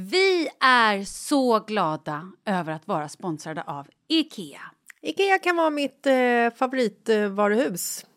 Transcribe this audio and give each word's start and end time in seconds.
Vi 0.00 0.48
är 0.60 1.04
så 1.04 1.60
glada 1.60 2.32
över 2.44 2.72
att 2.72 2.88
vara 2.88 3.08
sponsrade 3.08 3.62
av 3.62 3.86
IKEA. 4.08 4.60
Ikea 5.02 5.38
kan 5.38 5.56
vara 5.56 5.70
mitt 5.70 6.06
eh, 6.06 6.50
favoritvaruhus. 6.56 8.06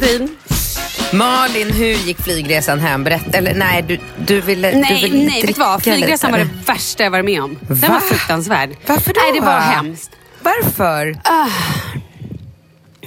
Katrin! 0.00 0.36
Malin, 1.12 1.72
hur 1.72 1.94
gick 2.06 2.18
flygresan 2.20 2.78
hem? 2.78 3.04
Berätta. 3.04 3.38
Eller 3.38 3.54
nej, 3.54 3.82
du, 3.82 3.98
du 4.26 4.40
ville 4.40 4.70
du 4.70 4.76
Nej, 4.76 5.02
ville 5.02 5.24
nej, 5.24 5.40
vet 5.40 5.54
du 5.54 5.60
vad? 5.60 5.82
Flygresan 5.82 6.30
var 6.30 6.38
det 6.38 6.48
värsta 6.66 7.02
jag 7.02 7.10
varit 7.10 7.24
med 7.24 7.42
om. 7.42 7.58
Den 7.68 7.76
Va? 7.76 7.88
var 7.88 8.00
fruktansvärd. 8.00 8.70
Varför 8.86 9.14
då? 9.14 9.20
Nej, 9.20 9.40
det 9.40 9.46
var 9.46 9.60
hemskt. 9.60 10.10
Varför? 10.42 11.16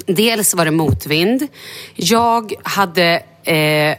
Dels 0.05 0.55
var 0.55 0.65
det 0.65 0.71
motvind. 0.71 1.47
Jag 1.95 2.53
hade... 2.63 3.23
Eh, 3.43 3.97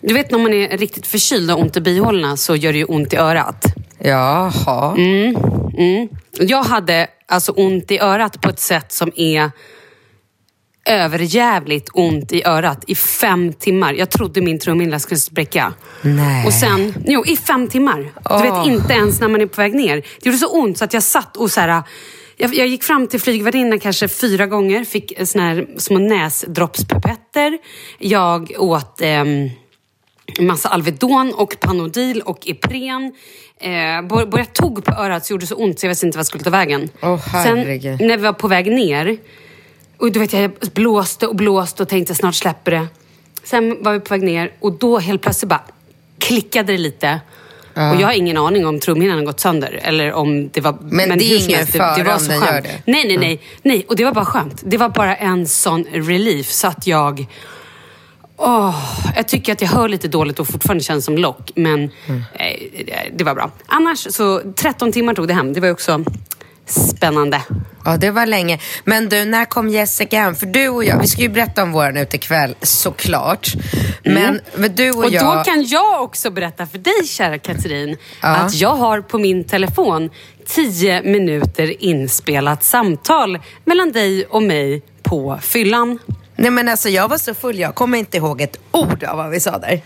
du 0.00 0.14
vet 0.14 0.30
när 0.30 0.38
man 0.38 0.52
är 0.52 0.78
riktigt 0.78 1.06
förkyld 1.06 1.50
och 1.50 1.60
ont 1.60 1.76
i 1.76 1.80
bihålorna 1.80 2.36
så 2.36 2.56
gör 2.56 2.72
det 2.72 2.78
ju 2.78 2.84
ont 2.84 3.12
i 3.12 3.16
örat. 3.16 3.64
Jaha. 3.98 4.94
Mm. 4.96 6.08
Jag 6.40 6.62
hade 6.62 7.06
alltså 7.28 7.52
ont 7.52 7.90
i 7.90 7.98
örat 7.98 8.40
på 8.40 8.48
ett 8.48 8.60
sätt 8.60 8.92
som 8.92 9.12
är 9.16 9.50
överjävligt 10.90 11.88
ont 11.92 12.32
i 12.32 12.44
örat 12.44 12.84
i 12.86 12.94
fem 12.94 13.52
timmar. 13.52 13.92
Jag 13.92 14.10
trodde 14.10 14.40
min 14.40 14.58
trumhinna 14.58 14.98
skulle 14.98 15.20
spräcka. 15.20 15.72
Nej. 16.02 16.46
Och 16.46 16.52
sen, 16.52 16.94
jo 17.06 17.24
i 17.26 17.36
fem 17.36 17.68
timmar. 17.68 17.98
Du 18.00 18.10
Åh. 18.30 18.42
vet 18.42 18.72
inte 18.72 18.92
ens 18.92 19.20
när 19.20 19.28
man 19.28 19.40
är 19.40 19.46
på 19.46 19.60
väg 19.60 19.74
ner. 19.74 19.96
Det 19.96 20.26
gjorde 20.26 20.38
så 20.38 20.60
ont 20.60 20.78
så 20.78 20.84
att 20.84 20.94
jag 20.94 21.02
satt 21.02 21.36
och 21.36 21.50
så 21.50 21.60
här, 21.60 21.82
jag, 22.36 22.54
jag 22.54 22.66
gick 22.66 22.82
fram 22.82 23.06
till 23.06 23.20
flygvärdinnan 23.20 23.80
kanske 23.80 24.08
fyra 24.08 24.46
gånger. 24.46 24.84
Fick 24.84 25.12
såna 25.24 25.44
här 25.44 25.66
små 25.76 25.98
näsdroppspipetter. 25.98 27.58
Jag 27.98 28.52
åt 28.58 29.00
ehm, 29.00 29.50
massa 30.40 30.68
Alvedon 30.68 31.32
och 31.34 31.56
Panodil 31.60 32.20
och 32.20 32.38
Ipren. 32.46 33.12
Eh, 33.60 34.08
både 34.08 34.38
jag 34.38 34.52
tog 34.52 34.84
på 34.84 34.92
örat 34.92 35.26
så 35.26 35.32
gjorde 35.32 35.42
det 35.42 35.46
så 35.46 35.54
ont 35.54 35.80
så 35.80 35.86
jag 35.86 35.88
visste 35.88 36.06
inte 36.06 36.18
vad 36.18 36.20
jag 36.20 36.26
skulle 36.26 36.44
ta 36.44 36.50
vägen. 36.50 36.88
Herregud. 37.00 37.98
Sen 37.98 38.08
när 38.08 38.16
vi 38.16 38.22
var 38.22 38.32
på 38.32 38.48
väg 38.48 38.72
ner, 38.72 39.18
och 40.00 40.12
du 40.12 40.20
vet 40.20 40.32
jag 40.32 40.50
blåste 40.74 41.26
och 41.26 41.36
blåste 41.36 41.82
och 41.82 41.88
tänkte 41.88 42.14
snart 42.14 42.34
släpper 42.34 42.70
det. 42.70 42.86
Sen 43.44 43.82
var 43.82 43.92
vi 43.92 44.00
på 44.00 44.14
väg 44.14 44.22
ner 44.22 44.52
och 44.60 44.72
då 44.72 44.98
helt 44.98 45.22
plötsligt 45.22 45.48
bara 45.48 45.62
klickade 46.18 46.72
det 46.72 46.78
lite. 46.78 47.20
Och 47.74 48.00
jag 48.00 48.06
har 48.06 48.12
ingen 48.12 48.36
aning 48.36 48.66
om 48.66 48.80
trumhinnan 48.80 49.18
har 49.18 49.24
gått 49.24 49.40
sönder 49.40 49.80
eller 49.82 50.12
om 50.12 50.48
det 50.48 50.60
var... 50.60 50.76
Men 50.80 51.18
det 51.18 51.24
är 51.24 51.48
ingen 51.48 51.66
fara 51.66 51.96
det, 51.96 52.02
det 52.02 52.06
var 52.08 52.14
om 52.14 52.20
så 52.20 52.30
den 52.30 52.40
skönt. 52.40 52.52
gör 52.54 52.60
det. 52.62 52.82
Nej, 52.92 53.04
nej, 53.08 53.16
nej, 53.18 53.40
nej. 53.62 53.84
Och 53.88 53.96
det 53.96 54.04
var 54.04 54.12
bara 54.12 54.24
skönt. 54.24 54.62
Det 54.66 54.76
var 54.76 54.88
bara 54.88 55.16
en 55.16 55.46
sån 55.46 55.84
relief 55.92 56.50
så 56.50 56.66
att 56.66 56.86
jag... 56.86 57.26
Åh, 58.36 58.76
jag 59.16 59.28
tycker 59.28 59.52
att 59.52 59.60
jag 59.60 59.68
hör 59.68 59.88
lite 59.88 60.08
dåligt 60.08 60.40
och 60.40 60.46
fortfarande 60.48 60.84
känns 60.84 61.04
som 61.04 61.18
lock, 61.18 61.50
men 61.54 61.84
eh, 62.34 62.60
det- 63.16 63.24
var 63.24 63.34
bra. 63.34 63.50
Annars 63.66 64.06
så 64.10 64.40
13 64.56 64.92
timmar 64.92 65.14
tog 65.14 65.28
det 65.28 65.34
hem. 65.34 65.52
Det 65.52 65.60
var 65.60 65.70
också 65.70 66.04
spännande. 66.70 67.42
Ja, 67.84 67.96
det 67.96 68.10
var 68.10 68.26
länge. 68.26 68.58
Men 68.84 69.08
du, 69.08 69.24
när 69.24 69.44
kom 69.44 69.68
Jessica 69.68 70.18
hem? 70.20 70.34
För 70.34 70.46
du 70.46 70.68
och 70.68 70.84
jag, 70.84 71.00
vi 71.00 71.06
ska 71.06 71.22
ju 71.22 71.28
berätta 71.28 71.62
om 71.62 71.72
våran 71.72 71.96
utekväll 71.96 72.54
såklart. 72.62 73.48
Men, 74.04 74.40
men 74.54 74.74
du 74.74 74.90
och, 74.90 74.96
Mm. 74.96 75.06
Och 75.06 75.12
jag... 75.12 75.36
då 75.38 75.44
kan 75.44 75.64
jag 75.64 76.02
också 76.02 76.30
berätta 76.30 76.66
för 76.66 76.78
dig, 76.78 77.06
kära 77.06 77.38
Katrin, 77.38 77.96
Ja. 78.22 78.28
att 78.28 78.54
jag 78.54 78.74
har 78.76 79.00
på 79.00 79.18
min 79.18 79.44
telefon 79.44 80.10
10 80.46 81.02
minuter 81.02 81.82
inspelat 81.84 82.64
samtal 82.64 83.38
mellan 83.64 83.92
dig 83.92 84.24
och 84.24 84.42
mig 84.42 84.82
på 85.02 85.38
fyllan. 85.42 85.98
Nej 86.36 86.50
men 86.50 86.68
alltså 86.68 86.88
jag 86.88 87.08
var 87.08 87.18
så 87.18 87.34
full, 87.34 87.58
jag 87.58 87.74
kommer 87.74 87.98
inte 87.98 88.16
ihåg 88.16 88.40
ett 88.40 88.58
ord 88.70 89.04
av 89.04 89.16
vad 89.16 89.30
vi 89.30 89.40
sa 89.40 89.58
där. 89.58 89.80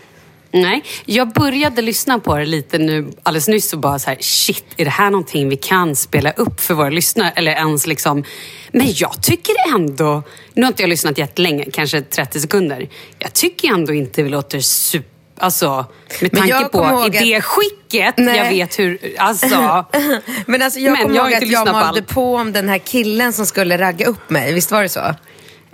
Nej, 0.55 0.83
jag 1.05 1.33
började 1.33 1.81
lyssna 1.81 2.19
på 2.19 2.37
det 2.37 2.45
lite 2.45 2.77
nu 2.77 3.11
alldeles 3.23 3.47
nyss 3.47 3.73
och 3.73 3.79
bara 3.79 3.99
så 3.99 4.09
här, 4.09 4.17
shit, 4.21 4.65
är 4.77 4.85
det 4.85 4.91
här 4.91 5.09
någonting 5.09 5.49
vi 5.49 5.57
kan 5.57 5.95
spela 5.95 6.31
upp 6.31 6.61
för 6.61 6.73
våra 6.73 6.89
lyssnare? 6.89 7.33
Eller 7.35 7.51
ens 7.51 7.87
liksom... 7.87 8.23
Men 8.71 8.87
jag 8.95 9.23
tycker 9.23 9.55
ändå, 9.75 10.23
nu 10.53 10.61
har 10.61 10.67
inte 10.67 10.83
jag 10.83 10.89
lyssnat 10.89 11.17
jättelänge, 11.17 11.65
kanske 11.73 12.01
30 12.01 12.39
sekunder. 12.39 12.89
Jag 13.19 13.33
tycker 13.33 13.67
ändå 13.67 13.93
inte 13.93 14.23
vi 14.23 14.29
låter 14.29 14.59
super... 14.59 15.09
Alltså, 15.37 15.85
med 16.21 16.31
tanke 16.31 16.65
på 16.65 16.83
i 16.83 17.07
att- 17.07 17.13
det 17.13 17.41
skicket 17.41 18.17
Nej. 18.17 18.37
jag 18.37 18.49
vet 18.49 18.79
hur... 18.79 18.99
Alltså, 19.17 19.85
Men 20.45 20.61
alltså 20.61 20.79
jag 20.79 21.01
kommer 21.01 21.15
ihåg 21.15 21.33
att 21.33 21.47
jag 21.47 21.65
på 21.65 21.71
malde 21.71 21.99
allt. 21.99 22.07
på 22.07 22.35
om 22.35 22.53
den 22.53 22.69
här 22.69 22.77
killen 22.77 23.33
som 23.33 23.45
skulle 23.45 23.77
ragga 23.77 24.05
upp 24.05 24.29
mig, 24.29 24.53
visst 24.53 24.71
var 24.71 24.83
det 24.83 24.89
så? 24.89 25.15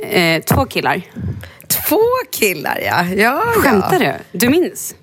eh, 0.02 0.42
två 0.42 0.66
killar. 0.66 1.02
Två 1.92 2.08
killar 2.32 2.80
ja. 2.86 3.06
ja 3.06 3.42
Skämtar 3.56 4.02
ja. 4.02 4.14
du? 4.32 4.40
Du 4.40 4.50
minns? 4.50 4.96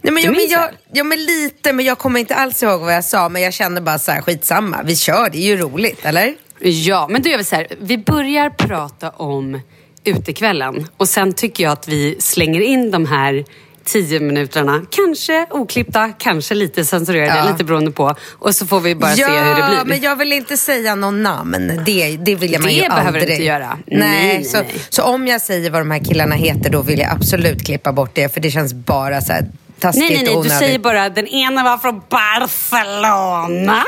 Nej, 0.00 0.12
men, 0.12 0.14
Du 0.14 0.20
jag, 0.20 0.30
men, 0.30 0.36
minns 0.36 0.52
jag, 0.52 0.68
det? 0.70 0.98
ja, 0.98 1.04
men 1.04 1.24
lite, 1.24 1.72
men 1.72 1.84
jag 1.84 1.98
kommer 1.98 2.20
inte 2.20 2.34
alls 2.34 2.62
ihåg 2.62 2.80
vad 2.80 2.94
jag 2.94 3.04
sa. 3.04 3.28
Men 3.28 3.42
jag 3.42 3.52
kände 3.52 3.80
bara 3.80 3.98
så 3.98 4.12
här, 4.12 4.22
skitsamma. 4.22 4.82
Vi 4.84 4.96
kör, 4.96 5.30
det 5.30 5.38
är 5.38 5.46
ju 5.46 5.56
roligt, 5.56 6.04
eller? 6.04 6.34
Ja, 6.58 7.08
men 7.10 7.22
då 7.22 7.28
gör 7.28 7.38
vi 7.38 7.44
så 7.44 7.56
här. 7.56 7.66
Vi 7.80 7.98
börjar 7.98 8.50
prata 8.50 9.10
om 9.10 9.60
utekvällen 10.04 10.86
och 10.96 11.08
sen 11.08 11.32
tycker 11.32 11.64
jag 11.64 11.72
att 11.72 11.88
vi 11.88 12.16
slänger 12.20 12.60
in 12.60 12.90
de 12.90 13.06
här 13.06 13.44
tio 13.84 14.20
minuterna. 14.20 14.82
Kanske 14.90 15.46
oklippta, 15.50 16.08
kanske 16.18 16.54
lite 16.54 16.84
censurerade, 16.84 17.38
Ja. 17.44 17.52
lite 17.52 17.64
beroende 17.64 17.90
på. 17.90 18.14
Och 18.38 18.54
så 18.54 18.66
får 18.66 18.80
vi 18.80 18.94
bara 18.94 19.12
se 19.16 19.24
hur 19.24 19.54
det 19.54 19.68
blir. 19.68 19.84
men 19.84 20.00
jag 20.00 20.16
vill 20.16 20.32
inte 20.32 20.56
säga 20.56 20.94
någon 20.94 21.22
namn. 21.22 21.82
Det, 21.86 22.16
det 22.16 22.34
vill 22.34 22.52
jag 22.52 22.60
man 22.60 22.68
Det 22.68 22.74
ju 22.74 22.80
behöver 22.88 23.02
du 23.02 23.08
aldrig. 23.18 23.30
inte 23.30 23.44
göra. 23.44 23.78
Nej, 23.86 23.98
Nej, 23.98 24.26
nej, 24.34 24.44
så, 24.44 24.56
nej. 24.56 24.74
så 24.88 25.02
om 25.02 25.26
jag 25.26 25.40
säger 25.40 25.70
vad 25.70 25.80
de 25.80 25.90
här 25.90 26.04
killarna 26.04 26.34
heter 26.34 26.70
då 26.70 26.82
vill 26.82 26.98
jag 26.98 27.10
absolut 27.12 27.66
klippa 27.66 27.92
bort 27.92 28.10
det. 28.14 28.34
För 28.34 28.40
det 28.40 28.50
känns 28.50 28.74
bara 28.74 29.20
så 29.20 29.32
här 29.32 29.46
taskigt 29.80 30.04
Nej, 30.04 30.14
nej, 30.14 30.24
nej. 30.24 30.32
Du 30.32 30.38
onödigt. 30.38 30.58
säger 30.58 30.78
bara 30.78 31.08
den 31.08 31.26
ena 31.26 31.64
var 31.64 31.78
från 31.78 32.02
Barcelona 32.10 33.82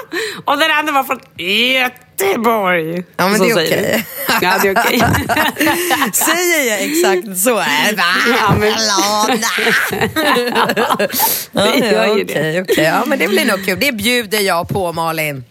och 0.44 0.58
den 0.58 0.70
andra 0.70 0.92
var 0.92 1.04
från 1.04 1.18
Göteborg. 1.36 2.00
Ja, 2.16 3.28
men 3.28 3.36
Så 3.38 3.44
det 3.44 3.50
är 3.50 3.54
okej. 3.54 4.04
du. 4.28 4.46
Ja, 4.46 4.58
det 4.62 4.68
är 4.68 4.78
okej. 4.80 4.98
Säger 6.12 6.70
jag 6.70 6.82
exakt 6.82 7.38
så 7.38 7.56
är 7.58 7.92
det. 7.96 8.02
Ja, 8.40 8.54
men- 8.58 8.72
Ja, 11.52 11.62
Det 11.72 11.78
gör 11.78 12.06
ja, 12.06 12.18
ju 12.18 12.24
det. 12.24 12.32
okej, 12.32 12.60
okej. 12.60 12.84
Ja, 12.84 13.04
men 13.06 13.18
det 13.18 13.28
blir 13.28 13.44
nog 13.44 13.64
kul. 13.64 13.78
Det 13.80 13.92
bjuder 13.92 14.40
jag 14.40 14.68
på, 14.68 14.92
Malin. 14.92 15.44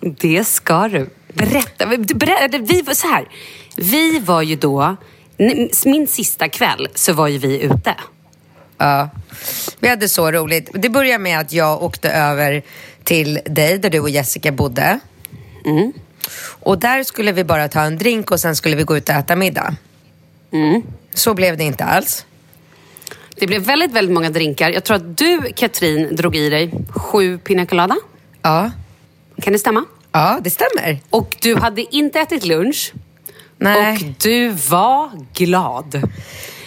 Det 0.00 0.44
ska 0.46 0.88
du. 0.88 1.10
Berätta. 1.32 1.86
Berätta 2.14 2.58
vi 2.58 2.82
var 2.82 2.94
så 2.94 3.08
här. 3.08 3.28
Vi 3.76 4.18
var 4.18 4.42
ju 4.42 4.56
då, 4.56 4.96
min 5.84 6.06
sista 6.06 6.48
kväll 6.48 6.88
så 6.94 7.12
var 7.12 7.28
ju 7.28 7.38
vi 7.38 7.60
ute. 7.62 7.94
Ja. 8.78 9.10
Vi 9.80 9.88
hade 9.88 10.08
så 10.08 10.32
roligt. 10.32 10.70
Det 10.72 10.88
började 10.88 11.18
med 11.22 11.40
att 11.40 11.52
jag 11.52 11.82
åkte 11.82 12.10
över 12.10 12.62
till 13.04 13.40
dig 13.44 13.78
där 13.78 13.90
du 13.90 14.00
och 14.00 14.10
Jessica 14.10 14.52
bodde. 14.52 14.98
Mm. 15.66 15.92
Och 16.60 16.78
där 16.78 17.02
skulle 17.02 17.32
vi 17.32 17.44
bara 17.44 17.68
ta 17.68 17.80
en 17.80 17.98
drink 17.98 18.30
och 18.30 18.40
sen 18.40 18.56
skulle 18.56 18.76
vi 18.76 18.82
gå 18.82 18.96
ut 18.96 19.08
och 19.08 19.14
äta 19.14 19.36
middag. 19.36 19.74
Mm. 20.52 20.82
Så 21.14 21.34
blev 21.34 21.56
det 21.56 21.64
inte 21.64 21.84
alls. 21.84 22.26
Det 23.36 23.46
blev 23.46 23.62
väldigt, 23.62 23.92
väldigt 23.92 24.14
många 24.14 24.30
drinkar. 24.30 24.70
Jag 24.70 24.84
tror 24.84 24.96
att 24.96 25.18
du, 25.18 25.40
Katrin, 25.56 26.16
drog 26.16 26.36
i 26.36 26.48
dig 26.50 26.72
sju 26.90 27.38
pina 27.38 27.66
colada. 27.66 27.96
Ja, 28.42 28.70
Kan 29.42 29.52
det 29.52 29.58
stämma? 29.58 29.84
ja 30.12 30.38
det 30.42 30.50
stämmer. 30.50 30.98
Och 31.10 31.36
du 31.42 31.56
hade 31.56 31.94
inte 31.96 32.20
ätit 32.20 32.44
lunch. 32.44 32.92
Nej. 33.58 33.92
Och 33.92 34.02
du 34.22 34.48
var 34.48 35.10
glad. 35.34 36.02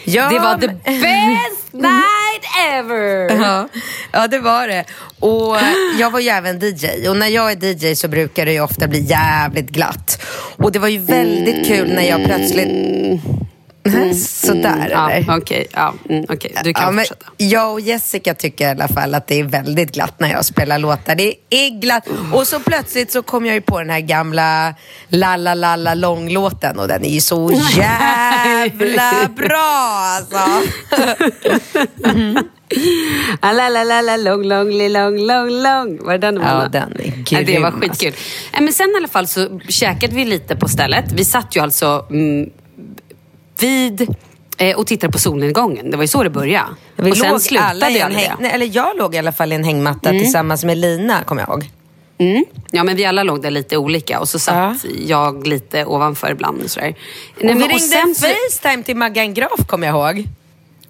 Ja, 0.10 0.30
det 0.30 0.40
var 0.40 0.58
the 0.58 0.68
best 0.68 1.74
night 1.74 2.44
ever! 2.74 3.42
Ja, 3.42 3.68
ja, 4.12 4.28
det 4.28 4.40
var 4.40 4.68
det. 4.68 4.86
Och 5.20 5.58
jag 6.00 6.12
var 6.12 6.20
ju 6.20 6.30
även 6.30 6.60
DJ. 6.60 7.10
Och 7.10 7.18
när 7.18 7.28
jag 7.28 7.52
är 7.52 7.66
DJ 7.66 7.96
så 7.96 8.08
brukar 8.08 8.46
det 8.46 8.54
ju 8.54 8.62
ofta 8.62 8.88
bli 8.88 9.00
jävligt 9.00 9.70
glatt. 9.70 10.22
Och 10.58 10.72
det 10.72 10.80
var 10.80 10.88
ju 10.88 11.00
väldigt 11.00 11.68
kul 11.68 11.94
när 11.94 12.04
jag 12.04 12.24
plötsligt... 12.26 12.70
Sådär 14.16 14.90
Ja, 14.92 15.12
eller? 15.12 15.38
Okej, 15.38 15.68
ja, 15.74 15.94
mm, 16.10 16.26
okej. 16.30 16.56
du 16.64 16.74
kan 16.74 16.94
Ja, 16.98 17.00
fortsätta. 17.04 17.26
jag 17.38 17.72
och 17.74 17.80
Jessica 17.82 18.34
tycker 18.34 18.68
i 18.68 18.72
alla 18.72 18.88
fall 18.88 19.16
att 19.16 19.28
det 19.28 19.40
är 19.40 19.44
väldigt 19.44 19.92
glatt 19.92 20.20
när 20.20 20.32
jag 20.32 20.46
spelar 20.46 20.80
låtar. 20.80 21.16
Det 21.16 21.34
är 21.50 21.80
glatt. 21.82 22.08
Och 22.34 22.48
så 22.48 22.60
plötsligt 22.60 23.12
så 23.12 23.22
kom 23.24 23.46
jag 23.46 23.56
ju 23.56 23.62
på 23.62 23.80
den 23.80 23.90
här 23.90 24.00
gamla 24.00 24.74
La 25.08 25.38
la 25.38 25.54
la 25.54 25.76
la 25.76 25.94
långlåten 25.94 26.80
och 26.80 26.88
den 26.88 27.06
är 27.06 27.10
ju 27.10 27.22
så 27.22 27.52
jävla 27.78 29.12
bra 29.36 30.00
alltså. 30.18 30.40
Ah, 33.42 33.52
la, 33.52 33.70
la, 33.70 33.84
la, 33.84 34.02
la, 34.02 34.18
lång, 34.18 34.44
lång, 34.44 34.70
li, 34.72 34.90
lång, 34.90 35.18
lång, 35.20 35.50
lång. 35.50 36.06
Var 36.06 36.12
det 36.12 36.18
den 36.18 36.36
Ja, 36.36 36.58
var? 36.58 36.70
den 36.70 36.92
är 37.00 37.24
Ja, 37.30 37.42
Det 37.44 37.60
var 37.60 37.72
grym, 37.72 37.82
skitkul. 37.82 38.14
Nej, 38.54 38.62
Men 38.62 38.74
sen 38.74 38.90
i 38.90 38.94
alla 38.98 39.08
fall 39.08 39.28
så 39.28 39.60
käkade 39.70 40.16
vi 40.16 40.26
lite 40.26 40.56
på 40.56 40.68
stället. 40.68 41.12
Vi 41.12 41.26
satt 41.26 41.56
ju 41.56 41.60
alltså 41.62 42.06
mm, 42.10 42.50
vid 43.62 44.16
eh, 44.58 44.78
och 44.78 44.88
tittade 44.88 45.12
på 45.14 45.20
solnedgången. 45.20 45.92
Det 45.92 45.98
var 45.98 46.04
ju 46.04 46.08
så 46.08 46.24
det 46.24 46.30
började. 46.30 46.68
Vi 46.96 47.12
och 47.12 47.18
sen 47.18 47.40
slutade 47.40 47.70
aldrig 47.70 48.02
häng, 48.02 48.14
det. 48.14 48.36
nej, 48.40 48.52
eller 48.52 48.70
jag 48.76 48.98
låg 48.98 49.16
i 49.16 49.18
alla 49.18 49.32
fall 49.32 49.52
i 49.52 49.56
en 49.56 49.64
hängmatta 49.64 50.10
tillsammans 50.10 50.64
med 50.64 50.78
Lina, 50.78 51.24
kommer 51.24 51.42
jag 51.42 51.50
ihåg. 51.50 51.70
Mm. 52.18 52.46
Ja, 52.72 52.84
men 52.84 52.96
vi 52.96 53.06
alla 53.06 53.24
låg 53.24 53.42
där 53.42 53.52
lite 53.52 53.78
olika 53.78 54.20
och 54.20 54.30
så 54.30 54.40
satt 54.40 54.56
Ja. 54.84 54.90
jag 55.08 55.48
lite 55.48 55.86
ovanför 55.86 56.32
ibland. 56.32 56.62
Och 56.64 56.70
sådär. 56.72 56.96
Nej, 57.42 57.52
Och 57.54 57.60
vi 57.60 57.60
men- 57.60 57.70
ringde 57.70 57.80
sen 57.80 58.16
Facetime 58.16 58.84
till 58.84 58.96
Maggan 58.98 59.34
Graf, 59.34 59.68
kommer 59.68 59.88
jag 59.88 60.16
ihåg. 60.16 60.26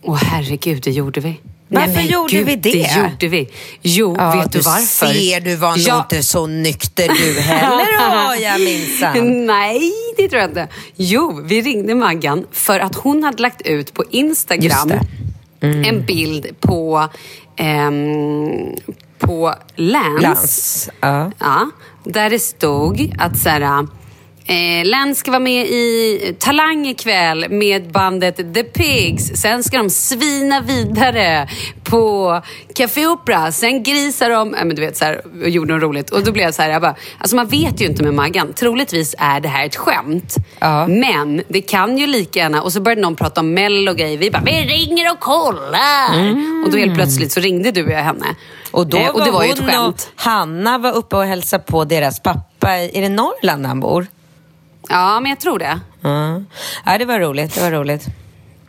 Åh 0.01 0.15
herregud, 0.23 0.81
det 0.83 0.91
gjorde 0.91 1.19
vi. 1.21 1.39
Varför 1.71 1.93
men 1.93 2.05
gjorde 2.07 2.33
gud, 2.33 2.45
vi 2.45 2.55
det? 2.55 2.71
Det 2.71 2.95
gjorde 2.97 3.27
vi. 3.27 3.49
Jo, 3.81 4.15
Ja, 4.17 4.31
vet 4.31 4.51
du 4.51 4.59
varför? 4.59 5.13
ser, 5.13 5.39
du 5.41 5.55
var 5.55 5.69
nog 5.69 5.79
Ja. 5.79 5.99
inte 5.99 6.23
så 6.23 6.47
nykter 6.47 7.07
du 7.07 7.39
heller 7.41 7.99
har 8.09 8.35
jag 8.35 8.61
minsann. 8.61 9.45
Nej, 9.45 9.91
det 10.17 10.27
tror 10.29 10.41
jag 10.41 10.49
inte. 10.49 10.67
Jo, 10.95 11.41
vi 11.45 11.61
ringde 11.61 11.95
Maggan 11.95 12.45
för 12.51 12.79
att 12.79 12.95
hon 12.95 13.23
hade 13.23 13.41
lagt 13.41 13.61
ut 13.61 13.93
på 13.93 14.03
Instagram 14.11 14.91
Just 14.91 15.87
en 15.87 16.05
bild 16.05 16.47
på, 16.59 17.07
ehm, 17.55 18.75
på 19.19 19.53
Lance. 19.75 20.21
Lans. 20.21 20.89
Ja. 20.99 21.31
Ja, 21.39 21.69
där 22.03 22.29
det 22.29 22.39
stod 22.39 23.15
att 23.19 23.37
så 23.39 23.49
här, 23.49 23.87
eh, 24.49 24.85
Lance 24.85 25.19
ska 25.19 25.31
vara 25.31 25.39
med 25.39 25.65
i 25.65 26.35
Talang 26.39 26.87
ikväll 26.87 27.45
med 27.49 27.91
bandet 27.91 28.53
The 28.53 28.63
Pigs. 28.63 29.41
Sen 29.41 29.63
ska 29.63 29.77
de 29.77 29.89
svina 29.89 30.61
vidare 30.61 31.49
på 31.83 32.41
Café 32.75 33.07
Opera. 33.07 33.51
Sen 33.51 33.83
grisar 33.83 34.29
de, 34.29 34.53
äh, 34.55 34.65
men 34.65 34.75
du 34.75 34.81
vet 34.81 34.97
så 34.97 35.05
här, 35.05 35.21
och 35.43 35.49
gjorde 35.49 35.73
något 35.73 35.83
roligt. 35.83 36.09
Och 36.09 36.23
då 36.23 36.31
blev 36.31 36.45
jag 36.45 36.53
så 36.53 36.61
här, 36.61 36.69
jag 36.69 36.81
bara, 36.81 36.95
alltså 37.17 37.35
man 37.35 37.47
vet 37.47 37.81
ju 37.81 37.85
inte 37.85 38.03
med 38.03 38.13
Maggan. 38.13 38.53
Troligtvis 38.53 39.15
är 39.17 39.39
det 39.39 39.49
här 39.49 39.65
ett 39.65 39.75
skämt. 39.75 40.35
Ja. 40.59 40.87
Men 40.87 41.41
det 41.47 41.61
kan 41.61 41.97
ju 41.97 42.07
lika 42.07 42.39
gärna, 42.39 42.61
och 42.61 42.73
så 42.73 42.81
började 42.81 43.01
någon 43.01 43.15
prata 43.15 43.41
om 43.41 43.53
Mello 43.53 43.91
och 43.91 43.97
grejer. 43.97 44.17
Vi 44.17 44.31
bara, 44.31 44.43
vi 44.45 44.51
ringer 44.51 45.11
och 45.11 45.19
kollar. 45.19 46.09
Och 46.65 46.71
då 46.71 46.77
helt 46.77 46.95
plötsligt 46.95 47.31
så 47.31 47.39
ringde 47.39 47.71
du 47.71 47.85
och 47.85 47.91
jag 47.91 48.03
henne. 48.03 48.25
Och 48.71 48.87
då 48.87 48.97
Eh, 48.97 49.13
var, 49.13 49.25
det 49.25 49.31
var 49.31 49.43
ju 49.43 49.49
ett 49.51 49.59
skämt. 49.71 50.11
och 50.15 50.21
Hanna 50.21 50.77
var 50.77 50.91
uppe 50.93 51.15
och 51.15 51.25
hälsade 51.25 51.63
på 51.63 51.83
deras 51.83 52.19
pappa. 52.19 52.69
Är 52.77 53.01
det 53.01 53.09
Norrland 53.09 53.65
han 53.65 53.79
bor? 53.79 54.07
Ja, 54.89 55.19
men 55.19 55.29
jag 55.29 55.39
tror 55.39 55.59
det. 55.59 55.79
Ja. 56.01 56.41
ja, 56.85 56.97
det 56.97 57.05
var 57.05 57.19
roligt. 57.19 57.55
Det 57.55 57.61
var 57.61 57.71
roligt. 57.71 58.05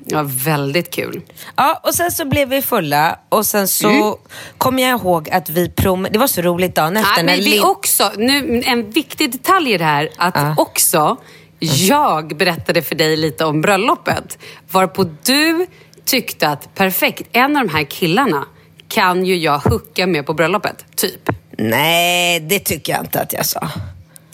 Ja, 0.07 0.23
väldigt 0.27 0.91
kul. 0.95 1.21
Ja, 1.57 1.81
och 1.83 1.95
sen 1.95 2.11
så 2.11 2.25
blev 2.25 2.49
vi 2.49 2.63
fulla 2.63 3.19
och 3.29 3.47
sen 3.47 3.69
så 3.69 4.19
kommer 4.59 4.83
jag 4.83 5.01
ihåg 5.01 5.31
att 5.31 5.49
vi 5.51 5.69
prom... 5.71 6.07
Det 6.11 6.19
var 6.19 6.27
så 6.27 6.43
roligt 6.43 6.75
dagen 6.75 6.97
efter. 6.97 7.23
När 7.23 7.37
men 7.37 7.45
vi 7.45 7.51
Lin- 7.51 7.63
också, 7.65 8.13
nu, 8.17 8.63
en 8.67 8.91
viktig 8.91 9.33
detalj 9.33 9.73
i 9.73 9.79
det 9.79 9.85
här, 9.85 10.09
att 10.19 10.35
Ja. 10.37 10.55
också 10.59 11.17
jag 11.61 12.37
berättade 12.37 12.83
för 12.83 12.95
dig 12.95 13.17
lite 13.17 13.45
om 13.45 13.61
bröllopet. 13.61 14.39
Varpå 14.71 15.05
du 15.25 15.67
tyckte 16.05 16.49
att 16.49 16.75
perfekt, 16.75 17.29
en 17.33 17.57
av 17.57 17.67
de 17.67 17.73
här 17.73 17.85
killarna 17.85 18.45
kan 18.89 19.25
ju 19.25 19.37
jag 19.37 19.59
hucka 19.59 20.07
med 20.07 20.27
på 20.27 20.35
bröllopet, 20.35 20.85
typ. 20.97 21.29
Nej, 21.59 22.41
det 22.41 22.59
tycker 22.59 22.93
jag 22.93 23.03
inte 23.03 23.21
att 23.21 23.33
jag 23.33 23.47
sa. 23.47 23.69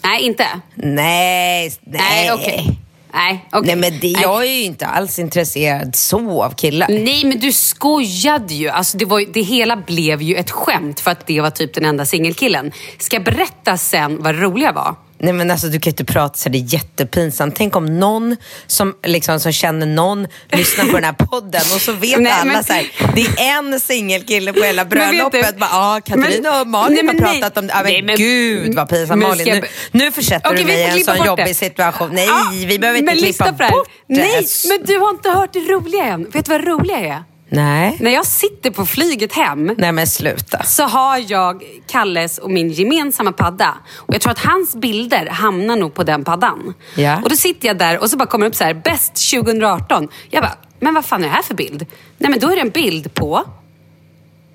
Nej, 0.07 0.23
inte? 0.23 0.47
Nej, 0.75 1.73
nej. 1.81 2.01
Nej, 2.01 2.33
okej. 2.33 2.79
Nej, 3.15 3.45
okej. 3.53 3.77
Nej 3.77 3.77
men 3.77 4.01
det, 4.01 4.09
jag 4.09 4.43
är 4.43 4.51
ju 4.51 4.63
inte 4.63 4.87
alls 4.87 5.19
intresserad 5.19 5.97
så 5.97 6.43
av 6.43 6.51
killar. 6.51 6.89
Nej, 6.89 7.25
men 7.25 7.39
du 7.39 7.53
skojade 7.53 8.55
ju. 8.55 8.69
Alltså, 8.69 8.99
det, 8.99 9.05
var, 9.05 9.33
det 9.33 9.43
hela 9.43 9.77
blev 9.77 10.23
ju 10.23 10.35
ett 10.35 10.51
skämt 10.51 11.01
för 11.01 11.11
att 11.11 11.27
det 11.27 11.41
var 11.41 11.51
typ 11.51 11.75
den 11.75 11.85
enda 11.85 12.05
singelkillen. 12.05 12.73
Ska 12.99 13.17
jag 13.17 13.25
berätta 13.25 13.79
sen 13.79 14.23
vad 14.23 14.35
det 14.35 14.41
roliga 14.41 14.73
var? 14.73 14.95
Nej 15.19 15.33
men 15.33 15.51
alltså 15.51 15.67
du 15.67 15.81
kan 15.81 15.91
inte 15.91 16.05
prata 16.05 16.35
så 16.39 16.49
det 16.49 16.59
är 16.59 16.75
jättepinsamt. 16.75 17.55
Tänk 17.57 17.77
om 17.77 17.99
någon 17.99 18.37
som, 18.67 18.95
liksom, 19.07 19.41
som 19.41 19.53
känner 19.53 19.87
någon 19.87 20.27
lyssnar 20.53 20.85
på 20.85 20.93
den 20.93 21.05
här 21.05 21.13
podden 21.31 21.61
och 21.75 21.81
så 21.81 21.93
vet 21.93 22.21
Nej, 22.21 22.33
alla 22.33 22.53
men- 22.53 22.65
så 22.65 22.73
här, 22.73 22.87
det 23.15 23.21
är 23.27 23.59
en 23.59 23.81
singelkille 23.81 24.53
på 24.53 24.61
hela 24.61 24.85
bröllopet. 24.95 25.59
Bara, 25.59 25.71
Ja, 25.73 26.01
Katarina 26.05 26.51
Men- 26.51 26.61
och 26.61 26.67
Malin 26.67 26.95
Nej, 26.95 27.05
men 27.05 27.25
har 27.25 27.33
nej. 27.33 27.41
pratat 27.41 27.59
om 27.59 27.67
det. 27.67 27.73
Ja, 27.73 27.83
men, 27.83 27.93
Nej, 27.93 28.03
men- 28.03 28.17
gud 28.17 28.75
vad 28.75 28.89
pinsamt 28.89 29.23
Malin. 29.23 29.47
ska 29.47 29.55
Nu, 29.55 29.61
jag- 29.61 29.69
nu 29.91 30.13
försätter 30.13 30.51
Okej, 30.51 30.65
du 30.65 30.67
mig 30.73 30.81
i 30.81 30.85
en 30.99 31.05
sån 31.05 31.27
jobbig 31.27 31.47
det. 31.47 31.55
situation. 31.55 32.11
Nej, 32.13 32.27
Ja, 32.27 32.51
vi 32.67 32.79
behöver 32.79 32.99
inte 32.99 33.13
klippa 33.13 33.53
bort 33.53 33.89
det. 34.09 34.15
Nej, 34.15 34.47
men 34.69 34.87
du 34.87 34.99
har 34.99 35.11
inte 35.11 35.31
hört 35.31 35.53
det 35.53 35.61
roliga 35.61 36.05
än. 36.05 36.31
Vet 36.31 36.45
du 36.45 36.51
vad 36.53 36.61
det 36.61 36.71
roliga 36.71 36.99
är? 36.99 37.25
Nej. 37.49 37.97
När 38.01 38.11
jag 38.11 38.27
sitter 38.27 38.71
på 38.71 38.87
flyget 38.87 39.33
hem 39.33 39.75
Nej 39.79 39.93
men 39.93 40.07
sluta. 40.07 40.63
så 40.63 40.83
har 40.85 41.25
jag 41.33 41.63
Kalles 41.89 42.39
och 42.39 42.51
min 42.51 42.71
gemensamma 42.71 43.33
padda. 43.33 43.75
Och 43.97 44.15
jag 44.15 44.21
tror 44.21 44.33
att 44.33 44.39
hans 44.45 44.77
bilder 44.77 45.27
hamnar 45.27 45.77
nog 45.77 45.95
på 45.95 46.03
den 46.05 46.25
paddan. 46.25 46.75
Ja. 46.95 47.21
Och 47.23 47.29
då 47.31 47.37
sitter 47.37 47.69
jag 47.69 47.79
där 47.79 47.99
och 47.99 48.11
så 48.11 48.17
bara 48.17 48.27
kommer 48.29 48.45
det 48.47 48.49
upp 48.49 48.55
så 48.57 48.65
här, 48.65 48.75
bäst 48.75 49.31
2018. 49.35 50.09
Jag 50.31 50.43
bara, 50.43 50.55
men 50.81 50.95
vad 50.95 51.05
fan 51.05 51.25
är 51.25 51.29
det 51.29 51.35
här 51.35 51.43
för 51.43 51.55
bild? 51.55 51.87
Nej 52.19 52.31
men 52.31 52.41
då 52.41 52.49
är 52.51 52.55
det 52.57 52.63
en 52.63 52.71
bild 52.71 53.15
på 53.15 53.45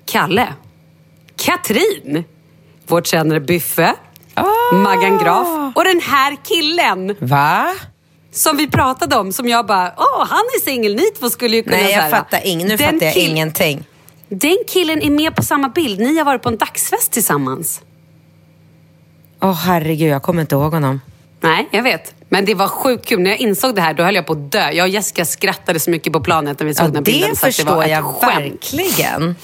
Kalle, 0.06 0.48
Katrin, 1.36 2.24
vårt 2.86 3.06
kändare 3.06 3.40
Byffe, 3.40 3.94
Ah. 4.34 4.74
Maggan 4.74 5.18
Graf 5.18 5.76
och 5.76 5.84
den 5.84 6.00
här 6.00 6.36
killen 6.44 7.16
Va? 7.20 7.74
Som 8.32 8.56
vi 8.56 8.66
pratade 8.70 9.16
om 9.16 9.32
som 9.32 9.48
jag 9.48 9.66
bara, 9.66 9.92
åh 9.96 10.26
han 10.28 10.38
är 10.56 10.60
singel, 10.64 10.94
ni 10.94 11.02
två 11.18 11.30
skulle 11.30 11.56
ju 11.56 11.62
kunna 11.62 11.76
Nej 11.76 11.92
jag 11.92 12.10
fattar 12.10 12.38
ing- 12.38 12.64
nu 12.68 12.78
fattar 12.78 13.06
jag 13.06 13.16
ingenting. 13.16 13.84
Den 14.28 14.56
killen 14.68 15.02
är 15.02 15.10
med 15.10 15.36
på 15.36 15.42
samma 15.42 15.68
bild. 15.68 16.00
Ni 16.00 16.18
har 16.18 16.24
varit 16.24 16.42
på 16.42 16.48
en 16.48 16.56
dagsfest 16.56 17.12
tillsammans. 17.12 17.80
Åh 19.40 19.52
herregud, 19.54 20.10
jag 20.10 20.22
kommer 20.22 20.40
inte 20.40 20.54
ihåg 20.54 20.72
honom. 20.72 21.00
Nej, 21.40 21.68
jag 21.70 21.82
vet. 21.82 22.14
Men 22.28 22.44
det 22.44 22.54
var 22.54 22.68
sjukt 22.68 23.06
kul. 23.06 23.20
När 23.20 23.30
jag 23.30 23.38
insåg 23.40 23.74
det 23.74 23.80
här, 23.80 23.94
då 23.94 24.02
höll 24.02 24.14
jag 24.14 24.26
på 24.26 24.32
att 24.32 24.52
dö. 24.52 24.70
Jag 24.70 24.84
och 24.84 24.88
Jessica 24.88 25.24
skrattade 25.24 25.80
så 25.80 25.90
mycket 25.90 26.12
på 26.12 26.20
planet 26.20 26.58
när 26.60 26.66
vi 26.66 26.74
såg 26.74 26.84
Ja, 26.84 26.88
den 26.88 26.96
här 26.96 27.02
bilden. 27.02 27.30
det 27.30 27.36
så 27.36 27.46
att 27.46 27.56
det 27.56 27.64
var 27.64 27.82
förstår 27.82 27.84
jag 27.90 28.04
skämt. 28.04 28.74
verkligen. 28.74 29.36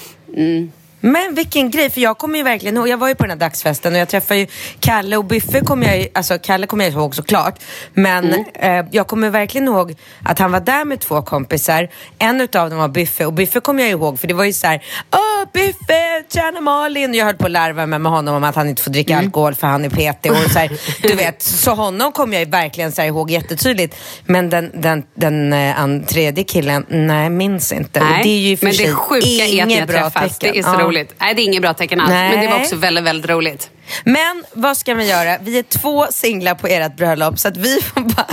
Men 1.01 1.35
vilken 1.35 1.71
grej, 1.71 1.89
för 1.89 2.01
jag 2.01 2.17
kommer 2.17 2.37
ju 2.37 2.43
verkligen 2.43 2.77
ihåg, 2.77 2.87
jag 2.87 2.97
var 2.97 3.07
ju 3.07 3.15
på 3.15 3.23
den 3.23 3.29
här 3.31 3.37
dagsfesten 3.37 3.93
och 3.93 3.99
jag 3.99 4.09
träffade 4.09 4.39
ju 4.39 4.47
Kalle 4.79 5.17
och 5.17 5.25
Byffe 5.25 5.61
kommer 5.61 5.87
jag 5.87 5.97
ju, 5.99 6.07
alltså 6.13 6.37
Kalle 6.39 6.67
kommer 6.67 6.85
jag 6.85 6.93
ihåg 6.93 7.15
såklart. 7.15 7.59
Men 7.93 8.33
Mm. 8.33 8.45
eh, 8.79 8.85
jag 8.91 9.07
kommer 9.07 9.29
verkligen 9.29 9.67
ihåg 9.67 9.95
att 10.25 10.39
han 10.39 10.51
var 10.51 10.59
där 10.59 10.85
med 10.85 10.99
två 10.99 11.21
kompisar. 11.21 11.89
En 12.19 12.41
utav 12.41 12.69
dem 12.69 12.79
var 12.79 12.87
Byffe 12.87 13.25
och 13.25 13.33
Byffe 13.33 13.59
kommer 13.59 13.83
jag 13.83 13.91
ihåg 13.91 14.19
för 14.19 14.27
det 14.27 14.33
var 14.33 14.43
ju 14.43 14.53
så 14.53 14.67
här, 14.67 14.83
åh 15.11 15.49
Byffe, 15.53 16.23
tjena 16.33 16.61
Malin. 16.61 17.09
Och 17.09 17.15
jag 17.15 17.25
höll 17.25 17.35
på 17.35 17.45
att 17.45 17.51
larva 17.51 17.85
mig 17.85 17.99
med 17.99 18.11
honom 18.11 18.35
om 18.35 18.43
att 18.43 18.55
han 18.55 18.69
inte 18.69 18.81
får 18.81 18.91
dricka 18.91 19.13
Mm. 19.13 19.25
alkohol 19.25 19.55
för 19.55 19.67
han 19.67 19.85
är 19.85 19.89
PT. 19.89 20.29
Och 20.29 20.51
så 20.51 20.59
här, 20.59 20.71
du 21.07 21.15
vet, 21.15 21.41
så 21.41 21.71
honom 21.73 22.11
kommer 22.11 22.33
jag 22.33 22.43
ju 22.43 22.49
verkligen 22.49 22.91
så 22.91 23.01
här 23.01 23.07
ihåg 23.07 23.31
jättetydligt. 23.31 23.95
Men 24.25 24.49
den, 24.49 24.71
den, 24.81 25.03
den 25.15 25.53
eh, 25.53 25.79
an, 25.81 26.03
tredje 26.05 26.43
killen, 26.43 26.85
nej 26.89 27.29
minns 27.29 27.71
inte. 27.71 27.99
och 27.99 28.05
Nej, 28.05 28.23
det 28.23 28.29
är 28.29 28.39
ju 28.39 28.57
för 28.57 28.65
men 28.65 28.75
det 28.75 28.93
sjuka 28.93 29.27
är 29.27 29.61
att 29.61 29.67
ni 29.67 29.79
har 29.79 29.87
bra 29.87 30.01
träffats. 30.09 30.39
Det 30.39 30.57
är 30.59 30.63
så 30.63 30.69
Ja. 30.69 30.88
Roligt. 30.89 31.15
Nej, 31.19 31.33
det 31.33 31.41
är 31.41 31.43
inget 31.43 31.61
bra 31.61 31.73
tecken 31.73 32.01
alls. 32.01 32.09
Men 32.09 32.39
det 32.41 32.47
var 32.47 32.59
också 32.59 32.75
väldigt, 32.75 33.03
väldigt 33.03 33.31
roligt. 33.31 33.69
Men 34.03 34.43
vad 34.53 34.77
ska 34.77 34.95
man 34.95 35.05
göra? 35.07 35.37
Vi 35.41 35.59
är 35.59 35.63
två 35.63 36.07
singlar 36.11 36.55
på 36.55 36.67
ert 36.67 36.95
bröllop 36.97 37.39
så 37.39 37.47
att 37.47 37.57
vi 37.57 37.81
får 37.81 38.01
bara... 38.01 38.25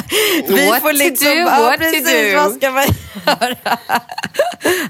Vi 0.48 0.68
What 0.70 0.80
får 0.82 0.88
to 0.90 0.96
liksom, 0.96 1.28
do, 1.28 1.34
ja, 1.34 1.44
what 1.60 1.72
to 1.72 1.78
precis, 1.78 2.32
do. 2.32 2.36
vad 2.38 2.52
ska 2.54 2.70
man 2.70 2.84
göra? 2.84 3.56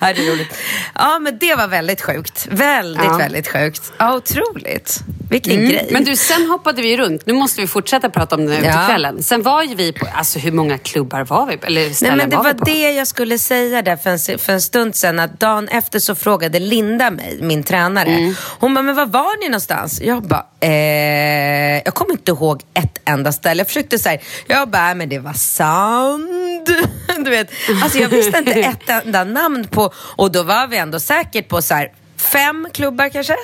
ja, 0.00 0.12
det 0.12 0.26
är 0.26 0.30
roligt. 0.32 0.54
Ja, 0.94 1.18
men 1.18 1.38
det 1.38 1.54
var 1.54 1.66
väldigt 1.68 2.02
sjukt. 2.02 2.46
Väldigt, 2.50 3.04
Ja. 3.04 3.16
väldigt 3.16 3.49
sjukt. 3.49 3.92
Ja, 3.99 4.14
otroligt. 4.14 5.00
Vilken 5.30 5.52
Mm. 5.52 5.68
grej. 5.70 5.88
Men 5.90 6.04
du, 6.04 6.16
sen 6.16 6.46
hoppade 6.50 6.82
vi 6.82 6.96
runt. 6.96 7.26
Nu 7.26 7.32
måste 7.32 7.61
vi 7.61 7.66
fortsätta 7.66 8.11
prata 8.11 8.35
om 8.35 8.46
den 8.46 8.56
här 8.56 8.64
Ja. 8.64 8.78
utekvällen. 8.85 9.23
Sen 9.23 9.42
var 9.42 9.62
ju 9.62 9.75
vi 9.75 9.92
på, 9.92 10.06
alltså 10.14 10.38
hur 10.38 10.52
många 10.52 10.78
klubbar 10.78 11.25
var 11.25 11.46
vi 11.46 11.56
på? 11.56 11.66
Eller 11.66 12.02
Nej, 12.02 12.16
men 12.16 12.30
det 12.30 12.37
var, 12.37 12.44
var 12.44 12.64
det 12.64 12.90
jag 12.92 13.06
skulle 13.06 13.38
säga 13.38 13.82
där 13.82 13.96
för 13.96 14.11
en, 14.11 14.38
för 14.38 14.52
en 14.52 14.61
stund 14.61 14.96
sedan. 14.96 15.18
Att 15.18 15.40
dagen 15.40 15.68
efter 15.68 15.99
så 15.99 16.14
frågade 16.14 16.58
Linda 16.58 17.11
mig, 17.11 17.38
min 17.40 17.64
tränare. 17.64 18.08
Mm. 18.08 18.35
Hon 18.40 18.75
bara, 18.75 18.82
men 18.82 18.94
var 18.94 19.06
var 19.06 19.40
ni 19.40 19.49
någonstans? 19.49 20.00
Jag 20.00 20.23
bara, 20.23 20.46
eh, 20.60 21.82
jag 21.84 21.94
kommer 21.94 22.12
inte 22.12 22.30
ihåg 22.30 22.62
ett 22.75 23.00
enda 23.04 23.32
ställe. 23.32 23.60
Jag 23.60 23.66
försökte 23.66 23.98
säga, 23.98 24.20
jag 24.46 24.68
bara, 24.68 24.94
men 24.94 25.08
det 25.08 25.18
var 25.18 25.32
sand. 25.32 26.68
Du 27.25 27.30
vet, 27.30 27.50
alltså 27.82 27.98
jag 27.98 28.08
visste 28.08 28.38
inte 28.38 28.52
ett 28.60 28.88
enda 28.88 29.25
namn 29.25 29.64
på, 29.64 29.92
och 29.96 30.32
då 30.32 30.42
var 30.42 30.66
vi 30.66 30.76
ändå 30.76 31.00
säkert 31.00 31.48
på 31.48 31.62
så 31.62 31.75
här, 31.75 31.92
fem 32.16 32.68
klubbar 32.72 33.08
kanske? 33.08 33.36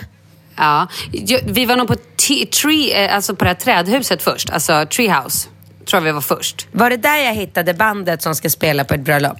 Ja, 0.56 0.88
vi 1.44 1.64
var 1.64 1.76
nog 1.76 1.88
på, 1.88 1.94
tree, 2.62 3.04
eh, 3.04 3.14
alltså 3.14 3.36
på 3.36 3.44
det 3.44 3.50
här 3.50 3.54
trädhuset 3.54 4.22
först. 4.22 4.50
Alltså 4.50 4.86
Treehouse. 4.86 5.48
Tror 5.86 6.00
jag 6.00 6.04
vi 6.04 6.12
var 6.12 6.20
först. 6.20 6.66
Var 6.72 6.90
det 6.90 6.96
där 6.96 7.16
jag 7.16 7.34
hittade 7.34 7.74
bandet 7.74 8.22
som 8.22 8.34
ska 8.34 8.50
spela 8.50 8.84
på 8.84 8.94
ett 8.94 9.00
bröllop? 9.00 9.38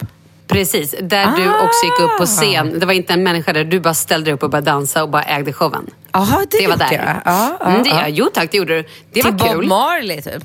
Precis, 0.53 0.95
där 1.03 1.27
du 1.37 1.49
Ah. 1.49 1.65
också 1.65 1.85
gick 1.87 2.01
upp 2.01 2.19
på 2.19 2.27
scen. 2.27 2.79
Det 2.81 2.87
var 2.87 2.93
inte 2.93 3.13
en 3.13 3.23
människa 3.23 3.53
där. 3.53 3.65
Du 3.65 3.81
bara 3.81 3.95
ställde 3.95 4.25
dig 4.25 4.35
upp 4.35 4.43
och 4.43 4.51
började 4.51 4.71
dansa 4.71 5.03
och 5.03 5.09
bara 5.11 5.23
ägde 5.23 5.53
showen. 5.53 5.87
Jaha, 6.13 6.39
det, 6.51 6.59
Det 6.59 6.67
var 6.69 6.77
där. 6.77 6.93
jag. 6.93 7.17
Ja, 7.25 7.57
ja, 7.61 7.67
mm, 7.67 7.83
det, 7.83 7.89
ja. 7.91 8.09
Jo 8.09 8.29
tack, 8.35 8.49
det 8.51 8.59
gjorde 8.59 8.75
du. 8.77 8.83
Det 8.83 8.89
Till 9.13 9.23
var 9.25 9.33
Bob 9.33 9.49
kul. 9.53 9.67
Marley 9.67 10.23
typ? 10.23 10.43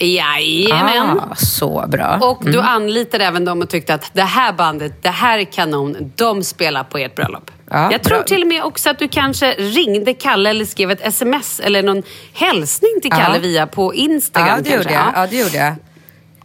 Jajamän. 0.00 1.20
Ah, 1.20 1.34
så 1.36 1.84
bra. 1.88 2.18
Och 2.20 2.42
du 2.44 2.60
anlitade 2.60 3.24
även 3.24 3.44
dem 3.44 3.62
och 3.62 3.68
tyckte 3.68 3.94
att 3.94 4.10
det 4.12 4.22
här 4.22 4.52
bandet, 4.52 5.02
det 5.02 5.08
här 5.10 5.38
är 5.38 5.44
kanon. 5.44 6.12
De 6.16 6.44
spelar 6.44 6.84
på 6.84 6.98
ert 6.98 7.14
bröllop. 7.14 7.50
Ja, 7.70 7.92
jag 7.92 8.02
tror 8.02 8.16
bra. 8.18 8.24
till 8.26 8.42
och 8.42 8.48
med 8.48 8.62
också 8.64 8.90
att 8.90 8.98
du 8.98 9.08
kanske 9.08 9.50
ringde 9.52 10.14
Kalle 10.14 10.50
eller 10.50 10.64
skrev 10.64 10.90
ett 10.90 11.06
sms 11.06 11.60
eller 11.60 11.82
någon 11.82 12.02
hälsning 12.32 12.90
till 13.02 13.10
Kalle 13.10 13.34
Ja. 13.34 13.40
via 13.40 13.66
på 13.66 13.94
Instagram 13.94 14.48
Ja, 14.48 14.56
det 14.62 14.70
kanske. 14.70 14.76
gjorde 14.76 14.92
jag. 14.94 15.12
Ja, 15.22 15.26
det 15.30 15.36
gjorde 15.36 15.56
jag. 15.56 15.74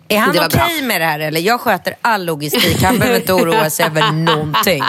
Är 0.07 0.17
han 0.19 0.29
okej 0.45 0.81
med 0.83 1.01
det 1.01 1.05
här 1.05 1.19
eller? 1.19 1.41
Jag 1.41 1.61
sköter 1.61 1.95
all 2.01 2.25
logistik. 2.25 2.83
Han 2.83 2.99
behöver 2.99 3.19
inte 3.19 3.33
oroa 3.33 3.69
sig 3.69 3.85
över 3.85 4.11
någonting. 4.35 4.83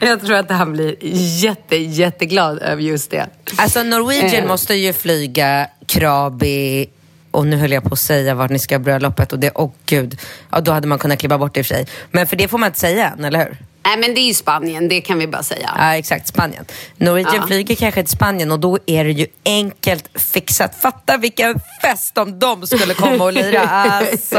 Jag 0.00 0.20
tror 0.20 0.36
att 0.36 0.50
han 0.50 0.72
blir 0.72 0.96
jätte, 1.44 1.76
jätteglad 1.76 2.58
över 2.58 2.82
just 2.82 3.10
det. 3.10 3.26
Alltså 3.56 3.82
Norwegian 3.82 4.42
Eh. 4.42 4.48
måste 4.48 4.74
ju 4.74 4.92
flyga 4.92 5.66
Krabi 5.86 6.86
och 7.30 7.46
nu 7.46 7.56
höll 7.56 7.72
jag 7.72 7.82
på 7.82 7.92
att 7.92 7.98
säga 7.98 8.34
vart 8.34 8.50
ni 8.50 8.58
ska 8.58 8.74
ha 8.74 8.78
bröllopet 8.80 9.32
och 9.32 9.38
det, 9.38 9.50
åh 9.54 9.70
gud. 9.86 10.20
Ja, 10.50 10.60
då 10.60 10.72
hade 10.72 10.86
man 10.86 10.98
kunnat 10.98 11.18
klippa 11.18 11.38
bort 11.38 11.54
det 11.54 11.60
i 11.60 11.62
och 11.62 11.66
för 11.66 11.74
sig. 11.74 11.86
Men 12.10 12.26
för 12.26 12.36
det 12.36 12.48
får 12.48 12.58
man 12.58 12.66
inte 12.66 12.80
säga 12.80 13.08
än, 13.10 13.24
eller 13.24 13.38
hur? 13.38 13.56
Nej 13.84 13.96
men 13.96 14.14
det 14.14 14.20
är 14.20 14.26
ju 14.26 14.34
Spanien, 14.34 14.88
det 14.88 15.00
kan 15.00 15.18
vi 15.18 15.26
bara 15.26 15.42
säga. 15.42 15.70
Ja, 15.78 15.96
exakt. 15.96 16.26
Spanien. 16.28 16.64
Norwegian 16.96 17.34
Ja. 17.36 17.46
flyger 17.46 17.74
kanske 17.74 18.02
till 18.02 18.12
Spanien 18.16 18.52
och 18.52 18.60
då 18.60 18.78
är 18.86 19.04
det 19.04 19.10
ju 19.12 19.26
enkelt 19.44 20.08
fixat. 20.32 20.74
Fatta 20.82 21.16
vilken 21.16 21.54
fest 21.82 22.18
om 22.18 22.38
de 22.38 22.66
skulle 22.66 22.94
komma 22.94 23.24
och 23.24 23.32
lira. 23.32 23.60
Alltså, 24.02 24.36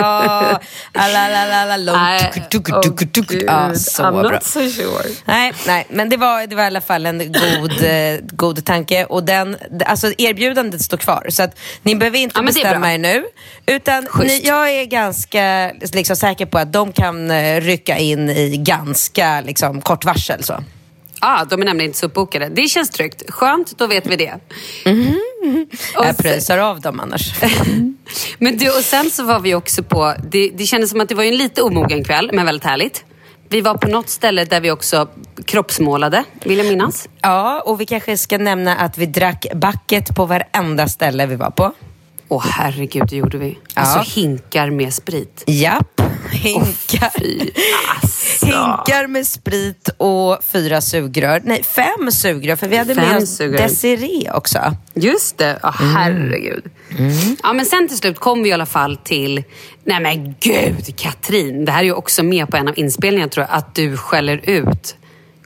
alalalala, 0.94 1.94
Nej, 1.98 2.32
tuk, 2.34 2.50
tuk, 2.50 2.70
åh 2.76 2.82
tuk, 2.82 3.12
tuk. 3.14 3.28
gud, 3.30 3.44
Ja, 3.48 3.76
så 3.76 4.04
I'm 4.04 4.22
bra. 4.22 4.32
not 4.32 4.44
so 4.44 4.70
sure. 4.70 5.10
Nej, 5.26 5.54
nej, 5.68 5.86
men 5.90 6.10
det 6.10 6.18
var, 6.18 6.48
det 6.48 6.56
var 6.56 6.64
i 6.64 6.68
alla 6.68 6.82
fall 6.82 7.06
en 7.06 7.18
god, 7.32 7.84
eh, 7.84 8.20
god 8.32 8.66
tanke. 8.66 9.06
Och 9.06 9.24
den, 9.24 9.58
alltså 9.86 10.12
erbjudandet 10.18 10.82
står 10.82 10.98
kvar. 10.98 11.26
Så 11.30 11.44
att 11.44 11.60
ni 11.84 11.96
behöver 11.96 12.20
inte 12.20 12.40
Ja, 12.40 12.44
bestämma 12.44 12.94
er 12.94 12.98
nu. 12.98 13.24
Utan 13.66 14.08
ni, 14.24 14.42
jag 14.44 14.70
är 14.70 14.86
ganska 14.86 15.72
liksom, 15.92 16.16
säker 16.16 16.46
på 16.46 16.58
att 16.58 16.74
de 16.74 16.92
kan 16.94 17.32
eh, 17.32 17.62
rycka 17.62 17.98
in 17.98 18.30
i 18.30 18.58
ganska 18.58 19.33
liksom, 19.42 19.82
kort 19.82 20.06
varsel. 20.06 20.44
Så. 20.44 20.64
Ja, 21.22 21.46
de 21.50 21.62
är 21.62 21.66
nämligen 21.66 21.90
inte 21.90 22.00
så 22.00 22.06
uppbokade. 22.06 22.50
Det 22.50 22.68
känns 22.68 22.90
tryggt. 22.90 23.24
Skönt, 23.32 23.78
då 23.78 23.88
vet 23.88 24.08
vi 24.08 24.16
det. 24.16 24.34
Och 25.98 26.06
Jag 26.06 26.06
sen- 26.06 26.16
pröjsar 26.16 26.58
av 26.58 26.82
dem 26.82 27.00
annars. 27.00 27.34
Men 28.38 28.58
du, 28.58 28.70
och 28.70 28.84
sen 28.84 29.10
så 29.10 29.24
var 29.24 29.40
vi 29.40 29.56
också 29.56 29.84
på, 29.84 30.14
det, 30.32 30.50
det 30.50 30.66
kändes 30.66 30.90
som 30.90 31.02
att 31.02 31.10
det 31.10 31.16
var 31.16 31.24
en 31.24 31.38
lite 31.38 31.62
omogen 31.62 32.04
kväll, 32.04 32.30
men 32.34 32.46
väldigt 32.46 32.64
härligt. 32.66 33.06
Vi 33.50 33.62
var 33.62 33.74
på 33.78 33.88
något 33.88 34.10
ställe 34.10 34.46
där 34.46 34.62
vi 34.62 34.72
också 34.72 35.10
kroppsmålade, 35.46 36.24
vill 36.44 36.58
jag 36.58 36.68
minnas. 36.68 37.10
Ja, 37.22 37.62
och 37.66 37.82
vi 37.82 37.86
kanske 37.86 38.18
ska 38.18 38.38
nämna 38.38 38.76
att 38.76 38.98
vi 38.98 39.06
drack 39.06 39.46
bucket 39.56 40.16
på 40.16 40.26
varenda 40.26 40.88
ställe 40.88 41.26
vi 41.26 41.36
var 41.36 41.50
på. 41.50 41.74
Åh 42.34 42.44
herregud, 42.46 43.04
det 43.10 43.16
gjorde 43.16 43.38
vi. 43.38 43.58
Alltså 43.74 44.20
hinkar 44.20 44.70
med 44.70 44.94
sprit. 44.94 45.44
Japp, 45.48 46.02
hinkar. 46.32 47.12
Fy, 47.20 47.40
alltså. 48.02 48.46
Hinkar 48.46 49.08
med 49.08 49.28
sprit 49.28 49.90
och 49.98 50.44
fyra 50.52 50.82
sugrör. 50.82 51.42
Nej, 51.44 51.64
fem 51.64 52.12
sugrör 52.12 52.56
för 52.56 52.68
vi 52.68 52.78
hade 52.78 52.96
Fem 52.96 53.10
med 53.10 53.24
oss. 53.24 53.38
Desiree 53.38 54.32
också. 54.32 54.60
Just 54.94 55.38
det, 55.38 55.60
oh, 55.64 55.82
herregud. 55.82 56.64
Ja, 57.44 57.54
men 57.54 57.66
sen 57.66 57.88
till 57.88 57.98
slut 57.98 58.20
kom 58.20 58.44
vi 58.44 58.50
i 58.50 58.54
alla 58.54 58.66
fall 58.66 58.98
till, 58.98 59.44
nej 59.84 60.02
men 60.02 60.36
gud 60.40 60.96
Katrin, 60.98 61.66
det 61.66 61.72
här 61.72 61.80
är 61.80 61.86
ju 61.86 61.94
också 61.94 62.24
med 62.24 62.50
på 62.50 62.58
en 62.58 62.68
av 62.68 62.80
inspelningarna 62.80 63.30
tror 63.30 63.46
jag, 63.50 63.58
att 63.58 63.76
du 63.76 63.98
skäller 63.98 64.50
ut. 64.50 64.96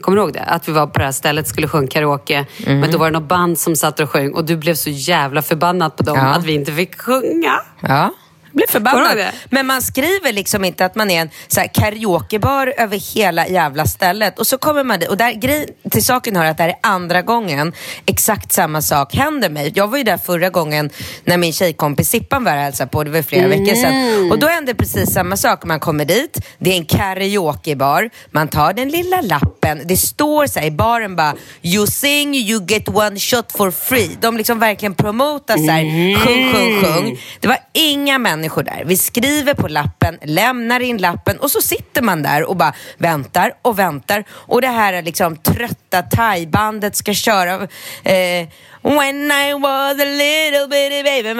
Kommer 0.01 0.15
du 0.15 0.21
ihåg 0.21 0.33
det? 0.33 0.43
Att 0.43 0.67
vi 0.67 0.71
var 0.71 0.87
på 0.87 0.99
det 0.99 1.05
här 1.05 1.11
stället, 1.11 1.47
skulle 1.47 1.67
sjunga 1.67 1.87
karaoke, 1.87 2.45
men 2.65 2.91
då 2.91 2.97
var 2.97 3.11
det 3.11 3.19
något 3.19 3.27
band 3.29 3.59
som 3.59 3.75
satt 3.75 3.99
och 3.99 4.09
sjöng 4.09 4.33
och 4.33 4.45
du 4.45 4.57
blev 4.57 4.73
så 4.75 4.89
jävla 4.89 5.41
förbannad 5.41 5.95
på 5.95 6.03
dem 6.03 6.17
Ja. 6.17 6.23
att 6.23 6.43
vi 6.45 6.53
inte 6.53 6.71
fick 6.71 7.01
sjunga. 7.01 7.61
Ja, 7.79 8.13
blir 8.53 8.67
förbannad. 8.67 9.17
Men 9.49 9.65
man 9.65 9.81
skriver 9.81 10.33
liksom 10.33 10.65
inte 10.65 10.85
att 10.85 10.95
man 10.95 11.11
är 11.11 11.21
en 11.21 11.29
så 11.47 11.59
här, 11.59 11.67
karaokebar 11.73 12.73
över 12.77 13.15
hela 13.15 13.47
jävla 13.47 13.85
stället. 13.85 14.39
Och 14.39 14.47
så 14.47 14.57
kommer 14.57 14.83
man 14.83 14.99
dit. 14.99 15.09
Och 15.09 15.17
där, 15.17 15.31
grej, 15.31 15.67
till 15.91 16.05
saken 16.05 16.35
hör 16.35 16.45
att 16.45 16.57
det 16.57 16.63
här 16.63 16.69
är 16.69 16.77
andra 16.81 17.21
gången 17.21 17.73
exakt 18.05 18.51
samma 18.51 18.81
sak 18.81 19.15
händer 19.15 19.49
mig. 19.49 19.71
Jag 19.75 19.87
var 19.87 19.97
ju 19.97 20.03
där 20.03 20.17
förra 20.17 20.49
gången 20.49 20.89
när 21.23 21.37
min 21.37 21.53
tjejkompis 21.53 22.09
Sippan 22.09 22.43
var 22.43 22.51
här 22.51 22.63
hälsade 22.63 22.89
på. 22.89 23.03
Det 23.03 23.11
var 23.11 23.21
flera 23.21 23.47
veckor 23.47 23.75
sedan. 23.75 24.31
Och 24.31 24.39
då 24.39 24.47
hände 24.47 24.73
precis 24.73 25.13
samma 25.13 25.37
sak. 25.37 25.65
Man 25.65 25.79
kommer 25.79 26.05
dit, 26.05 26.37
det 26.59 26.71
är 26.71 26.77
en 26.77 26.85
karaokebar. 26.85 28.09
Man 28.31 28.47
tar 28.47 28.73
den 28.73 28.89
lilla 28.89 29.21
lappen. 29.21 29.81
Det 29.85 29.97
står 29.97 30.47
så 30.47 30.59
här 30.59 30.67
i 30.67 30.71
baren 30.71 31.15
bara 31.15 31.35
You 31.61 31.87
sing, 31.87 32.35
you 32.35 32.65
get 32.67 32.89
one 32.89 33.19
shot 33.19 33.51
for 33.51 33.71
free. 33.71 34.09
De 34.21 34.37
liksom 34.37 34.59
verkligen 34.59 34.93
promotar 34.93 35.57
så 35.57 35.71
här, 35.71 36.15
sjung, 36.25 36.53
sjung, 36.53 36.83
sjung. 36.83 37.19
Det 37.39 37.47
var 37.47 37.57
inga 37.73 38.19
människor 38.19 38.36
där. 38.41 38.83
Vi 38.85 38.97
skriver 38.97 39.53
på 39.53 39.67
lappen, 39.67 40.17
lämnar 40.23 40.79
in 40.79 40.97
lappen 40.97 41.39
och 41.39 41.51
så 41.51 41.61
sitter 41.61 42.01
man 42.01 42.23
där 42.23 42.43
och 42.43 42.55
bara 42.55 42.73
väntar 42.97 43.53
och 43.61 43.79
väntar. 43.79 44.23
Och 44.31 44.61
det 44.61 44.67
här 44.67 44.93
är 44.93 45.01
liksom 45.01 45.35
trötta 45.37 46.01
thaibandet 46.01 46.95
ska 46.95 47.13
köra. 47.13 47.53
Eh, 48.03 48.47
When 48.81 49.31
I 49.31 49.53
was 49.53 49.91
a 50.01 50.05
little 50.05 50.67
bitty 50.67 51.03
baby 51.03 51.33
my 51.33 51.35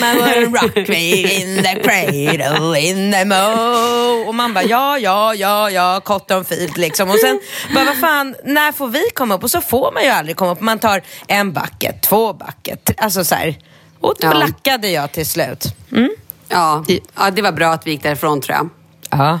mama 0.00 0.14
would 0.14 0.54
rock 0.62 0.88
me 0.88 1.34
in 1.40 1.62
the 1.62 1.74
cradle 1.82 2.80
in 2.80 3.12
the 3.12 3.24
mo. 3.24 4.28
Och 4.28 4.34
man 4.34 4.54
bara 4.54 4.64
ja, 4.64 4.98
ja, 4.98 5.34
ja, 5.34 5.70
ja, 5.70 6.00
cotton 6.04 6.44
field 6.44 6.78
liksom. 6.78 7.10
Och 7.10 7.18
sen 7.18 7.40
bara 7.74 7.84
vad 7.84 7.96
fan, 7.96 8.34
när 8.44 8.72
får 8.72 8.88
vi 8.88 9.02
komma 9.14 9.34
upp? 9.34 9.42
Och 9.42 9.50
så 9.50 9.60
får 9.60 9.92
man 9.94 10.02
ju 10.04 10.08
aldrig 10.08 10.36
komma 10.36 10.52
upp. 10.52 10.60
Man 10.60 10.78
tar 10.78 11.02
en 11.28 11.52
bucket, 11.52 12.02
två 12.02 12.32
bucket, 12.32 12.90
alltså 12.96 13.24
så 13.24 13.34
här. 13.34 13.54
Och 14.00 14.14
då 14.20 14.26
Ja. 14.26 14.32
lackade 14.32 14.88
jag 14.88 15.12
till 15.12 15.26
slut. 15.26 15.64
Mm. 15.92 16.10
Ja. 16.50 16.84
ja, 17.16 17.30
det 17.30 17.42
var 17.42 17.52
bra 17.52 17.72
att 17.72 17.86
vi 17.86 17.90
gick 17.90 18.02
därifrån 18.02 18.40
tror 18.40 18.56
jag. 18.56 18.68
Ja. 19.10 19.40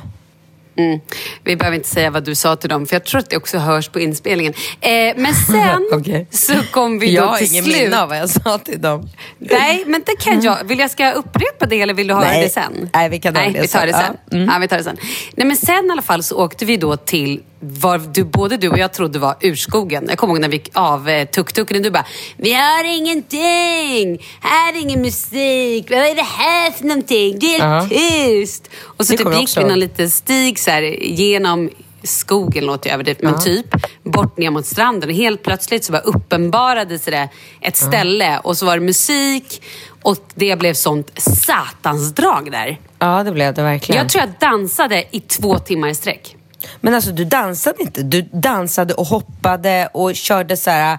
Mm. 0.76 1.00
Vi 1.44 1.56
behöver 1.56 1.76
inte 1.76 1.88
säga 1.88 2.10
vad 2.10 2.24
du 2.24 2.34
sa 2.34 2.56
till 2.56 2.68
dem, 2.70 2.86
för 2.86 2.94
jag 2.96 3.04
tror 3.04 3.18
att 3.18 3.30
det 3.30 3.36
också 3.36 3.58
hörs 3.58 3.88
på 3.88 4.00
inspelningen. 4.00 4.52
Eh, 4.80 4.90
men 5.16 5.34
sen 5.34 5.88
Okej. 5.92 6.26
så 6.30 6.54
kom 6.70 6.98
vi 6.98 7.14
Jag 7.14 7.24
då 7.24 7.28
har 7.30 7.36
till 7.38 7.46
ingen 7.52 7.64
slut. 7.64 7.76
minne 7.76 8.02
av 8.02 8.08
vad 8.08 8.18
jag 8.18 8.30
sa 8.30 8.58
till 8.58 8.80
dem. 8.80 9.08
Nej, 9.38 9.84
men 9.86 10.02
det 10.06 10.16
kan 10.20 10.42
jag. 10.42 10.64
Vill 10.64 10.78
jag 10.78 10.90
ska 10.90 11.02
jag 11.04 11.14
upprepa 11.14 11.66
det 11.66 11.80
eller 11.80 11.94
vill 11.94 12.06
du 12.06 12.14
höra 12.14 12.24
Nej. 12.24 12.42
det 12.42 12.48
sen? 12.50 12.90
Nej, 12.94 13.08
vi 13.08 13.18
kan 13.20 13.34
Nej, 13.34 13.52
det 13.52 13.60
vi 13.60 13.68
tar 13.68 13.86
det 13.86 13.92
sen. 13.92 14.16
Ja. 14.30 14.36
Mm. 14.36 14.48
Ja, 14.52 14.58
vi 14.58 14.68
tar 14.68 14.76
det 14.78 14.84
sen. 14.84 14.96
Nej, 15.36 15.46
men 15.46 15.56
sen 15.56 15.86
i 15.86 15.90
alla 15.92 16.02
fall 16.02 16.22
så 16.22 16.36
åkte 16.36 16.64
vi 16.64 16.76
då 16.76 16.96
till 16.96 17.42
var 17.60 17.98
du, 17.98 18.24
både 18.24 18.56
du 18.56 18.68
och 18.68 18.78
jag 18.78 18.92
trodde 18.92 19.18
var 19.18 19.36
urskogen. 19.40 20.06
Jag 20.08 20.18
kommer 20.18 20.34
ihåg 20.34 20.40
när 20.40 20.48
vi 20.48 20.56
gick 20.56 20.70
av 20.72 21.08
eh, 21.08 21.28
tuk-tuken 21.28 21.76
och 21.76 21.82
du 21.82 21.90
bara 21.90 22.06
Vi 22.36 22.52
har 22.52 22.84
ingenting! 22.84 24.26
Här 24.40 24.72
är 24.76 24.80
ingen 24.80 25.02
musik! 25.02 25.90
Vad 25.90 25.98
är 25.98 26.14
det 26.14 26.22
här 26.22 26.70
för 26.70 26.84
någonting? 26.84 27.38
Det 27.38 27.56
är 27.56 27.80
helt 27.80 27.90
tyst! 27.90 28.70
Och 28.82 29.06
så 29.06 29.16
typ 29.16 29.34
gick 29.40 29.56
vi 29.56 29.64
någon 29.64 29.78
liten 29.78 30.10
stig 30.10 30.58
så 30.58 30.70
här, 30.70 30.82
genom 31.02 31.70
skogen, 32.02 32.66
låter 32.66 32.90
jag 32.90 32.94
överdrivet, 32.94 33.22
men 33.22 33.40
typ 33.40 33.66
bort 34.02 34.36
ner 34.36 34.50
mot 34.50 34.66
stranden. 34.66 35.10
Och 35.10 35.16
helt 35.16 35.42
plötsligt 35.42 35.84
så 35.84 35.92
bara 35.92 36.02
uppenbarade 36.02 36.98
sig 36.98 37.10
det 37.10 37.28
ett 37.60 37.76
ställe 37.76 38.38
och 38.38 38.56
så 38.56 38.66
var 38.66 38.76
det 38.76 38.84
musik 38.84 39.62
och 40.02 40.16
det 40.34 40.58
blev 40.58 40.74
sånt 40.74 41.10
satans 41.16 42.14
drag 42.14 42.52
där. 42.52 42.80
Ja, 42.98 43.22
det 43.24 43.32
blev 43.32 43.54
det 43.54 43.62
verkligen. 43.62 44.02
Jag 44.02 44.08
tror 44.08 44.24
jag 44.24 44.50
dansade 44.50 45.04
i 45.10 45.20
två 45.20 45.58
timmar 45.58 45.88
i 45.88 45.94
sträck. 45.94 46.36
Men 46.80 46.94
alltså 46.94 47.10
du 47.10 47.24
dansade 47.24 47.82
inte. 47.82 48.02
Du 48.02 48.22
dansade 48.22 48.94
och 48.94 49.06
hoppade 49.06 49.88
och 49.92 50.14
körde 50.14 50.56
så 50.56 50.70
här 50.70 50.98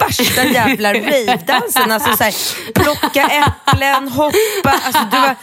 värsta 0.00 0.44
jävla 0.44 0.94
rave-dansen. 0.94 1.92
Alltså 1.92 2.16
så 2.16 2.24
här, 2.24 2.34
plocka 2.74 3.22
äpplen, 3.22 4.08
hoppa. 4.08 4.80
Alltså 4.84 5.02
du 5.10 5.20
var 5.20 5.36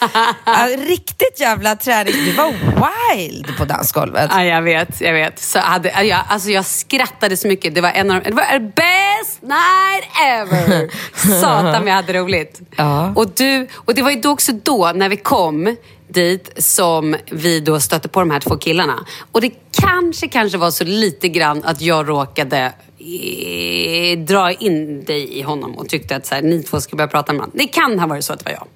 ja, 0.45 0.67
riktigt 0.77 1.39
jävla 1.39 1.75
träning. 1.75 2.13
Du 2.13 2.31
var 2.31 2.53
wild 2.53 3.57
på 3.57 3.65
dansgolvet. 3.65 4.31
Ja, 4.33 4.43
jag 4.43 4.61
vet, 4.61 5.01
jag 5.01 5.13
vet. 5.13 5.39
Så 5.39 5.59
hade, 5.59 6.03
jag, 6.03 6.19
alltså 6.27 6.49
jag 6.49 6.65
skrattade 6.65 7.37
så 7.37 7.47
mycket. 7.47 7.75
Det 7.75 7.81
var 7.81 7.91
en 7.91 8.11
av 8.11 8.23
de, 8.23 8.29
det 8.29 8.35
var 8.35 8.59
best 8.59 9.41
night 9.41 10.05
ever! 10.25 10.89
Satan 11.41 11.87
jag 11.87 11.95
hade 11.95 12.13
roligt. 12.13 12.61
Ja. 12.75 13.13
Och, 13.15 13.29
du, 13.35 13.67
och 13.75 13.95
det 13.95 14.01
var 14.01 14.11
ju 14.11 14.21
då 14.21 14.31
också 14.31 14.51
då, 14.51 14.91
när 14.95 15.09
vi 15.09 15.17
kom 15.17 15.75
dit, 16.07 16.63
som 16.63 17.15
vi 17.31 17.59
då 17.59 17.79
stötte 17.79 18.07
på 18.07 18.19
de 18.19 18.31
här 18.31 18.39
två 18.39 18.57
killarna. 18.57 19.05
Och 19.31 19.41
det 19.41 19.51
kanske, 19.71 20.27
kanske 20.27 20.57
var 20.57 20.71
så 20.71 20.83
lite 20.83 21.29
grann 21.29 21.63
att 21.63 21.81
jag 21.81 22.09
råkade 22.09 22.73
eh, 22.99 24.19
dra 24.19 24.51
in 24.51 25.03
dig 25.03 25.37
i 25.37 25.41
honom 25.41 25.77
och 25.77 25.89
tyckte 25.89 26.15
att 26.15 26.25
så 26.25 26.35
här, 26.35 26.41
ni 26.41 26.63
två 26.63 26.81
skulle 26.81 26.97
börja 26.97 27.07
prata 27.07 27.33
med 27.33 27.39
varandra. 27.39 27.57
Det 27.57 27.67
kan 27.67 27.99
ha 27.99 28.07
varit 28.07 28.25
så 28.25 28.33
att 28.33 28.39
det 28.39 28.45
var 28.45 28.51
jag. 28.51 28.67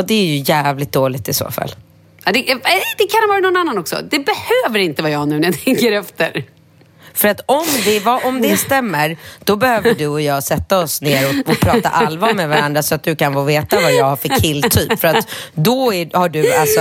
Och 0.00 0.06
det 0.06 0.14
är 0.14 0.24
ju 0.24 0.42
jävligt 0.46 0.92
dåligt 0.92 1.28
i 1.28 1.32
så 1.32 1.50
fall. 1.50 1.74
Ja, 2.24 2.32
det, 2.32 2.50
eh, 2.50 2.58
det 2.98 3.06
kan 3.10 3.20
ha 3.20 3.28
varit 3.28 3.42
någon 3.42 3.56
annan 3.56 3.78
också. 3.78 3.96
Det 4.10 4.18
behöver 4.18 4.78
inte 4.78 5.02
vara 5.02 5.12
jag 5.12 5.28
nu 5.28 5.38
när 5.38 5.46
jag 5.46 5.64
tänker 5.64 5.92
efter. 5.92 6.44
För 7.16 7.28
att 7.28 7.40
om 7.46 7.64
det, 7.84 8.00
var, 8.00 8.26
om 8.26 8.42
det 8.42 8.56
stämmer, 8.56 9.16
då 9.44 9.56
behöver 9.56 9.94
du 9.94 10.06
och 10.06 10.20
jag 10.20 10.42
sätta 10.42 10.78
oss 10.78 11.00
ner 11.02 11.28
och, 11.28 11.50
och 11.50 11.60
prata 11.60 11.88
allvar 11.88 12.34
med 12.34 12.48
varandra 12.48 12.82
så 12.82 12.94
att 12.94 13.02
du 13.02 13.16
kan 13.16 13.32
få 13.32 13.42
veta 13.42 13.80
vad 13.80 13.94
jag 13.94 14.04
har 14.04 14.16
för 14.16 14.28
killtyp. 14.28 15.00
För 15.00 15.08
att 15.08 15.28
då 15.54 15.92
är, 15.94 16.16
har 16.16 16.28
du 16.28 16.52
alltså... 16.54 16.80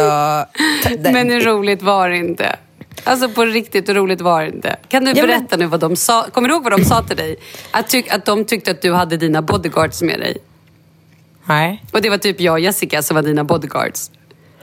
Men 1.12 1.30
hur 1.30 1.42
roligt 1.42 1.82
var 1.82 2.10
det 2.10 2.18
inte? 2.18 2.56
Alltså 3.04 3.30
på 3.30 3.46
riktigt, 3.46 3.90
hur 3.90 3.94
roligt 3.94 4.22
var 4.22 4.42
det 4.42 4.48
inte? 4.48 4.76
Kan 4.88 5.06
du 5.06 5.12
Ja, 5.12 5.16
men- 5.16 5.28
berätta 5.28 5.58
nu 5.58 5.66
vad 5.66 5.80
de 5.80 5.96
sa? 5.96 6.26
Kommer 6.32 6.50
du 6.50 6.54
ihåg 6.56 6.64
vad 6.64 6.72
de 6.80 6.86
sa 6.86 7.04
till 7.04 7.18
dig? 7.18 7.36
Att, 7.72 7.88
tyck, 7.90 8.14
att 8.14 8.26
de 8.26 8.46
tyckte 8.46 8.72
att 8.72 8.82
du 8.82 8.94
hade 8.94 9.18
dina 9.18 9.42
bodyguards 9.42 10.02
med 10.02 10.20
dig. 10.20 10.38
Nej. 11.46 11.84
Och 11.92 12.02
det 12.02 12.10
var 12.10 12.18
typ 12.18 12.40
jag 12.42 12.54
och 12.54 12.60
Jessica 12.60 13.04
som 13.04 13.16
var 13.16 13.22
dina 13.22 13.44
bodyguards. 13.44 14.12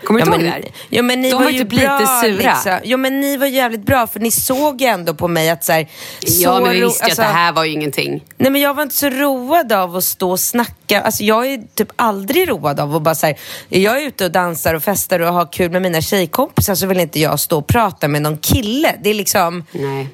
Kommer 0.05 0.21
du 0.21 0.27
Ja 0.27 0.35
ihåg 0.35 0.45
det 0.45 0.51
här? 0.51 0.65
ja, 0.91 1.03
men 1.03 1.23
ni 1.23 1.31
de 1.31 1.37
var, 1.37 1.45
var 1.45 1.51
ju 1.51 1.59
typ 1.59 1.69
bra, 1.69 1.99
lite 1.99 2.41
sura. 2.41 2.53
Liksom. 2.53 2.79
Ja, 2.85 2.97
men 2.97 3.21
ni 3.21 3.37
var 3.37 3.47
jävligt 3.47 3.87
bra 3.87 4.07
för 4.07 4.21
ni 4.21 4.31
såg 4.31 4.81
ju 4.81 4.87
ändå 4.87 5.15
på 5.15 5.29
mig 5.29 5.51
att 5.51 5.65
så 5.65 5.73
här, 5.73 5.89
Ja, 6.21 6.59
så 6.59 6.65
men 6.65 6.73
vi 6.73 6.81
visste 6.81 7.05
ju 7.05 7.05
alltså, 7.05 7.23
att 7.23 7.29
det 7.29 7.35
här 7.35 7.53
var 7.53 7.65
ju 7.65 7.73
ingenting. 7.73 8.25
Nej 8.37 8.51
men 8.51 8.61
jag 8.61 8.75
var 8.75 8.83
inte 8.83 8.95
så 8.95 9.11
road 9.11 9.73
av 9.73 9.97
att 9.97 10.05
stå 10.05 10.31
och 10.31 10.41
snacka. 10.41 11.01
Alltså 11.01 11.25
jag 11.25 11.47
är 11.47 11.63
typ 11.75 11.89
aldrig 11.97 12.49
road 12.49 12.81
av 12.81 12.97
att 12.97 13.03
bara 13.03 13.15
säga 13.15 13.37
jag 13.69 14.03
är 14.03 14.07
ute 14.07 14.25
och 14.25 14.31
dansar 14.33 14.75
och 14.75 14.83
festar 14.83 15.21
och 15.21 15.33
har 15.35 15.53
kul 15.53 15.71
med 15.71 15.83
mina 15.83 16.01
tjejkompisar 16.01 16.75
så 16.75 16.87
vill 16.87 17.01
inte 17.01 17.21
jag 17.21 17.41
stå 17.41 17.59
och 17.59 17.67
prata 17.67 18.09
med 18.09 18.23
någon 18.23 18.39
kille. 18.39 18.95
Det 19.03 19.11
är 19.11 19.15
liksom... 19.15 19.65
Nej. 19.73 20.09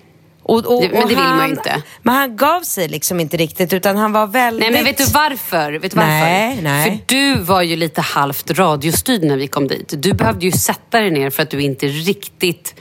Och, 0.49 0.67
och, 0.67 0.83
men 0.83 0.91
det 1.03 1.07
vill 1.09 1.17
man 1.17 1.35
ju 1.35 1.41
han, 1.41 1.51
inte. 1.51 1.83
Men 2.03 2.15
han 2.15 2.37
gav 2.37 2.61
sig 2.61 2.89
liksom 2.89 3.21
inte 3.21 3.37
riktigt 3.37 3.73
utan 3.73 3.97
han 3.97 4.13
var 4.13 4.27
väldigt... 4.27 4.61
Nej, 4.61 4.71
men 4.73 4.85
vet 4.85 4.99
du 4.99 5.05
varför? 5.05 5.73
Vet 5.73 5.91
du 5.93 5.97
varför? 5.97 6.11
Nej, 6.11 6.59
nej. 6.63 6.85
För 6.91 6.99
du 7.15 7.35
var 7.41 7.63
ju 7.63 7.77
lite 7.77 8.01
halvt 8.01 8.51
radiostyrd 8.51 9.23
när 9.25 9.37
vi 9.37 9.47
kom 9.49 9.69
dit. 9.69 9.95
Du 9.97 10.13
behövde 10.13 10.47
ju 10.47 10.53
sätta 10.53 11.01
dig 11.01 11.11
ner 11.11 11.31
för 11.31 11.43
att 11.43 11.51
du 11.51 11.61
inte 11.63 11.87
riktigt 11.87 12.75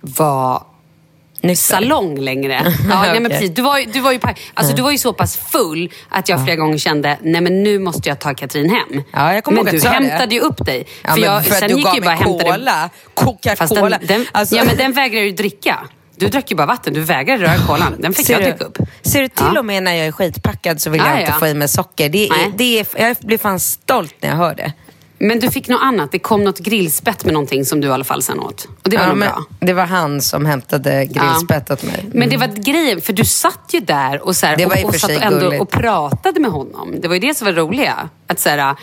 var 0.00 0.62
Nykter. 1.42 1.54
salong 1.54 2.18
längre. 2.18 2.74
Ja, 2.90 3.02
nej, 3.02 3.20
men 3.20 3.30
precis. 3.30 3.50
Du, 3.50 3.62
var, 3.62 3.78
ju- 3.78 3.86
du, 3.86 4.00
var 4.00 4.12
ju, 4.12 4.20
alltså, 4.54 4.76
du 4.76 4.82
var 4.82 4.90
ju 4.90 4.98
så 4.98 5.12
pass 5.12 5.36
full 5.36 5.92
att 6.08 6.28
jag 6.28 6.44
flera 6.44 6.56
gånger 6.56 6.78
kände, 6.78 7.18
nej 7.22 7.40
men 7.40 7.62
nu 7.62 7.78
måste 7.78 8.08
jag 8.08 8.18
ta 8.18 8.34
Katrin 8.34 8.70
hem. 8.70 9.02
Ja, 9.12 9.34
jag 9.34 9.44
kommer 9.44 9.56
men 9.58 9.66
att 9.66 9.72
du 9.72 9.80
sa 9.80 9.88
det. 9.88 9.94
hämtade 9.94 10.34
ju 10.34 10.40
upp 10.40 10.66
dig. 10.66 10.86
Ja, 11.02 11.10
men 11.10 11.24
jag, 11.24 11.44
för 11.44 11.52
att 11.52 11.58
sen 11.58 11.68
du 11.68 11.74
gick 11.76 11.84
gav 11.84 11.94
ju 11.94 12.00
bara 12.00 12.16
mig 12.16 12.24
hämtade- 12.24 12.52
cola. 12.52 12.90
Coca-Cola. 13.14 13.98
den, 13.98 14.06
den, 14.06 14.26
Alltså- 14.32 14.56
Ja, 14.56 14.64
men 14.64 14.76
den 14.76 14.92
vägrade 14.92 15.26
du 15.26 15.32
dricka. 15.32 15.78
Du 16.20 16.28
drack 16.28 16.50
ju 16.50 16.56
bara 16.56 16.66
vatten, 16.66 16.94
du 16.94 17.00
vägrade 17.00 17.42
röra 17.44 17.66
kolan. 17.66 17.94
Den 17.98 18.14
fick 18.14 18.26
Ser 18.26 18.32
jag 18.34 18.42
dricka 18.42 18.64
upp. 18.64 18.78
Ser 19.02 19.20
du 19.22 19.28
till 19.28 19.46
Ja. 19.54 19.58
och 19.58 19.64
med 19.64 19.82
när 19.82 19.94
jag 19.94 20.06
är 20.06 20.12
skitpackad 20.12 20.80
så 20.80 20.90
vill 20.90 21.00
Ja, 21.00 21.10
jag 21.10 21.20
inte 21.20 21.32
ja. 21.32 21.38
få 21.38 21.46
i 21.46 21.54
mig 21.54 21.68
socker. 21.68 22.08
Det 22.08 22.28
är, 22.28 22.52
det 22.56 22.80
är, 22.80 22.86
jag 22.96 23.16
blir 23.20 23.38
fan 23.38 23.60
stolt 23.60 24.14
när 24.20 24.28
jag 24.28 24.36
hör 24.36 24.54
det. 24.54 24.72
Men 25.18 25.40
du 25.40 25.50
fick 25.50 25.68
något 25.68 25.82
annat. 25.82 26.12
Det 26.12 26.18
kom 26.18 26.44
något 26.44 26.58
grillspett 26.58 27.24
med 27.24 27.34
någonting 27.34 27.64
som 27.64 27.80
du 27.80 27.88
i 27.88 27.90
alla 27.90 28.04
fall 28.04 28.22
sen 28.22 28.40
åt. 28.40 28.68
Och 28.84 28.90
det 28.90 28.96
var 28.96 29.06
Ja, 29.06 29.14
bra. 29.14 29.44
Det 29.60 29.72
var 29.72 29.86
han 29.86 30.20
som 30.22 30.46
hämtade 30.46 31.04
grillspett 31.06 31.70
åt 31.70 31.82
mig. 31.82 32.04
Men 32.12 32.28
det 32.28 32.36
var 32.36 32.46
grejen, 32.46 33.00
för 33.00 33.12
du 33.12 33.24
satt 33.24 33.68
ju 33.72 33.80
där 33.80 34.26
och, 34.26 34.36
så 34.36 34.46
här, 34.46 34.66
och, 34.66 34.72
och 34.84 34.94
och 35.04 35.10
ändå 35.10 35.56
och 35.60 35.70
pratade 35.70 36.40
med 36.40 36.50
honom. 36.50 36.94
Det 37.00 37.08
var 37.08 37.14
ju 37.14 37.20
det 37.20 37.34
som 37.34 37.44
var 37.44 37.52
roliga. 37.52 38.08
Att, 38.26 38.40
så 38.40 38.48
här, 38.48 38.76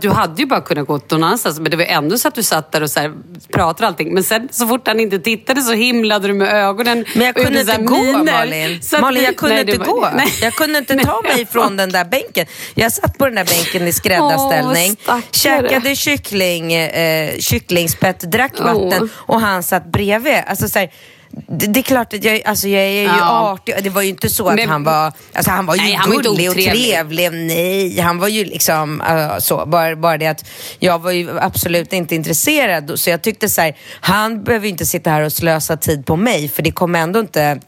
du 0.00 0.10
hade 0.10 0.42
ju 0.42 0.46
bara 0.46 0.60
kunnat 0.60 0.86
gå 0.86 1.00
någon 1.08 1.24
annanstans, 1.24 1.60
men 1.60 1.70
det 1.70 1.76
var 1.76 1.84
ändå 1.84 2.18
så 2.18 2.28
att 2.28 2.34
du 2.34 2.42
satt 2.42 2.72
där 2.72 2.82
och 2.82 2.90
så 2.90 3.00
här, 3.00 3.12
pratade 3.52 3.86
allting. 3.86 4.14
Men 4.14 4.24
sen 4.24 4.48
så 4.50 4.66
fort 4.66 4.86
han 4.86 5.00
inte 5.00 5.18
tittade 5.18 5.60
så 5.62 5.72
himlade 5.72 6.28
du 6.28 6.34
med 6.34 6.48
ögonen. 6.54 7.04
Men 7.14 7.26
jag 7.26 7.34
kunde 7.34 7.60
inte 7.60 7.76
gå 7.76 7.94
miner. 8.02 8.24
Malin. 8.32 8.82
Så 8.82 8.98
Malin, 9.00 9.22
jag 9.24 9.36
kunde 9.36 9.54
Nej, 9.54 9.64
inte 9.64 9.78
var- 9.78 9.86
gå. 9.86 10.08
nej. 10.16 10.32
Jag 10.42 10.52
kunde 10.54 10.78
inte 10.78 10.96
ta 10.96 11.20
mig 11.22 11.46
från 11.46 11.76
den 11.76 11.92
där 11.92 12.04
bänken. 12.04 12.46
Jag 12.74 12.92
satt 12.92 13.18
på 13.18 13.24
den 13.24 13.34
där 13.34 13.44
bänken 13.44 13.88
i 13.88 13.92
skräddarställning, 13.92 14.96
stackare. 15.02 15.22
käkade 15.32 15.96
kyckling, 15.96 16.72
eh, 16.72 17.38
kycklingspett, 17.38 18.20
drack 18.20 18.60
vatten 18.60 19.08
och 19.14 19.40
han 19.40 19.62
satt 19.62 19.86
bredvid. 19.92 20.42
Alltså, 20.46 20.68
så 20.68 20.78
här, 20.78 20.90
det, 21.30 21.66
det 21.66 21.80
är 21.80 21.82
klart 21.82 22.14
att 22.14 22.24
jag, 22.24 22.42
alltså 22.44 22.68
jag 22.68 22.82
är 22.82 23.00
ju 23.02 23.06
Ja. 23.06 23.52
artig. 23.52 23.74
Det 23.82 23.90
var 23.90 24.02
ju 24.02 24.08
inte 24.08 24.28
så 24.28 24.48
att 24.48 24.54
Men- 24.54 24.68
han 24.68 24.84
var... 24.84 25.12
Alltså 25.32 25.50
han 25.50 25.66
var 25.66 25.74
ju 25.74 25.82
Nej, 25.82 25.98
gullig 26.06 26.48
och 26.50 26.54
trevlig. 26.54 27.32
Nej, 27.32 28.00
han 28.00 28.18
var 28.18 28.28
ju 28.28 28.44
liksom 28.44 29.00
uh, 29.00 29.38
så. 29.38 29.66
Bara, 29.66 29.96
bara 29.96 30.18
det 30.18 30.26
att 30.26 30.44
jag 30.78 30.98
var 30.98 31.10
ju 31.10 31.40
absolut 31.40 31.92
inte 31.92 32.14
intresserad. 32.14 32.92
Så 33.00 33.10
jag 33.10 33.22
tyckte 33.22 33.48
så 33.48 33.60
här, 33.60 33.76
han 34.00 34.44
behöver 34.44 34.66
ju 34.66 34.70
inte 34.70 34.86
sitta 34.86 35.10
här 35.10 35.22
och 35.22 35.32
slösa 35.32 35.76
tid 35.76 36.06
på 36.06 36.16
mig 36.16 36.48
för 36.48 36.62
det 36.62 36.72
kommer 36.72 36.98
ändå 36.98 37.20
inte 37.20 37.60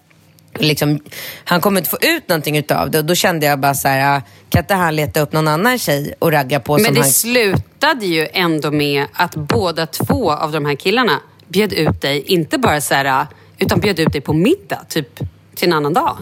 liksom, 0.58 1.00
han 1.44 1.60
kommer 1.60 1.80
inte 1.80 1.90
få 1.90 1.98
ut 2.00 2.28
någonting 2.28 2.56
utav 2.56 2.90
det. 2.90 2.98
Och 2.98 3.04
då 3.04 3.14
kände 3.14 3.46
jag 3.46 3.60
bara 3.60 3.74
så 3.74 3.88
här, 3.88 4.16
ah, 4.16 4.22
kan 4.50 4.60
inte 4.62 4.74
han 4.74 4.96
leta 4.96 5.20
upp 5.20 5.32
någon 5.32 5.48
annan 5.48 5.78
tjej 5.78 6.14
och 6.18 6.32
ragga 6.32 6.60
på 6.60 6.72
Men 6.76 6.84
som 6.84 6.94
det 6.94 7.00
han... 7.00 7.10
slutade 7.10 8.06
ju 8.06 8.28
ändå 8.32 8.70
med 8.70 9.06
att 9.12 9.34
båda 9.36 9.86
två 9.86 10.32
av 10.32 10.52
de 10.52 10.64
här 10.66 10.74
killarna 10.74 11.20
bjöd 11.48 11.72
ut 11.72 12.00
dig, 12.00 12.22
inte 12.26 12.58
bara 12.58 12.80
så 12.80 12.94
här, 12.94 13.26
utan 13.62 13.80
bjöd 13.80 14.00
ut 14.00 14.12
dig 14.12 14.20
på 14.20 14.32
middag, 14.32 14.84
typ 14.88 15.20
till 15.54 15.68
en 15.68 15.72
annan 15.72 15.92
dag. 15.92 16.18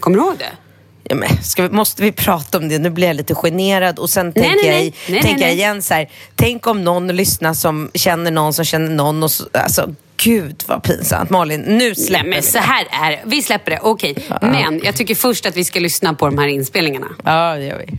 Kommer 0.00 0.16
du 0.16 0.22
ihåg 0.22 0.38
det? 0.38 0.52
Ja, 1.04 1.16
men, 1.16 1.28
vi, 1.56 1.68
måste 1.68 2.02
vi 2.02 2.12
prata 2.12 2.58
om 2.58 2.68
det? 2.68 2.78
Nu 2.78 2.90
blir 2.90 3.06
jag 3.06 3.16
lite 3.16 3.34
generad. 3.34 3.98
Och 3.98 4.10
sen 4.10 4.32
tänker 4.32 4.50
nej, 4.50 4.66
jag, 4.66 4.74
nej. 4.74 4.94
Nej, 5.08 5.22
tänker 5.22 5.40
nej, 5.40 5.48
jag 5.48 5.54
igen 5.54 5.82
så 5.82 5.94
här, 5.94 6.10
tänk 6.36 6.66
om 6.66 6.84
någon 6.84 7.06
lyssnar 7.06 7.54
som 7.54 7.90
känner 7.94 8.30
någon 8.30 8.52
som 8.52 8.64
känner 8.64 8.90
någon. 8.90 9.22
Och 9.22 9.30
så, 9.30 9.44
alltså, 9.52 9.94
gud 10.16 10.62
vad 10.66 10.82
pinsamt. 10.82 11.30
Malin, 11.30 11.60
nu 11.60 11.94
släpper 11.94 12.28
men 12.28 12.40
vi 12.40 12.42
så 12.42 12.58
det. 12.58 12.64
här 12.64 12.86
är 12.90 13.10
det. 13.10 13.20
Vi 13.24 13.42
släpper 13.42 13.70
det, 13.70 13.78
okej. 13.82 14.16
Men 14.40 14.80
jag 14.84 14.96
tycker 14.96 15.14
först 15.14 15.46
att 15.46 15.56
vi 15.56 15.64
ska 15.64 15.80
lyssna 15.80 16.14
på 16.14 16.26
de 16.26 16.38
här 16.38 16.48
inspelningarna. 16.48 17.08
Ja, 17.24 17.54
det 17.54 17.64
gör 17.64 17.78
vi. 17.86 17.98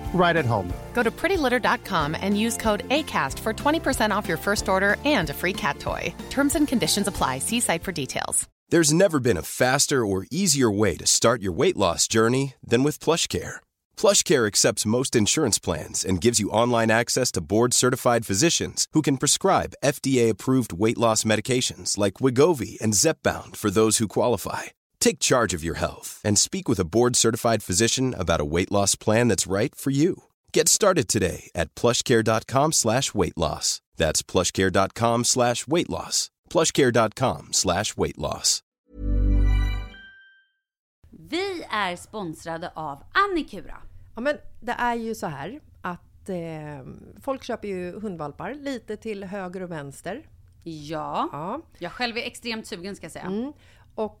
right 0.13 0.35
at 0.35 0.45
home. 0.45 0.71
Go 0.93 1.01
to 1.01 1.09
prettylitter.com 1.09 2.15
and 2.19 2.39
use 2.39 2.57
code 2.57 2.87
ACAST 2.89 3.39
for 3.39 3.53
20% 3.53 4.15
off 4.15 4.27
your 4.27 4.37
first 4.37 4.69
order 4.69 4.97
and 5.03 5.29
a 5.31 5.33
free 5.33 5.53
cat 5.53 5.79
toy. 5.79 6.13
Terms 6.29 6.55
and 6.55 6.67
conditions 6.67 7.07
apply. 7.07 7.39
See 7.39 7.59
site 7.59 7.83
for 7.83 7.91
details. 7.91 8.47
There's 8.71 8.93
never 8.93 9.19
been 9.19 9.35
a 9.35 9.41
faster 9.41 10.05
or 10.05 10.25
easier 10.31 10.71
way 10.71 10.95
to 10.95 11.05
start 11.05 11.41
your 11.41 11.51
weight 11.51 11.75
loss 11.75 12.07
journey 12.07 12.53
than 12.63 12.83
with 12.83 13.03
PlushCare. 13.03 13.59
PlushCare 13.97 14.47
accepts 14.47 14.85
most 14.85 15.13
insurance 15.13 15.59
plans 15.59 16.05
and 16.05 16.21
gives 16.21 16.39
you 16.39 16.49
online 16.51 16.89
access 16.89 17.33
to 17.33 17.43
board-certified 17.43 18.25
physicians 18.25 18.87
who 18.93 19.01
can 19.01 19.17
prescribe 19.17 19.75
FDA-approved 19.83 20.71
weight 20.71 20.97
loss 20.97 21.25
medications 21.25 21.97
like 21.97 22.21
Wigovi 22.21 22.79
and 22.79 22.93
Zepbound 22.93 23.57
for 23.57 23.69
those 23.69 23.97
who 23.97 24.07
qualify. 24.07 24.71
Take 25.01 25.19
charge 25.19 25.53
of 25.57 25.63
your 25.63 25.75
health 25.75 26.21
and 26.23 26.37
speak 26.37 26.69
with 26.69 26.79
a 26.79 26.85
board-certified 26.85 27.63
physician 27.63 28.15
about 28.17 28.39
a 28.39 28.45
weight 28.45 28.71
loss 28.71 28.95
plan 28.95 29.27
that's 29.27 29.51
right 29.51 29.75
for 29.75 29.91
you. 29.91 30.15
Get 30.53 30.69
started 30.69 31.07
today 31.07 31.49
at 31.55 31.75
plushcare.com 31.75 32.71
slash 32.71 33.13
weight 33.13 33.37
loss. 33.37 33.81
That's 33.97 34.21
plushcare.com 34.23 35.23
slash 35.25 35.67
weight 35.67 35.89
loss. 35.89 36.29
plushcare.com 36.49 37.49
slash 37.51 37.97
weight 37.97 38.17
loss. 38.17 38.61
Vi 41.29 41.63
är 41.71 41.95
sponsrade 41.95 42.71
av 42.75 43.03
Annikura. 43.13 43.77
Ja, 44.15 44.21
men 44.21 44.37
det 44.59 44.71
är 44.71 44.95
ju 44.95 45.15
så 45.15 45.27
här 45.27 45.59
att 45.81 46.29
eh, 46.29 46.35
folk 47.21 47.43
köper 47.43 47.67
ju 47.67 47.99
hundvalpar 47.99 48.53
lite 48.53 48.97
till 48.97 49.23
höger 49.23 49.61
och 49.61 49.71
vänster. 49.71 50.25
Ja. 50.63 51.29
Ja. 51.31 51.61
Jag 51.77 51.91
själv 51.91 52.17
är 52.17 52.21
extremt 52.21 52.67
sugen 52.67 52.95
ska 52.95 53.05
jag 53.05 53.11
säga. 53.11 53.25
Mm. 53.25 53.53
Och 53.95 54.20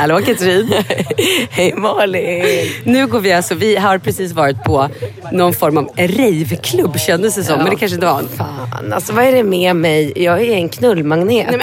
Hallå 0.00 0.20
Katrin! 0.20 0.72
Hej 1.50 1.74
Malin! 1.76 2.66
Nu 2.84 3.06
går 3.06 3.20
vi 3.20 3.32
alltså, 3.32 3.54
vi 3.54 3.76
har 3.76 3.98
precis 3.98 4.32
varit 4.32 4.64
på 4.64 4.88
någon 5.32 5.54
form 5.54 5.76
av 5.78 5.90
raveklubb 5.96 6.98
kändes 6.98 7.34
det 7.34 7.44
som, 7.44 7.58
men 7.58 7.70
det 7.70 7.76
kanske 7.76 7.94
inte 7.94 8.06
var. 8.06 8.22
Fan, 8.36 8.92
alltså 8.92 9.12
vad 9.12 9.24
är 9.24 9.32
det 9.32 9.42
med 9.42 9.76
mig? 9.76 10.12
Jag 10.16 10.42
är 10.42 10.52
en 10.54 10.68
knullmagnet. 10.68 11.46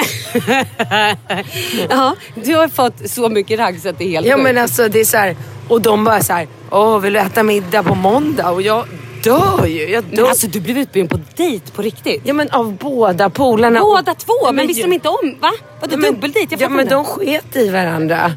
Ja, 1.90 2.16
du 2.36 2.56
har 2.56 2.68
fått 2.68 3.10
så 3.10 3.30
mycket 3.30 3.60
ragg 3.60 3.80
så 3.82 3.90
att 3.90 3.98
det 3.98 4.04
är 4.06 4.10
helt 4.10 4.28
Ja 4.28 4.36
sjukt. 4.36 4.44
men 4.44 4.58
alltså 4.58 4.88
det 4.88 5.00
är 5.00 5.06
så 5.06 5.18
här, 5.18 5.36
och 5.68 5.82
de 5.82 6.04
bara 6.04 6.24
så 6.24 6.34
här, 6.34 6.48
åh 6.70 7.00
vill 7.00 7.14
du 7.14 7.20
äta 7.20 7.44
middag 7.44 7.84
på 7.84 7.96
måndag? 7.96 8.50
Och 8.50 8.62
jag 8.62 8.86
dör 9.28 9.66
ju. 9.66 9.90
Jag 9.90 10.04
Men 10.08 10.16
dör. 10.16 10.28
alltså 10.30 10.48
du 10.48 10.60
blev 10.60 10.78
utbjuden 10.78 11.08
på 11.10 11.20
dejt 11.36 11.72
på 11.72 11.82
riktigt. 11.82 12.22
Ja 12.26 12.34
men 12.34 12.50
av 12.52 12.74
båda 12.78 13.30
polarna. 13.30 13.80
Båda 13.80 14.14
två, 14.14 14.34
Ja, 14.44 14.52
men 14.52 14.68
visste 14.68 14.84
de 14.84 14.94
inte 14.94 15.10
om? 15.10 15.36
Va? 15.42 15.52
Var 15.82 15.88
det 15.88 15.94
Ja, 15.94 15.98
men- 15.98 16.14
dubbeldejt? 16.14 16.56
Ja 16.60 16.70
men 16.70 16.80
inte. 16.80 16.94
de 16.96 17.06
sket 17.06 17.56
i 17.56 17.70
varandra. 17.70 18.34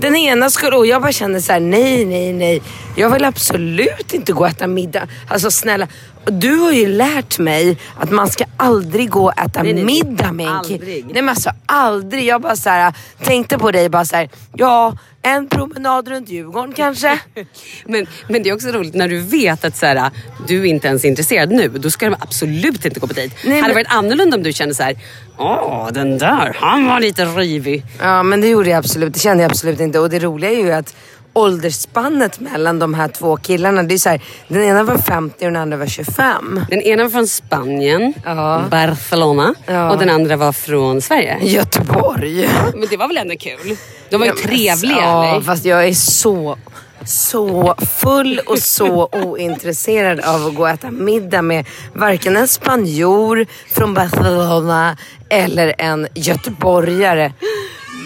Den 0.00 0.16
ena 0.16 0.50
skulle, 0.50 0.76
och 0.76 0.86
jag 0.86 1.02
bara 1.02 1.12
kände 1.12 1.42
så 1.42 1.52
här: 1.52 1.60
nej, 1.60 2.04
nej, 2.04 2.32
nej. 2.32 2.62
Jag 2.96 3.10
vill 3.10 3.24
absolut 3.24 4.12
inte 4.12 4.32
gå 4.32 4.40
och 4.40 4.48
äta 4.48 4.66
middag. 4.66 5.08
Alltså 5.28 5.50
snälla, 5.50 5.88
du 6.30 6.56
har 6.56 6.72
ju 6.72 6.86
lärt 6.88 7.38
mig 7.38 7.76
att 7.98 8.10
man 8.10 8.28
ska 8.28 8.44
aldrig 8.56 9.10
gå 9.10 9.24
och 9.24 9.38
äta 9.38 9.62
Nej, 9.62 9.72
nej, 9.74 9.84
middag 9.84 10.32
med 10.32 10.46
en 10.46 10.64
kille. 10.64 10.74
Aldrig. 10.78 11.04
Nej 11.04 11.22
men 11.22 11.28
alltså 11.28 11.50
aldrig. 11.66 12.24
Jag 12.24 12.40
bara 12.40 12.56
så 12.56 12.70
här, 12.70 12.92
tänkte 13.22 13.58
på 13.58 13.70
dig 13.70 13.88
bara 13.88 14.04
så 14.04 14.16
här, 14.16 14.28
ja 14.54 14.96
en 15.22 15.48
promenad 15.48 16.08
runt 16.08 16.28
Djurgården 16.28 16.72
kanske. 16.72 17.18
Men, 17.86 18.06
men 18.28 18.42
det 18.42 18.50
är 18.50 18.54
också 18.54 18.68
roligt 18.68 18.94
när 18.94 19.08
du 19.08 19.20
vet 19.20 19.64
att 19.64 19.76
så 19.76 19.86
här, 19.86 20.10
du 20.46 20.66
inte 20.66 20.88
ens 20.88 21.04
är 21.04 21.08
intresserad 21.08 21.50
nu. 21.50 21.68
Då 21.68 21.90
ska 21.90 22.06
de 22.10 22.16
absolut 22.20 22.84
inte 22.84 23.00
gå 23.00 23.06
på 23.06 23.12
dejt. 23.12 23.34
Nej, 23.44 23.60
Hade 23.60 23.60
men- 23.62 23.68
det 23.68 23.74
varit 23.74 23.98
annorlunda 23.98 24.36
om 24.36 24.42
du 24.42 24.52
kände 24.52 24.74
så 24.74 24.82
här, 24.82 24.96
åh 25.38 25.88
den 25.92 26.18
där, 26.18 26.56
han 26.60 26.86
var 26.86 27.00
lite 27.00 27.24
rivig. 27.24 27.82
Ja 28.00 28.22
men 28.22 28.40
det 28.40 28.48
gjorde 28.48 28.70
jag 28.70 28.78
absolut, 28.78 29.14
det 29.14 29.20
kände 29.20 29.42
jag 29.42 29.50
absolut 29.50 29.80
inte. 29.80 29.98
Och 29.98 30.10
det 30.10 30.18
roliga 30.18 30.50
är 30.50 30.56
ju 30.56 30.72
att 30.72 30.94
åldersspannet 31.38 32.40
mellan 32.40 32.78
de 32.78 32.94
här 32.94 33.08
två 33.08 33.36
killarna, 33.36 33.82
det 33.82 33.94
är 33.94 33.98
så 33.98 34.08
här, 34.08 34.20
den 34.48 34.62
ena 34.64 34.82
var 34.82 34.98
50 34.98 35.34
och 35.46 35.52
den 35.52 35.56
andra 35.62 35.76
var 35.76 35.86
25. 35.86 36.60
Den 36.70 36.80
ena 36.82 37.02
var 37.02 37.10
från 37.10 37.26
Spanien, 37.28 38.14
Ja. 38.24 38.62
Barcelona 38.70 39.54
Ja. 39.66 39.90
och 39.90 39.98
den 39.98 40.10
andra 40.10 40.36
var 40.36 40.52
från 40.52 41.00
Sverige. 41.02 41.38
Göteborg. 41.42 42.48
Men 42.74 42.88
det 42.90 42.96
var 42.96 43.08
väl 43.08 43.16
ändå 43.16 43.34
kul? 43.36 43.76
De 44.10 44.16
var 44.16 44.26
ju 44.26 44.32
Ja, 44.36 44.48
trevliga 44.48 44.96
Ja, 45.00 45.24
eller? 45.28 45.40
fast 45.40 45.64
jag 45.64 45.88
är 45.88 45.94
så, 45.94 46.58
så 47.06 47.74
full 48.00 48.40
och 48.46 48.58
så 48.58 49.08
ointresserad 49.12 50.20
av 50.20 50.46
att 50.46 50.54
gå 50.54 50.62
och 50.62 50.68
äta 50.68 50.90
middag 50.90 51.42
med 51.42 51.66
varken 51.94 52.36
en 52.36 52.48
spanjor 52.48 53.46
från 53.74 53.94
Barcelona 53.94 54.96
eller 55.28 55.74
en 55.78 56.08
göteborgare. 56.14 57.32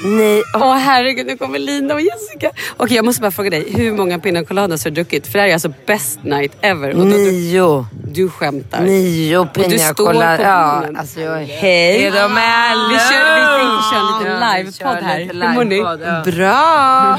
Nej, 0.05 0.43
Åh 0.55 0.75
herregud, 0.77 1.27
nu 1.27 1.37
kommer 1.37 1.59
Lina 1.59 1.95
och 1.95 2.01
Jessica. 2.01 2.51
Okej, 2.77 2.97
jag 2.97 3.05
måste 3.05 3.23
bara 3.23 3.31
fråga 3.31 3.51
dig. 3.51 3.67
Hur 3.77 3.93
många 3.93 4.19
pina 4.19 4.45
coladas 4.45 4.85
har 4.85 4.91
du 4.91 4.95
druckit? 4.95 5.27
För 5.27 5.33
det 5.33 5.41
här 5.41 5.49
är 5.49 5.53
alltså 5.53 5.73
best 5.87 6.25
night 6.25 6.53
ever. 6.61 6.91
Och 6.91 6.97
då, 6.97 7.05
du, 7.05 7.11
nio. 7.33 7.87
du 8.13 8.29
skämtar. 8.31 8.81
Nio 8.81 9.39
Och 9.39 9.47
du 9.55 9.63
pina 9.63 9.79
står 9.79 9.95
på 9.95 10.13
colada. 10.13 10.43
Ja, 10.43 10.85
alltså 10.99 11.21
jag 11.21 11.43
är... 11.43 11.47
Hej! 11.47 12.05
Är 12.05 12.13
de 12.13 12.19
alla? 12.19 12.89
Vi, 12.89 12.99
kör, 12.99 13.35
vi 13.35 13.59
tänkte 13.59 13.91
köra 13.91 14.01
en 14.01 14.19
liten 14.19 14.43
Ja, 14.43 14.57
livepodd 14.57 15.09
här. 15.09 15.19
lite 15.21 15.47
Hur 15.47 15.55
mår 15.55 15.65
ni? 15.65 15.77
ja. 15.79 16.23
Bra! 16.25 17.19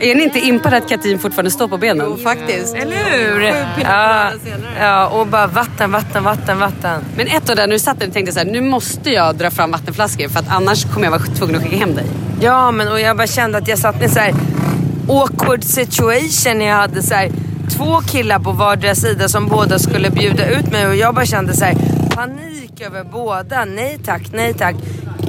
är 0.00 0.14
ni 0.14 0.22
inte 0.22 0.38
impade 0.38 0.76
att 0.76 0.88
Katrin 0.88 1.18
fortfarande 1.18 1.50
står 1.50 1.68
på 1.68 1.78
benen? 1.78 2.18
Faktiskt. 2.18 2.74
Eller 2.74 2.96
hur? 2.96 3.40
Ja, 3.82 4.30
ja, 4.80 5.06
och 5.08 5.26
bara 5.26 5.46
vatten, 5.46 5.92
vatten, 5.92 6.24
vatten, 6.24 6.58
vatten. 6.58 7.04
Men 7.16 7.26
ett 7.26 7.50
år 7.50 7.54
där 7.54 7.66
när 7.66 7.74
du 7.74 7.78
satt 7.78 7.98
där 8.00 8.06
tänkte 8.06 8.20
jag 8.20 8.34
så 8.34 8.38
här, 8.38 8.46
nu 8.46 8.60
måste 8.60 9.10
jag 9.10 9.34
dra 9.36 9.50
fram 9.50 9.70
vattenflaskor 9.70 10.28
för 10.28 10.38
att 10.40 10.48
annars 10.48 10.84
kommer 10.84 11.06
jag 11.06 11.10
vara 11.10 11.22
tvungen 11.22 11.56
att 11.56 11.62
skicka 11.62 11.76
hem 11.76 11.94
dig. 11.94 12.06
Ja, 12.42 12.70
men 12.70 12.88
och 12.88 13.00
jag 13.00 13.16
bara 13.16 13.26
kände 13.26 13.58
att 13.58 13.68
jag 13.68 13.78
satt 13.78 14.00
i 14.00 14.04
en 14.04 14.10
så 14.10 14.18
här 14.18 14.34
awkward 15.08 15.64
situation. 15.64 16.58
när 16.58 16.66
Jag 16.66 16.76
hade 16.76 17.02
så 17.02 17.14
här 17.14 17.30
två 17.70 18.00
killar 18.00 18.38
på 18.38 18.52
vardera 18.52 18.94
sida 18.94 19.28
som 19.28 19.48
båda 19.48 19.78
skulle 19.78 20.10
bjuda 20.10 20.50
ut 20.50 20.72
mig 20.72 20.86
och 20.86 20.96
jag 20.96 21.14
bara 21.14 21.26
kände 21.26 21.56
så 21.56 21.64
här 21.64 21.74
panik 22.14 22.80
över 22.80 23.04
båda. 23.04 23.64
Nej 23.64 23.98
tack, 24.04 24.22
nej 24.32 24.54
tack. 24.54 24.74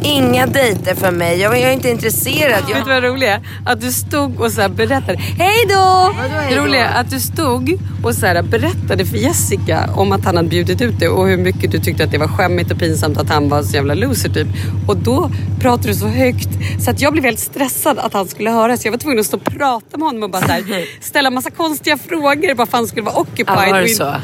Inga 0.03 0.45
dejter 0.47 0.95
för 0.95 1.11
mig. 1.11 1.39
Jag, 1.39 1.53
jag 1.59 1.69
är 1.69 1.73
inte 1.73 1.89
intresserad. 1.89 2.63
Jag... 2.69 2.75
Vet 2.75 2.85
du 2.85 2.93
vad 2.93 3.03
det 3.03 3.09
roliga 3.09 3.33
är? 3.33 3.41
Att 3.65 3.81
du 3.81 3.91
stod 3.91 4.39
och 4.39 4.51
så 4.51 4.61
här 4.61 4.69
berättade. 4.69 5.17
Hej 5.17 5.65
då! 5.69 6.13
Det 6.49 6.55
roliga 6.57 6.89
är 6.89 7.01
att 7.01 7.09
du 7.09 7.19
stod 7.19 7.79
och 8.03 8.15
så 8.15 8.21
berättade 8.43 9.05
för 9.05 9.17
Jessica 9.17 9.89
om 9.95 10.11
att 10.11 10.25
han 10.25 10.37
hade 10.37 10.49
bjudit 10.49 10.81
ut 10.81 10.99
dig 10.99 11.07
och 11.09 11.27
hur 11.27 11.37
mycket 11.37 11.71
du 11.71 11.79
tyckte 11.79 12.03
att 12.03 12.11
det 12.11 12.17
var 12.17 12.27
skämmigt 12.27 12.71
och 12.71 12.79
pinsamt 12.79 13.17
att 13.17 13.29
han 13.29 13.49
var 13.49 13.63
så 13.63 13.75
jävla 13.75 13.93
loser 13.93 14.29
typ. 14.29 14.47
Och 14.87 14.97
då 14.97 15.31
pratade 15.59 15.87
du 15.87 15.93
så 15.95 16.07
högt 16.07 16.49
så 16.79 16.91
att 16.91 17.01
jag 17.01 17.13
blev 17.13 17.25
helt 17.25 17.39
stressad 17.39 17.99
att 17.99 18.13
han 18.13 18.27
skulle 18.27 18.49
höra 18.49 18.77
så 18.77 18.87
jag 18.87 18.91
var 18.91 18.99
tvungen 18.99 19.19
att 19.19 19.25
stå 19.25 19.37
och 19.37 19.43
prata 19.43 19.97
med 19.97 20.07
honom 20.07 20.23
och 20.23 20.29
bara 20.29 20.41
så 20.41 20.51
här, 20.51 20.63
ställa 21.01 21.29
massa 21.29 21.49
konstiga 21.51 21.97
frågor 21.97 22.55
bara 22.55 22.67
för 22.67 22.77
han 22.77 22.87
skulle 22.87 23.01
vara 23.05 23.15
occupied. 23.19 23.57
Ja, 23.67 23.71
var 23.71 23.81
det 23.81 23.87
så? 23.87 24.03
Ja, 24.03 24.21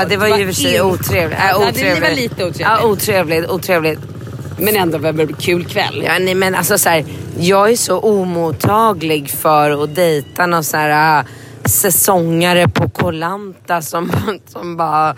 ja, 0.00 0.06
det 0.08 0.16
var 0.16 0.26
ju 0.26 0.34
i 0.40 0.42
och 0.42 0.46
för 0.54 0.62
sig 0.62 0.74
in- 0.76 0.82
otrevligt. 0.82 1.38
Ja, 1.50 1.58
det- 1.58 1.68
otrevligt. 1.70 2.02
var 2.02 2.10
lite 2.16 2.34
otrevligt. 2.34 2.60
Ja, 2.60 2.82
otrevligt, 2.84 3.48
otrevligt. 3.50 3.98
Men 4.58 4.76
ändå 4.76 4.98
det 4.98 5.22
en 5.22 5.32
kul 5.32 5.64
kväll. 5.64 6.02
Ja, 6.04 6.18
nej, 6.18 6.34
men 6.34 6.54
alltså 6.54 6.78
så 6.78 6.88
här, 6.88 7.04
jag 7.38 7.70
är 7.70 7.76
så 7.76 7.98
omottaglig 7.98 9.30
för 9.30 9.84
att 9.84 9.94
dejta 9.94 10.46
någon 10.46 10.64
så 10.64 10.76
här 10.76 11.18
äh, 11.20 11.26
säsongare 11.64 12.68
på 12.68 12.88
Kolanta 12.88 13.82
som, 13.82 14.12
som 14.48 14.76
bara 14.76 15.16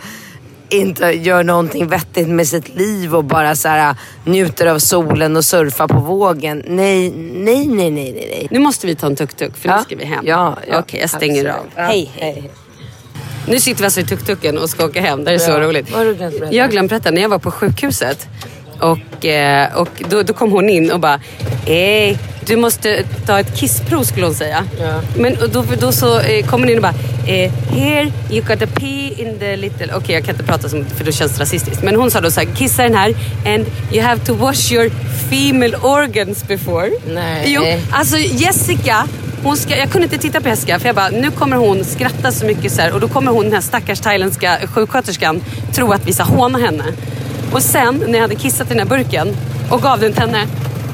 inte 0.71 1.07
gör 1.07 1.45
någonting 1.45 1.87
vettigt 1.89 2.29
med 2.29 2.47
sitt 2.49 2.75
liv 2.77 3.15
och 3.17 3.25
bara 3.25 3.57
så 3.57 3.69
här, 3.69 3.91
äh, 3.91 3.97
njuter 4.25 4.67
av 4.67 4.79
solen 4.79 5.37
och 5.37 5.45
surfar 5.45 5.89
på 5.89 5.99
vågen. 6.01 6.63
Nej, 6.67 7.11
nej, 7.35 7.67
nej, 7.69 7.91
nej, 7.91 8.13
nej. 8.15 8.49
Nu 8.51 8.59
måste 8.59 8.87
vi 8.87 8.95
ta 8.95 9.07
en 9.07 9.17
tuk-tuk 9.17 9.57
för 9.57 9.69
nu 9.69 9.75
Ja. 9.75 9.83
ska 9.83 9.97
vi 9.97 10.05
hem. 10.05 10.25
Ja, 10.27 10.57
ja, 10.69 10.79
Okej, 10.79 11.01
jag 11.01 11.11
stänger 11.11 11.49
absolut. 11.49 11.55
av. 11.55 11.67
Ja, 11.77 11.83
Hej, 11.83 12.11
hej. 12.15 12.51
Nu 13.47 13.61
sitter 13.61 13.81
vi 13.81 13.85
alltså 13.85 14.01
i 14.01 14.05
tuk-tuken 14.05 14.59
och 14.59 14.71
ska 14.71 14.85
åka 14.85 15.01
hem. 15.01 15.25
Det 15.25 15.31
är 15.35 15.39
så 15.39 15.51
Ja. 15.51 15.61
roligt. 15.61 15.91
Vad 15.91 15.99
har 15.99 16.07
du 16.07 16.15
glömt 16.15 16.39
berätta? 16.39 16.55
Jag 16.55 16.65
har 16.65 16.71
glömt 16.71 16.91
berätta, 16.91 17.11
när 17.11 17.23
jag 17.23 17.29
var 17.29 17.39
på 17.39 17.51
sjukhuset 17.51 18.27
och, 18.81 19.25
eh, 19.25 19.75
och 19.75 20.03
då, 20.11 20.23
då 20.23 20.33
kom 20.33 20.53
hon 20.53 20.69
in 20.69 20.91
och 20.91 21.01
bara 21.01 21.21
eh, 21.67 22.17
du 22.49 22.57
måste 22.57 23.05
ta 23.27 23.41
ett 23.41 23.57
kissprov 23.57 24.03
skulle 24.03 24.27
hon 24.27 24.35
säga. 24.35 24.65
Ja. 24.81 25.01
Men 25.17 25.37
då, 25.53 25.65
då 25.81 25.93
så 25.93 26.21
eh, 26.21 26.47
kom 26.47 26.61
hon 26.61 26.69
in 26.69 26.77
och 26.77 26.83
bara 26.83 26.95
eh, 27.27 27.53
here 27.71 28.13
you 28.31 28.43
got 28.43 28.63
a 28.63 28.67
pee 28.75 29.23
in 29.23 29.39
the 29.39 29.57
little... 29.57 29.95
Okej 29.95 30.15
jag 30.15 30.25
kan 30.25 30.35
inte 30.35 30.45
prata 30.45 30.69
som, 30.69 30.85
för 30.85 31.05
då 31.05 31.13
känns 31.13 31.33
det 31.33 31.43
rasistiskt. 31.43 31.83
Men 31.83 31.97
hon 31.97 32.11
sa 32.11 32.21
då 32.21 32.31
så 32.31 32.41
här, 32.41 32.49
kissa 32.57 32.83
den 32.83 32.95
här 32.95 33.15
and 33.47 33.67
you 33.93 34.03
have 34.03 34.21
to 34.27 34.35
wash 34.35 34.73
your 34.73 34.91
female 35.31 35.77
organs 35.77 36.49
before. 36.49 36.91
Nej. 37.07 37.45
Jo, 37.47 37.63
alltså 37.91 38.17
Jessica 38.19 39.09
hon 39.43 39.57
ska, 39.57 39.77
jag 39.77 39.91
kunde 39.91 40.05
inte 40.05 40.19
titta 40.19 40.41
på 40.41 40.49
Jessica 40.49 40.79
för 40.79 40.87
jag 40.87 40.97
bara, 40.97 41.09
nu 41.09 41.31
kommer 41.31 41.57
hon 41.57 41.85
skratta 41.85 42.33
så 42.33 42.47
mycket 42.47 42.73
så 42.73 42.81
här, 42.83 42.93
och 42.93 43.01
då 43.01 43.09
kommer 43.09 43.33
hon 43.33 43.45
den 43.45 43.53
här 43.53 43.61
stackars 43.61 44.01
thailändska 44.01 44.59
sjuksköterskan 44.75 45.41
tro 45.73 45.93
att 45.93 46.07
vi 46.07 46.13
ska 46.13 46.23
håna 46.23 46.59
henne. 46.59 46.85
Och 47.53 47.63
sen 47.63 48.05
när 48.07 48.15
jag 48.15 48.21
hade 48.21 48.35
kissat 48.35 48.67
i 48.67 48.75
den 48.75 48.79
här 48.79 48.87
burken 48.87 49.37
och 49.71 49.83
gav 49.83 50.01
den 50.01 50.13
till 50.13 50.21
henne, 50.23 50.47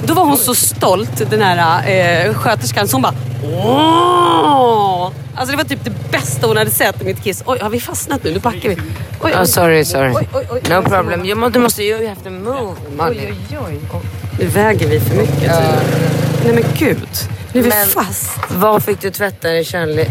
då 0.07 0.15
var 0.15 0.25
hon 0.25 0.37
så 0.39 0.55
stolt 0.55 1.31
den 1.31 1.43
här 1.43 1.89
eh, 2.27 2.35
sköterskan 2.35 2.89
så 2.89 2.95
hon 2.97 3.03
bara 3.03 3.15
Åh! 3.45 5.11
Alltså 5.35 5.51
det 5.51 5.57
var 5.57 5.65
typ 5.65 5.85
det 5.85 6.11
bästa 6.11 6.47
hon 6.47 6.57
hade 6.57 6.71
sett 6.71 7.03
i 7.03 7.05
mitt 7.05 7.23
kiss. 7.23 7.43
Oj, 7.47 7.59
har 7.63 7.71
vi 7.71 7.81
fastnat 7.81 8.25
nu? 8.25 8.33
Nu 8.33 8.39
backar 8.39 8.69
vi. 8.69 8.77
Oj, 9.21 9.33
Oh, 9.35 9.41
oj. 9.41 9.47
sorry, 9.47 9.85
sorry. 9.85 10.13
Oj, 10.15 10.29
oj, 10.35 10.47
oj. 10.51 10.61
no 10.71 10.83
problem. 10.83 11.25
You, 11.25 11.51
du 11.51 11.59
måste, 11.59 11.83
you 11.83 12.09
have 12.09 12.21
to 12.25 12.31
move. 12.31 12.75
Oj, 12.99 13.35
oj, 13.51 13.79
oj. 13.95 14.01
Nu 14.39 14.47
väger 14.47 14.89
vi 14.89 15.01
för 15.01 15.17
mycket 15.17 15.39
tydligen. 15.39 15.75
Nej 16.45 16.55
men 16.55 16.65
gud. 16.79 17.09
Vi 17.55 17.63
Men- 17.63 17.89
fast. 17.89 18.31
Vad 18.51 18.83
fick 18.85 19.01
du 19.01 19.11
tvätta 19.11 19.49
det, 19.51 19.65
kön, 19.65 19.97
det, 19.97 20.09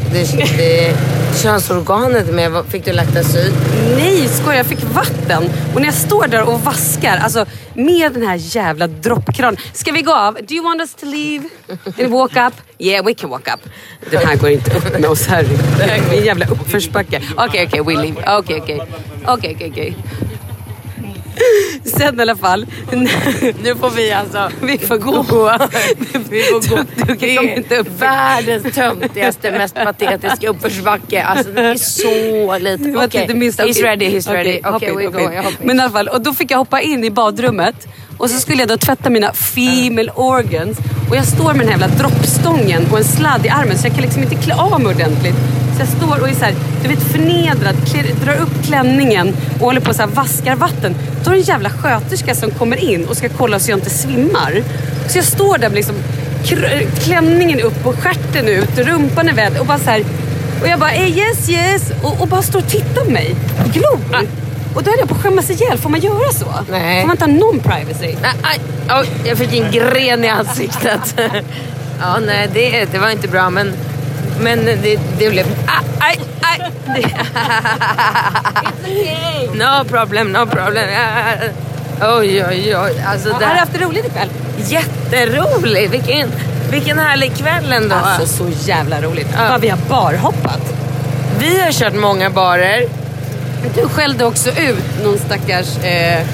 det 0.57 0.95
könsorganet 1.43 2.27
med? 2.33 2.63
Fick 2.69 2.85
du 2.85 2.93
laktacyl? 2.93 3.53
Nej, 3.97 4.27
skojar 4.27 4.57
jag 4.57 4.65
fick 4.65 4.83
vatten. 4.83 5.43
Och 5.73 5.79
när 5.81 5.87
jag 5.87 5.93
står 5.95 6.27
där 6.27 6.49
och 6.49 6.59
vaskar, 6.61 7.17
alltså 7.17 7.45
med 7.73 8.13
den 8.13 8.27
här 8.27 8.35
jävla 8.39 8.87
droppkranen. 8.87 9.57
Ska 9.73 9.91
vi 9.91 10.01
gå 10.01 10.13
av? 10.13 10.33
Do 10.33 10.53
you 10.55 10.63
want 10.63 10.81
us 10.81 10.95
to 10.95 11.05
leave? 11.05 11.43
And 12.03 12.11
walk 12.13 12.31
up? 12.31 12.53
Yeah, 12.79 13.05
we 13.05 13.13
can 13.13 13.29
walk 13.29 13.47
up. 13.47 13.69
Den 14.11 14.27
här 14.27 14.35
går 14.35 14.49
inte 14.49 14.77
upp 14.77 14.99
med 14.99 15.09
oss, 15.09 15.27
herregud. 15.27 15.59
Det 15.77 15.83
här 15.83 15.97
är 16.13 16.17
en 16.19 16.25
jävla 16.25 16.45
uppförsbacke. 16.45 17.21
Okej, 17.37 17.67
okej, 17.67 17.81
we 17.83 17.93
leave. 18.03 18.37
Okej, 18.39 18.59
okej. 18.61 18.81
Okej, 19.25 19.53
okej, 19.55 19.69
okej. 19.71 19.97
sen 21.85 22.19
i 22.19 22.21
alla 22.21 22.35
fall. 22.35 22.65
Nu 23.63 23.75
får 23.75 23.89
vi 23.89 24.11
alltså 24.11 24.49
Vi 24.61 24.77
får 24.77 24.97
gå. 24.97 25.11
vi 26.29 26.43
får 26.43 26.69
gå. 26.69 26.83
Du, 26.95 27.13
du 27.13 27.15
Det 27.15 27.55
inte 27.57 27.77
upp. 27.77 27.87
världens 27.99 28.75
töntigaste, 28.75 29.51
mest 29.51 29.75
patetiska 29.75 30.49
uppförsbacke. 30.49 31.23
Alltså 31.23 31.51
det 31.51 31.61
är 31.61 31.75
så 31.75 32.57
lite. 32.57 32.91
Var 32.91 33.05
Okej, 33.07 33.27
minst- 33.35 33.59
he's 33.59 33.81
ready, 33.81 34.09
he's 34.09 34.31
ready. 34.33 34.59
Okej, 34.63 34.89
hoppa 34.89 35.17
we 35.19 35.25
go. 35.41 35.51
Men 35.61 35.79
i 35.79 35.81
alla 35.81 35.91
fall, 35.91 36.07
och 36.07 36.21
då 36.21 36.33
fick 36.33 36.51
jag 36.51 36.57
hoppa 36.57 36.81
in 36.81 37.03
i 37.03 37.11
badrummet. 37.11 37.75
Och 38.23 38.29
så 38.29 38.39
skulle 38.39 38.59
jag 38.61 38.69
då 38.69 38.77
tvätta 38.77 39.09
mina 39.09 39.33
female 39.33 40.11
organs. 40.15 40.77
Och 41.09 41.15
jag 41.15 41.25
står 41.25 41.53
med 41.53 41.59
den 41.59 41.67
här 41.67 41.79
jävla 41.79 41.87
droppstången 41.87 42.87
och 42.91 42.97
en 42.97 43.03
sladd 43.03 43.45
i 43.45 43.49
armen 43.49 43.77
så 43.77 43.87
jag 43.87 43.93
kan 43.93 44.01
liksom 44.01 44.23
inte 44.23 44.35
klä 44.35 44.55
av 44.55 44.81
mig 44.81 44.95
ordentligt. 44.95 45.35
Så 45.75 45.81
jag 45.81 45.87
står 45.87 46.21
och 46.21 46.29
är 46.29 46.33
så 46.33 46.45
här, 46.45 46.53
du 46.81 46.89
vet 46.89 47.03
förnedrad, 47.03 47.75
klär, 47.87 48.25
drar 48.25 48.35
upp 48.35 48.63
klänningen 48.65 49.35
och 49.59 49.65
håller 49.65 49.81
på 49.81 49.89
och 49.89 49.95
så 49.95 50.01
här 50.01 50.09
vaskar 50.09 50.55
vatten. 50.55 50.95
Då 51.23 51.29
är 51.31 51.35
det 51.35 51.41
en 51.41 51.45
jävla 51.45 51.69
sköterska 51.69 52.35
som 52.35 52.51
kommer 52.51 52.77
in 52.77 53.05
och 53.05 53.17
ska 53.17 53.29
kolla 53.29 53.59
så 53.59 53.71
jag 53.71 53.77
inte 53.77 53.89
svimmar. 53.89 54.63
Så 55.07 55.17
jag 55.17 55.25
står 55.25 55.57
där 55.57 55.69
med 55.69 55.75
liksom 55.75 55.95
klänningen 56.99 57.59
upp 57.59 57.85
och 57.85 57.95
stjärten 57.95 58.47
ut, 58.47 58.77
rumpan 58.77 59.29
är 59.29 59.33
väd 59.33 59.57
och 59.59 59.65
bara 59.65 59.79
så 59.79 59.89
här. 59.89 60.03
Och 60.61 60.67
jag 60.67 60.79
bara 60.79 60.89
hey, 60.89 61.09
yes 61.09 61.49
yes 61.49 61.91
och, 62.03 62.21
och 62.21 62.27
bara 62.27 62.41
står 62.41 62.59
och 62.59 62.69
tittar 62.69 63.05
på 63.05 63.11
mig 63.11 63.35
och 63.65 63.73
glor. 63.73 63.99
Ah. 64.13 64.21
Och 64.75 64.83
då 64.83 64.89
höll 64.91 64.99
jag 64.99 65.09
på 65.09 65.15
att 65.15 65.21
skämmas 65.21 65.49
ihjäl. 65.49 65.77
Får 65.77 65.89
man 65.89 65.99
göra 65.99 66.31
så? 66.31 66.45
Nej. 66.69 67.01
Får 67.01 67.07
man 67.07 67.13
inte 67.15 67.23
ha 67.25 67.31
någon 67.31 67.59
privacy? 67.59 68.15
Nej, 68.21 68.31
aj, 68.41 68.59
oj, 68.99 69.07
jag 69.25 69.37
fick 69.37 69.53
en 69.53 69.71
gren 69.71 70.25
i 70.25 70.29
ansiktet. 70.29 71.15
ja, 72.01 72.17
nej, 72.25 72.49
det, 72.53 72.85
det 72.91 72.97
var 72.99 73.09
inte 73.09 73.27
bra, 73.27 73.49
men, 73.49 73.73
men 74.41 74.65
det, 74.65 74.99
det 75.19 75.29
blev... 75.29 75.45
Aj, 75.67 75.85
aj, 75.99 76.19
aj. 76.41 76.71
Det, 76.85 77.07
no 79.53 79.83
problem, 79.89 80.31
no 80.31 80.45
problem. 80.45 80.89
Oj, 82.01 82.45
oj, 82.45 82.77
oj. 82.77 83.03
Alltså, 83.07 83.29
Ja, 83.29 83.35
det, 83.39 83.45
har 83.45 83.53
du 83.53 83.59
haft 83.59 83.73
det 83.73 83.79
roligt 83.85 84.05
ikväll? 84.05 84.29
jätterolig. 84.57 85.89
Vilken, 85.89 86.31
vilken 86.71 86.99
härlig 86.99 87.35
kväll 87.37 87.71
ändå. 87.73 87.95
Alltså 87.95 88.37
så 88.37 88.49
jävla 88.69 89.01
roligt. 89.01 89.27
Ja. 89.37 89.47
Vad 89.49 89.61
vi 89.61 89.69
har 89.69 89.79
barhoppat. 89.89 90.61
Vi 91.39 91.61
har 91.61 91.71
kört 91.71 91.93
många 91.95 92.29
barer. 92.29 92.83
Du 93.75 93.87
skällde 93.89 94.25
också 94.25 94.49
ut 94.49 95.03
någon 95.03 95.17
stackars 95.17 95.77
eh, 95.77 96.25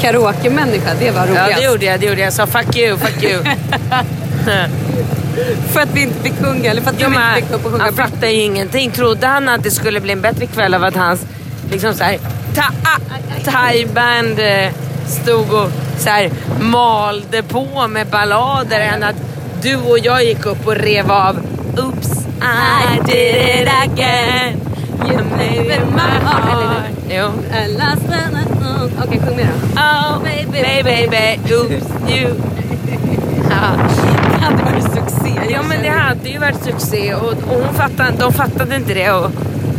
karaoke-människa. 0.00 0.94
Det 1.00 1.10
var 1.10 1.26
roligast. 1.26 1.50
Ja, 1.50 1.56
det 1.56 1.64
gjorde 1.64 1.84
jag. 1.84 2.00
Det 2.00 2.06
gjorde 2.06 2.20
jag. 2.20 2.26
Jag 2.26 2.32
sa 2.32 2.46
fuck 2.46 2.76
you, 2.76 2.98
fuck 2.98 3.22
you. 3.22 3.42
För 5.72 5.80
att 5.80 5.94
vi 5.94 6.02
inte 6.02 6.22
fick 6.22 6.32
sjunga. 6.44 6.70
Eller 6.70 6.82
för 6.82 6.90
att 6.90 6.96
Jo, 6.98 7.08
men 7.08 7.36
inte 7.36 7.46
fick 7.46 7.54
upp 7.54 7.64
och 7.66 7.72
sjunga. 7.72 7.84
han 7.84 7.94
fattar 7.94 8.26
ju 8.26 8.40
ingenting. 8.40 8.90
Trodde 8.90 9.26
han 9.26 9.48
att 9.48 9.62
det 9.62 9.70
skulle 9.70 10.00
bli 10.00 10.12
en 10.12 10.20
bättre 10.20 10.46
kväll 10.46 10.74
av 10.74 10.84
att 10.84 10.96
hans 10.96 11.26
liksom 11.70 11.94
så 11.94 12.04
här, 12.04 12.18
ta, 12.54 12.62
ah, 12.62 12.98
thaiband 13.44 14.38
eh, 14.38 14.70
stod 15.06 15.52
och 15.52 15.70
så 15.98 16.10
här, 16.10 16.30
malde 16.60 17.42
på 17.42 17.88
med 17.88 18.06
ballader 18.06 18.80
än 18.80 19.02
att 19.02 19.16
du 19.62 19.76
och 19.76 19.98
jag 19.98 20.24
gick 20.24 20.46
upp 20.46 20.66
och 20.66 20.76
rev 20.76 21.12
av 21.12 21.38
Oops, 21.78 22.10
I 22.42 23.00
did 23.06 23.62
it 23.62 23.68
again. 23.82 24.71
You 25.08 25.24
made 25.36 25.74
it 25.74 25.86
my 25.94 26.18
heart. 26.24 26.90
Jo. 27.10 27.30
Okej, 29.04 29.20
sjung 29.26 29.36
med 29.36 29.46
då. 29.46 29.80
Oh 29.80 30.22
baby, 30.22 30.62
baby, 30.62 31.06
baby, 31.10 31.54
oops, 31.54 31.86
you. 32.08 32.30
Det 33.48 34.44
hade 34.44 34.62
varit 34.62 34.82
succé. 34.84 35.40
Ja 35.50 35.62
men 35.62 35.82
det 35.82 35.88
hade 35.88 36.28
ju 36.28 36.38
varit 36.38 36.64
succé 36.64 37.14
och, 37.14 37.28
och 37.28 37.60
hon 37.64 37.74
fattade, 37.74 38.12
de 38.18 38.32
fattade 38.32 38.76
inte 38.76 38.94
det 38.94 39.10
och, 39.10 39.30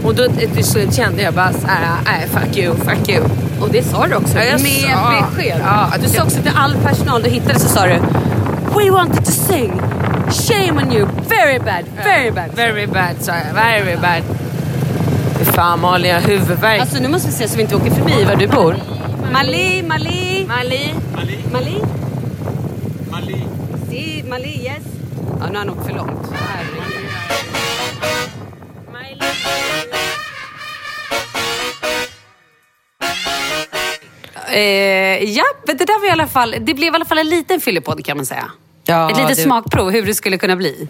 och 0.03 0.15
då 0.15 0.27
till 0.55 0.65
slut 0.65 0.93
kände 0.95 1.21
jag 1.21 1.33
bara 1.33 1.53
såhär, 1.53 1.87
nej 2.05 2.27
fuck 2.27 2.57
you, 2.57 2.75
fuck 2.75 3.09
you. 3.09 3.23
Och 3.61 3.69
det 3.71 3.83
sa 3.83 4.07
du 4.07 4.15
också. 4.15 4.37
Ja, 4.37 4.43
jag 4.43 4.61
med 4.61 4.95
sa. 4.95 5.25
besked. 5.35 5.61
Ja, 5.63 5.87
du 6.01 6.09
sa 6.09 6.23
också 6.23 6.41
till 6.41 6.51
all 6.55 6.75
personal 6.75 7.23
du 7.23 7.29
hittade 7.29 7.59
så 7.59 7.67
sa 7.67 7.85
du 7.85 7.99
We 8.75 8.89
wanted 8.91 9.25
to 9.25 9.31
sing. 9.31 9.81
Shame 10.31 10.81
on 10.83 10.91
you. 10.91 11.07
Very 11.29 11.59
bad. 11.59 11.85
Very 12.03 12.31
bad. 12.31 12.49
Very 12.55 12.87
bad 12.87 13.15
sa 13.19 13.31
jag, 13.31 13.53
very 13.53 13.95
bad. 13.95 14.23
Fan 15.55 15.79
Malin, 15.79 16.09
jag 16.11 16.21
har 16.21 16.27
huvudvärk. 16.27 16.81
Alltså 16.81 16.99
nu 16.99 17.07
måste 17.07 17.27
vi 17.27 17.33
se 17.33 17.47
så 17.47 17.55
vi 17.55 17.61
inte 17.61 17.75
åker 17.75 17.91
förbi 17.91 18.23
var 18.23 18.35
du 18.35 18.47
bor. 18.47 18.75
Mali, 19.31 19.83
Mali. 19.83 20.45
Mali. 20.47 20.93
Mali? 21.51 21.81
Mali. 23.11 23.45
Si, 23.89 24.23
Mali, 24.29 24.63
yes. 24.65 24.83
Ja, 25.39 25.47
nu 25.47 25.57
har 25.57 25.65
han 25.65 25.69
åkt 25.69 25.87
för 25.87 25.93
långt. 25.95 26.27
Herregud. 26.33 27.09
Eh, 34.53 35.23
ja, 35.29 35.43
men 35.67 35.77
det 35.77 35.85
där 35.85 35.99
var 35.99 36.07
i 36.07 36.11
alla 36.11 36.27
fall, 36.27 36.55
det 36.61 36.73
blev 36.73 36.93
i 36.93 36.95
alla 36.95 37.05
fall 37.05 37.17
en 37.17 37.29
liten 37.29 37.59
fyllepodd 37.61 38.05
kan 38.05 38.17
man 38.17 38.25
säga. 38.25 38.51
Ja, 38.85 39.11
Ett 39.11 39.17
litet 39.17 39.37
du- 39.37 39.43
smakprov 39.43 39.91
hur 39.91 40.05
det 40.05 40.13
skulle 40.13 40.37
kunna 40.37 40.55
bli. 40.55 40.87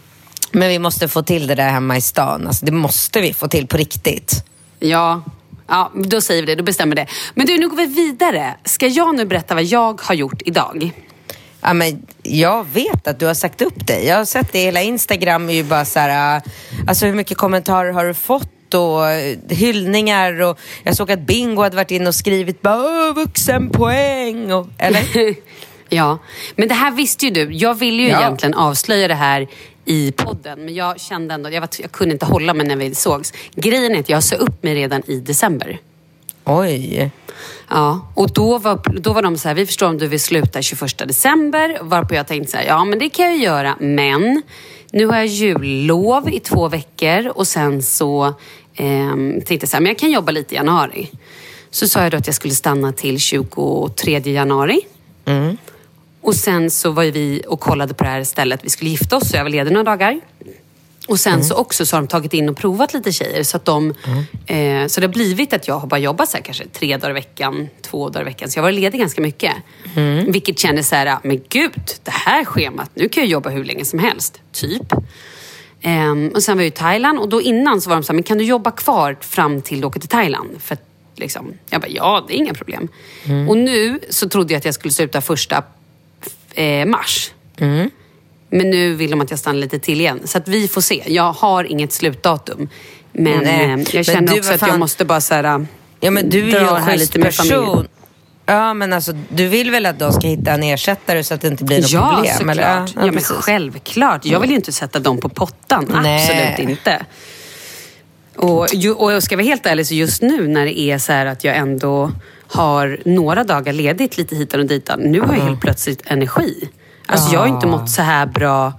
Men 0.51 0.69
vi 0.69 0.79
måste 0.79 1.07
få 1.07 1.23
till 1.23 1.47
det 1.47 1.55
där 1.55 1.69
hemma 1.69 1.97
i 1.97 2.01
stan. 2.01 2.47
Alltså, 2.47 2.65
det 2.65 2.71
måste 2.71 3.21
vi 3.21 3.33
få 3.33 3.47
till 3.47 3.67
på 3.67 3.77
riktigt. 3.77 4.45
Ja, 4.89 5.21
ja, 5.67 5.91
då 5.95 6.21
säger 6.21 6.41
vi 6.41 6.45
det. 6.45 6.55
Då 6.55 6.63
bestämmer 6.63 6.95
det. 6.95 7.07
Men 7.35 7.45
du, 7.47 7.57
nu 7.57 7.69
går 7.69 7.77
vi 7.77 7.85
vidare. 7.85 8.55
Ska 8.65 8.87
jag 8.87 9.15
nu 9.15 9.25
berätta 9.25 9.53
vad 9.55 9.63
jag 9.63 10.01
har 10.01 10.15
gjort 10.15 10.41
idag? 10.45 10.91
Ja, 11.61 11.73
men 11.73 12.05
jag 12.23 12.67
vet 12.73 13.07
att 13.07 13.19
du 13.19 13.25
har 13.25 13.33
sagt 13.33 13.61
upp 13.61 13.87
dig. 13.87 14.05
Jag 14.05 14.17
har 14.17 14.25
sett 14.25 14.51
det 14.51 14.59
hela 14.59 14.81
Instagram 14.81 15.49
är 15.49 15.53
ju 15.53 15.63
bara 15.63 15.85
så 15.85 15.99
här, 15.99 16.35
äh, 16.37 16.43
alltså 16.87 17.05
hur 17.05 17.13
mycket 17.13 17.37
kommentarer 17.37 17.91
har 17.91 18.05
du 18.05 18.13
fått 18.13 18.73
och 18.73 19.09
äh, 19.11 19.37
hyllningar 19.49 20.41
och 20.41 20.59
jag 20.83 20.95
såg 20.95 21.11
att 21.11 21.19
Bingo 21.19 21.61
hade 21.61 21.75
varit 21.75 21.91
inne 21.91 22.07
och 22.07 22.15
skrivit 22.15 22.61
bara 22.61 22.75
"Åh, 22.77 23.13
vuxenpoäng 23.15 24.51
och, 24.53 24.67
eller? 24.77 25.35
Ja, 25.89 26.17
men 26.55 26.67
det 26.67 26.73
här 26.73 26.91
visste 26.91 27.25
ju 27.25 27.31
du. 27.31 27.53
Jag 27.53 27.73
ville 27.73 28.03
ju 28.03 28.09
Ja. 28.09 28.19
egentligen 28.19 28.53
avslöja 28.53 29.07
det 29.07 29.13
här 29.15 29.47
i 29.85 30.11
podden, 30.11 30.65
men 30.65 30.75
jag 30.75 30.99
kände 30.99 31.33
ändå, 31.33 31.49
jag, 31.49 31.61
var, 31.61 31.69
jag 31.79 31.91
kunde 31.91 32.13
inte 32.13 32.25
hålla 32.25 32.53
mig 32.53 32.67
när 32.67 32.75
vi 32.75 32.95
sågs. 32.95 33.33
Grejen 33.55 33.95
är 33.95 33.99
att 33.99 34.09
jag 34.09 34.23
sa 34.23 34.35
upp 34.35 34.63
mig 34.63 34.75
redan 34.75 35.01
i 35.07 35.19
december. 35.19 35.79
Oj. 36.43 37.11
Ja, 37.69 38.11
och 38.15 38.33
då 38.33 38.57
var, 38.57 38.99
då 38.99 39.13
var 39.13 39.21
de 39.21 39.37
så 39.37 39.47
här, 39.47 39.55
vi 39.55 39.65
förstår 39.65 39.87
om 39.87 39.97
du 39.97 40.07
vill 40.07 40.19
sluta 40.19 40.61
21 40.61 40.97
december. 40.97 41.77
Varpå 41.81 42.15
jag 42.15 42.27
tänkte 42.27 42.51
så 42.51 42.57
här, 42.57 42.65
ja 42.65 42.85
men 42.85 42.99
det 42.99 43.09
kan 43.09 43.25
jag 43.25 43.37
göra, 43.37 43.75
men 43.79 44.41
nu 44.91 45.05
har 45.05 45.17
jag 45.17 45.25
jullov 45.25 46.29
i 46.29 46.39
två 46.39 46.67
veckor 46.67 47.27
och 47.27 47.47
sen 47.47 47.83
så 47.83 48.33
ehm, 48.75 49.33
tänkte 49.33 49.53
jag 49.53 49.69
så 49.69 49.75
här, 49.75 49.81
men 49.81 49.89
jag 49.89 49.97
kan 49.97 50.11
jobba 50.11 50.31
lite 50.31 50.53
i 50.53 50.57
januari. 50.57 51.09
Så 51.71 51.87
sa 51.87 52.03
jag 52.03 52.11
då 52.11 52.17
att 52.17 52.27
jag 52.27 52.35
skulle 52.35 52.53
stanna 52.53 52.91
till 52.91 53.19
23 53.19 54.19
januari. 54.19 54.81
Och 56.23 56.35
sen 56.35 56.69
så 56.71 56.91
var 56.91 57.03
ju 57.03 57.11
vi 57.11 57.41
och 57.47 57.59
kollade 57.59 57.93
på 57.93 58.03
det 58.03 58.09
här 58.09 58.23
stället. 58.23 58.59
Vi 58.63 58.69
skulle 58.69 58.89
gifta 58.89 59.17
oss 59.17 59.29
så 59.29 59.37
jag 59.37 59.43
var 59.43 59.49
ledig 59.49 59.71
några 59.71 59.83
dagar. 59.83 60.21
Och 61.07 61.19
sen 61.19 61.43
så 61.43 61.55
också 61.55 61.85
så 61.85 61.95
har 61.95 62.01
de 62.01 62.07
tagit 62.07 62.33
in 62.33 62.49
och 62.49 62.57
provat 62.57 62.93
lite 62.93 63.11
tjejer. 63.11 63.43
Så, 63.43 63.57
att 63.57 63.65
de, 63.65 63.93
eh, 64.45 64.87
så 64.87 65.01
det 65.01 65.07
har 65.07 65.13
blivit 65.13 65.53
att 65.53 65.67
jag 65.67 65.79
har 65.79 65.87
bara 65.87 65.99
jobbat 65.99 66.29
så 66.29 66.37
här, 66.37 66.43
kanske 66.43 66.67
tre 66.67 66.97
dagar 66.97 67.09
i 67.09 67.13
veckan, 67.13 67.69
två 67.81 68.09
dagar 68.09 68.21
i 68.21 68.25
veckan. 68.25 68.49
Så 68.49 68.57
jag 68.57 68.63
har 68.63 68.71
varit 68.71 68.79
ledig 68.81 68.99
ganska 68.99 69.21
mycket. 69.21 69.51
Vilket 70.27 70.59
kändes 70.59 70.89
så 70.89 70.95
här, 70.95 71.17
men 71.23 71.41
gud, 71.49 71.81
det 72.03 72.11
här 72.11 72.45
schemat, 72.45 72.91
nu 72.93 73.09
kan 73.09 73.23
jag 73.23 73.29
jobba 73.29 73.49
hur 73.49 73.63
länge 73.63 73.85
som 73.85 73.99
helst. 73.99 74.41
Typ. 74.51 74.93
Ehm, 75.81 76.31
och 76.35 76.43
sen 76.43 76.57
var 76.57 76.63
jag 76.63 76.67
i 76.67 76.71
Thailand 76.71 77.19
och 77.19 77.29
då 77.29 77.41
innan 77.41 77.81
så 77.81 77.89
var 77.89 77.97
de 77.97 78.03
så 78.03 78.11
här, 78.11 78.15
men 78.15 78.23
kan 78.23 78.37
du 78.37 78.43
jobba 78.43 78.71
kvar 78.71 79.17
fram 79.21 79.61
till 79.61 79.81
du 79.81 79.87
åker 79.87 79.99
till 79.99 80.09
Thailand? 80.09 80.49
För 80.59 80.73
att, 80.73 80.83
liksom, 81.15 81.53
jag 81.69 81.81
bara, 81.81 81.89
ja 81.89 82.25
det 82.27 82.33
är 82.33 82.37
inga 82.37 82.53
problem. 82.53 82.87
Och 83.49 83.57
nu 83.57 83.99
så 84.09 84.29
trodde 84.29 84.53
jag 84.53 84.57
att 84.57 84.65
jag 84.65 84.73
skulle 84.73 84.91
sluta 84.91 85.21
första 85.21 85.63
eh, 86.53 86.85
mars. 86.85 87.31
Men 88.49 88.69
nu 88.69 88.93
vill 88.95 89.11
de 89.11 89.21
att 89.21 89.29
jag 89.29 89.39
stannar 89.39 89.59
lite 89.59 89.79
till 89.79 89.99
igen. 90.01 90.19
Så 90.25 90.37
att 90.37 90.47
vi 90.47 90.67
får 90.67 90.81
se. 90.81 91.03
Jag 91.07 91.31
har 91.33 91.63
inget 91.63 91.93
slutdatum. 91.93 92.69
Men 93.11 93.39
Nej. 93.43 93.61
eh, 93.63 93.67
Men 93.67 93.85
jag 93.91 94.05
känner 94.05 94.27
du, 94.33 94.37
också 94.39 94.49
vad 94.49 94.55
att 94.55 94.61
jag 94.61 94.69
fan- 94.69 94.79
måste 94.79 95.05
bara 95.05 95.21
så 95.21 95.33
här, 95.33 95.65
Ja 95.99 96.11
men 96.11 96.29
du 96.29 96.39
är 96.55 96.59
ju 96.61 96.67
en 96.67 96.85
schysst 96.85 97.13
person. 97.13 97.87
Ja 98.45 98.73
men 98.73 98.93
alltså 98.93 99.11
du 99.29 99.47
vill 99.47 99.71
väl 99.71 99.85
att 99.85 99.99
de 99.99 100.13
ska 100.13 100.27
hitta 100.27 100.51
en 100.51 100.63
ersättare 100.63 101.23
så 101.23 101.33
att 101.33 101.41
det 101.41 101.47
inte 101.47 101.63
blir 101.63 101.81
något 101.81 101.91
Ja, 101.91 102.13
problem? 102.15 102.35
såklart. 102.37 102.57
eller? 102.57 102.65
Ja, 102.95 103.05
men 103.05 103.13
precis. 103.13 103.31
självklart. 103.37 104.25
Jag 104.25 104.39
vill 104.39 104.49
ju 104.49 104.55
inte 104.55 104.71
sätta 104.71 104.99
dem 104.99 105.17
på 105.17 105.29
pottan. 105.29 105.99
Nej. 106.03 106.29
Absolut 106.29 106.69
inte. 106.69 107.05
Och, 108.35 108.67
och 109.01 109.13
jag 109.13 109.23
ska 109.23 109.35
vara 109.35 109.45
helt 109.45 109.65
ärlig, 109.65 109.87
så 109.87 109.93
just 109.93 110.21
nu 110.21 110.47
när 110.47 110.65
det 110.65 110.79
är 110.79 110.97
så 110.97 111.11
här 111.11 111.25
att 111.25 111.43
jag 111.43 111.57
ändå 111.57 112.11
har 112.53 112.99
några 113.05 113.43
dagar 113.43 113.73
ledigt 113.73 114.17
lite 114.17 114.35
hit 114.35 114.53
och 114.53 114.65
dit. 114.65 114.89
Nu 114.97 115.19
har 115.21 115.33
jag 115.35 115.41
helt 115.41 115.61
plötsligt 115.61 116.01
energi. 116.05 116.69
Alltså 117.05 117.33
jag 117.33 117.39
har 117.39 117.47
inte 117.47 117.67
mått 117.67 117.89
så 117.89 118.01
här 118.01 118.25
bra. 118.25 118.73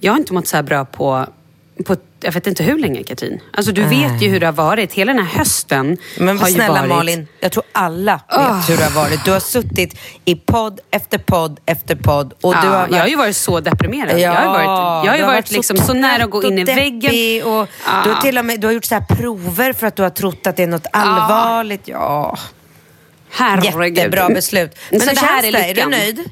Jag 0.00 0.12
har 0.12 0.18
inte 0.18 0.32
mått 0.32 0.46
så 0.48 0.56
här 0.56 0.62
bra 0.62 0.84
på, 0.84 1.26
på 1.86 1.96
jag 2.22 2.32
vet 2.32 2.46
inte 2.46 2.62
hur 2.62 2.78
länge 2.78 3.02
Katrin. 3.02 3.40
Alltså 3.52 3.72
du 3.72 3.82
vet 3.82 4.22
ju 4.22 4.28
hur 4.28 4.40
det 4.40 4.46
har 4.46 4.52
varit. 4.52 4.92
Hela 4.92 5.12
den 5.12 5.26
här 5.26 5.38
hösten 5.38 5.96
Men 6.18 6.38
har 6.38 6.48
ju 6.48 6.54
snälla 6.54 6.74
varit... 6.74 6.88
Malin, 6.88 7.28
jag 7.40 7.52
tror 7.52 7.64
alla 7.72 8.12
vet 8.12 8.22
Ah. 8.28 8.62
hur 8.68 8.76
det 8.76 8.84
har 8.84 8.90
varit. 8.90 9.24
Du 9.24 9.30
har 9.32 9.40
suttit 9.40 9.98
i 10.24 10.34
podd 10.34 10.80
efter 10.90 11.18
podd 11.18 11.60
efter 11.66 11.96
podd. 11.96 12.32
Och 12.40 12.54
ja, 12.54 12.60
du 12.62 12.68
har 12.68 12.78
varit... 12.78 12.90
Jag 12.90 12.98
har 13.00 13.08
ju 13.08 13.16
varit 13.16 13.36
så 13.36 13.60
deprimerad. 13.60 14.20
jag 14.20 14.32
har 14.32 14.42
ju 14.42 14.48
varit, 14.48 15.04
jag 15.06 15.12
har 15.12 15.16
ju 15.16 15.22
du 15.22 15.26
varit, 15.26 15.50
liksom 15.50 15.76
så, 15.76 15.92
nära 15.94 16.24
att 16.24 16.30
gå 16.30 16.42
in 16.44 16.58
i 16.58 16.64
väggen. 16.64 17.46
Och 17.46 17.68
Ja. 17.86 18.00
du, 18.04 18.10
har 18.10 18.20
till 18.20 18.38
och 18.38 18.44
med, 18.44 18.60
du 18.60 18.66
har 18.66 18.74
gjort 18.74 18.84
så 18.84 18.94
här 18.94 19.04
prover 19.16 19.72
för 19.72 19.86
att 19.86 19.96
du 19.96 20.02
har 20.02 20.10
trott 20.10 20.46
att 20.46 20.56
det 20.56 20.62
är 20.62 20.66
något 20.66 20.86
allvarligt. 20.92 21.88
Ja. 21.88 22.38
Herregud. 23.30 23.96
Jättebra 23.98 24.28
beslut. 24.28 24.76
Men 24.90 25.00
Så 25.00 25.08
hur 25.08 25.14
det 25.14 25.20
här 25.20 25.42
känns 25.42 25.54
är 25.54 25.58
det? 25.58 25.64
Är 25.64 25.68
du 25.68 25.74
lyckan. 25.74 25.90
nöjd? 25.90 26.30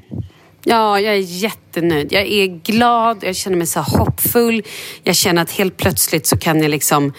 Ja, 0.65 1.01
jag 1.01 1.15
är 1.15 1.19
jättenöjd. 1.19 2.13
Jag 2.13 2.23
är 2.23 2.47
glad, 2.47 3.19
jag 3.23 3.37
känner 3.37 3.57
mig 3.57 3.67
så 3.67 3.81
hoppfull. 3.81 4.63
Jag 5.03 5.17
känner 5.17 5.43
att 5.43 5.51
helt 5.51 5.77
plötsligt 5.77 6.27
så 6.27 6.39
kan 6.39 6.63
jag 6.63 6.71
liksom 6.71 7.13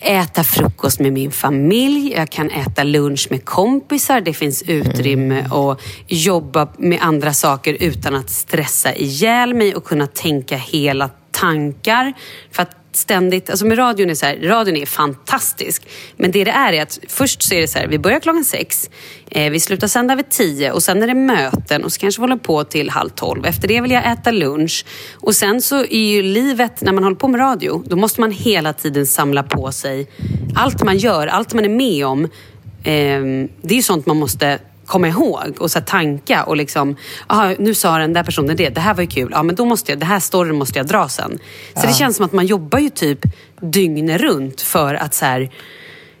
äta 0.00 0.44
frukost 0.44 1.00
med 1.00 1.12
min 1.12 1.30
familj. 1.32 2.12
Jag 2.12 2.30
kan 2.30 2.50
äta 2.50 2.82
lunch 2.82 3.26
med 3.30 3.44
kompisar. 3.44 4.20
Det 4.20 4.32
finns 4.32 4.62
utrymme 4.62 5.46
att 5.50 5.80
jobba 6.06 6.68
med 6.78 6.98
andra 7.02 7.32
saker 7.32 7.76
utan 7.80 8.14
att 8.14 8.30
stressa 8.30 8.94
ihjäl 8.94 9.54
mig 9.54 9.74
och 9.74 9.84
kunna 9.84 10.06
tänka 10.06 10.56
hela 10.56 11.10
tankar. 11.30 12.12
För 12.52 12.62
att 12.62 12.70
ständigt, 12.96 13.50
alltså 13.50 13.66
med 13.66 13.78
radion 13.78 14.10
är 14.10 14.14
så 14.14 14.26
här, 14.26 14.36
radion 14.36 14.76
är 14.76 14.86
fantastisk. 14.86 15.88
Men 16.16 16.30
det 16.30 16.44
det 16.44 16.50
är 16.50 16.72
är 16.72 16.82
att 16.82 16.98
först 17.08 17.42
så 17.42 17.54
är 17.54 17.60
det 17.60 17.68
så 17.68 17.78
här, 17.78 17.86
vi 17.86 17.98
börjar 17.98 18.20
klockan 18.20 18.44
sex, 18.44 18.90
eh, 19.30 19.50
vi 19.50 19.60
slutar 19.60 19.86
sända 19.86 20.14
vid 20.14 20.28
tio 20.28 20.72
och 20.72 20.82
sen 20.82 21.02
är 21.02 21.06
det 21.06 21.14
möten 21.14 21.84
och 21.84 21.92
så 21.92 22.00
kanske 22.00 22.20
vi 22.20 22.22
håller 22.22 22.36
på 22.36 22.64
till 22.64 22.90
halv 22.90 23.08
tolv. 23.08 23.46
Efter 23.46 23.68
det 23.68 23.80
vill 23.80 23.90
jag 23.90 24.12
äta 24.12 24.30
lunch. 24.30 24.84
Och 25.14 25.34
sen 25.34 25.62
så 25.62 25.78
är 25.78 26.14
ju 26.14 26.22
livet, 26.22 26.80
när 26.80 26.92
man 26.92 27.04
håller 27.04 27.16
på 27.16 27.28
med 27.28 27.40
radio, 27.40 27.82
då 27.86 27.96
måste 27.96 28.20
man 28.20 28.32
hela 28.32 28.72
tiden 28.72 29.06
samla 29.06 29.42
på 29.42 29.72
sig 29.72 30.10
allt 30.54 30.84
man 30.84 30.98
gör, 30.98 31.26
allt 31.26 31.54
man 31.54 31.64
är 31.64 31.68
med 31.68 32.06
om. 32.06 32.24
Eh, 32.24 33.20
det 33.62 33.70
är 33.70 33.76
ju 33.76 33.82
sånt 33.82 34.06
man 34.06 34.16
måste 34.16 34.58
komma 34.86 35.08
ihåg 35.08 35.56
och 35.58 35.70
så 35.70 35.80
tanka 35.80 36.44
och 36.44 36.56
liksom, 36.56 36.96
aha, 37.26 37.54
nu 37.58 37.74
sa 37.74 37.98
den 37.98 38.12
där 38.12 38.22
personen 38.22 38.56
det, 38.56 38.68
det 38.68 38.80
här 38.80 38.94
var 38.94 39.02
ju 39.02 39.08
kul, 39.08 39.28
ja 39.32 39.42
men 39.42 39.54
då 39.54 39.64
måste 39.64 39.92
jag, 39.92 39.98
det 39.98 40.06
här 40.06 40.20
storyn 40.20 40.56
måste 40.56 40.78
jag 40.78 40.86
dra 40.86 41.08
sen. 41.08 41.38
Så 41.74 41.86
det 41.86 41.92
känns 41.92 42.16
som 42.16 42.26
att 42.26 42.32
man 42.32 42.46
jobbar 42.46 42.78
ju 42.78 42.90
typ 42.90 43.18
dygnet 43.60 44.20
runt 44.20 44.60
för 44.60 44.94
att 44.94 45.14
så 45.14 45.24
här, 45.24 45.50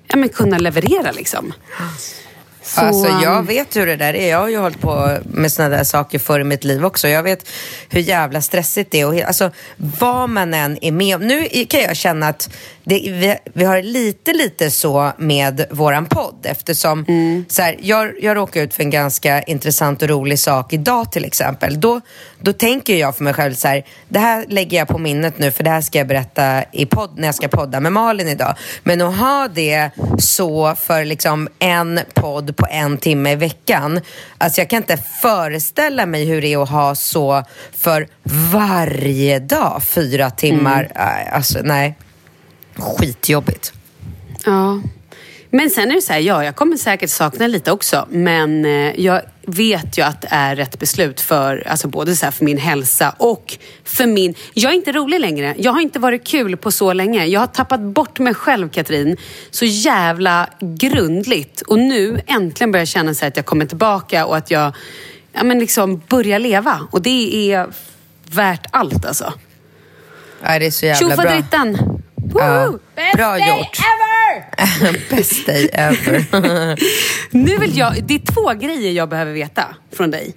ja, 0.06 0.16
men 0.16 0.28
kunna 0.28 0.58
leverera 0.58 1.12
liksom. 1.12 1.52
Så, 2.66 2.80
Alltså, 2.80 3.08
jag 3.22 3.38
um, 3.38 3.46
vet 3.46 3.76
hur 3.76 3.86
det 3.86 3.96
där 3.96 4.14
är. 4.14 4.30
Jag 4.30 4.38
har 4.38 4.48
ju 4.48 4.58
hållit 4.58 4.80
på 4.80 5.18
med 5.24 5.52
såna 5.52 5.68
där 5.68 5.84
saker 5.84 6.18
förr 6.18 6.40
i 6.40 6.44
mitt 6.44 6.64
liv 6.64 6.84
också. 6.84 7.08
Jag 7.08 7.22
vet 7.22 7.48
hur 7.88 8.00
jävla 8.00 8.42
stressigt 8.42 8.90
det 8.90 9.00
är. 9.00 9.06
Och, 9.06 9.20
alltså, 9.20 9.50
vad 9.76 10.30
man 10.30 10.54
än 10.54 10.84
är 10.84 10.92
med 10.92 11.16
om. 11.16 11.22
Nu 11.22 11.64
kan 11.68 11.80
jag 11.80 11.96
känna 11.96 12.28
att 12.28 12.50
det, 12.84 12.94
vi, 12.94 13.36
vi 13.54 13.64
har 13.64 13.82
lite, 13.82 14.32
lite 14.32 14.70
så 14.70 15.12
med 15.18 15.66
våran 15.70 16.06
podd. 16.06 16.34
Eftersom 16.42 17.04
så 17.48 17.62
här, 17.62 17.76
jag, 17.80 18.12
jag 18.20 18.36
råkade 18.36 18.64
ut 18.64 18.74
för 18.74 18.82
en 18.82 18.90
ganska 18.90 19.42
intressant 19.42 20.02
och 20.02 20.08
rolig 20.08 20.38
sak 20.38 20.72
idag 20.72 21.12
till 21.12 21.24
exempel. 21.24 21.80
Då, 21.80 22.00
då 22.40 22.52
tänker 22.52 22.96
jag 22.96 23.16
för 23.16 23.24
mig 23.24 23.34
själv 23.34 23.54
så 23.54 23.68
här, 23.68 23.84
det 24.08 24.18
här 24.18 24.44
lägger 24.48 24.78
jag 24.78 24.88
på 24.88 24.98
minnet 24.98 25.38
nu 25.38 25.50
för 25.50 25.64
det 25.64 25.70
här 25.70 25.80
ska 25.80 25.98
jag 25.98 26.06
berätta 26.06 26.64
i 26.72 26.86
podd, 26.86 27.18
när 27.18 27.28
jag 27.28 27.34
ska 27.34 27.48
podda 27.48 27.80
med 27.80 27.92
Malin 27.92 28.28
idag. 28.28 28.54
Men 28.82 29.02
att 29.02 29.16
ha 29.16 29.48
det 29.54 29.90
så 30.18 30.74
för 30.74 31.04
liksom 31.04 31.48
en 31.58 32.00
podd 32.14 32.55
på 32.56 32.66
en 32.70 32.98
timme 32.98 33.32
i 33.32 33.36
veckan. 33.36 34.00
Alltså 34.38 34.60
jag 34.60 34.70
kan 34.70 34.76
inte 34.76 34.96
föreställa 34.96 36.06
mig 36.06 36.24
hur 36.24 36.42
det 36.42 36.52
är 36.52 36.62
att 36.62 36.68
ha 36.68 36.94
så 36.94 37.44
för 37.72 38.08
varje 38.52 39.38
dag, 39.38 39.82
fyra 39.82 40.30
timmar. 40.30 40.92
Nej, 40.94 41.28
Alltså 41.32 41.58
nej, 41.64 41.94
skitjobbigt. 42.74 43.72
Ja. 44.44 44.80
Men 45.50 45.70
sen 45.70 45.90
är 45.90 45.94
det 45.94 46.02
så 46.02 46.12
här, 46.12 46.20
ja, 46.20 46.44
jag 46.44 46.56
kommer 46.56 46.76
säkert 46.76 47.10
sakna 47.10 47.46
lite 47.46 47.72
också. 47.72 48.06
Men 48.10 48.64
eh, 48.64 49.00
jag 49.00 49.22
vet 49.46 49.98
ju 49.98 50.02
att 50.02 50.22
det 50.22 50.28
är 50.30 50.56
rätt 50.56 50.78
beslut 50.78 51.20
för, 51.20 51.68
alltså 51.68 51.88
både 51.88 52.16
så 52.16 52.24
här 52.24 52.32
för 52.32 52.44
min 52.44 52.58
hälsa 52.58 53.14
och 53.18 53.58
för 53.84 54.06
min... 54.06 54.34
Jag 54.54 54.72
är 54.72 54.76
inte 54.76 54.92
rolig 54.92 55.20
längre. 55.20 55.54
Jag 55.58 55.72
har 55.72 55.80
inte 55.80 55.98
varit 55.98 56.26
kul 56.26 56.56
på 56.56 56.70
så 56.70 56.92
länge. 56.92 57.26
Jag 57.26 57.40
har 57.40 57.46
tappat 57.46 57.80
bort 57.80 58.18
mig 58.18 58.34
själv, 58.34 58.68
Katrin, 58.68 59.16
så 59.50 59.64
jävla 59.64 60.48
grundligt. 60.60 61.60
Och 61.60 61.78
nu 61.78 62.20
äntligen 62.26 62.72
börjar 62.72 62.80
jag 62.80 62.88
känna 62.88 63.14
så 63.14 63.26
att 63.26 63.36
jag 63.36 63.46
kommer 63.46 63.66
tillbaka 63.66 64.26
och 64.26 64.36
att 64.36 64.50
jag 64.50 64.72
ja, 65.32 65.44
men 65.44 65.58
liksom 65.58 66.02
börjar 66.08 66.38
leva. 66.38 66.88
Och 66.90 67.02
det 67.02 67.52
är 67.52 67.66
värt 68.30 68.66
allt 68.70 69.04
alltså. 69.04 69.32
Nej, 70.42 70.60
det 70.60 70.66
är 70.66 70.70
så 70.70 70.86
jävla 70.86 71.06
bra. 71.06 71.16
Tjofaderittan! 71.16 72.02
Ja, 72.34 72.78
bra 73.16 73.30
day 73.38 73.48
gjort. 73.48 73.78
ever! 73.78 75.10
Best 75.16 75.46
day 75.46 75.70
ever. 75.72 76.76
Nu 77.30 77.58
vill 77.58 77.78
jag, 77.78 78.04
det 78.04 78.14
är 78.14 78.18
två 78.34 78.52
grejer 78.66 78.92
jag 78.92 79.08
behöver 79.08 79.32
veta 79.32 79.64
från 79.92 80.10
dig. 80.10 80.34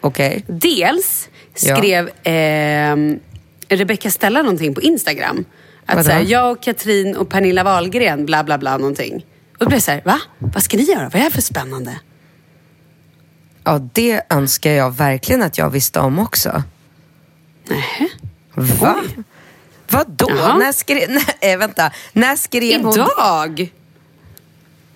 Okej. 0.00 0.44
Dels 0.48 1.28
Ja. 1.60 1.76
skrev 1.76 2.08
eh, 2.26 2.96
Rebecca 3.68 4.10
Stella 4.10 4.42
någonting 4.42 4.74
på 4.74 4.80
Instagram. 4.82 5.44
Att 5.86 5.94
Vadå? 5.96 6.06
så 6.08 6.10
här, 6.12 6.24
jag 6.28 6.52
och 6.52 6.62
Katrin 6.62 7.16
och 7.16 7.28
Pernilla 7.28 7.64
Wahlgren, 7.64 8.26
bla 8.26 8.44
bla 8.44 8.58
bla 8.58 8.76
någonting. 8.76 9.14
Och 9.52 9.58
då 9.58 9.66
blev 9.66 9.76
jag 9.76 9.82
så 9.82 9.90
här, 9.90 10.02
va? 10.04 10.20
Vad 10.38 10.62
ska 10.62 10.76
ni 10.76 10.82
göra? 10.82 11.02
Vad 11.04 11.14
är 11.14 11.18
det 11.18 11.22
här 11.22 11.30
för 11.30 11.42
spännande? 11.42 12.00
Ja, 13.64 13.88
det 13.92 14.22
önskar 14.30 14.70
jag 14.70 14.90
verkligen 14.96 15.42
att 15.42 15.58
jag 15.58 15.70
visste 15.70 16.00
om 16.00 16.18
också. 16.18 16.62
Nej. 17.68 18.12
Va? 18.54 18.96
Vadå? 19.92 20.26
Jaha. 20.30 20.56
När 20.56 20.72
skrev... 20.72 21.10
Nej, 21.42 21.56
vänta. 21.56 21.90
När 22.12 22.36
skrev 22.36 22.82
hon 22.82 22.94
det? 22.94 23.00
Idag! 23.00 23.72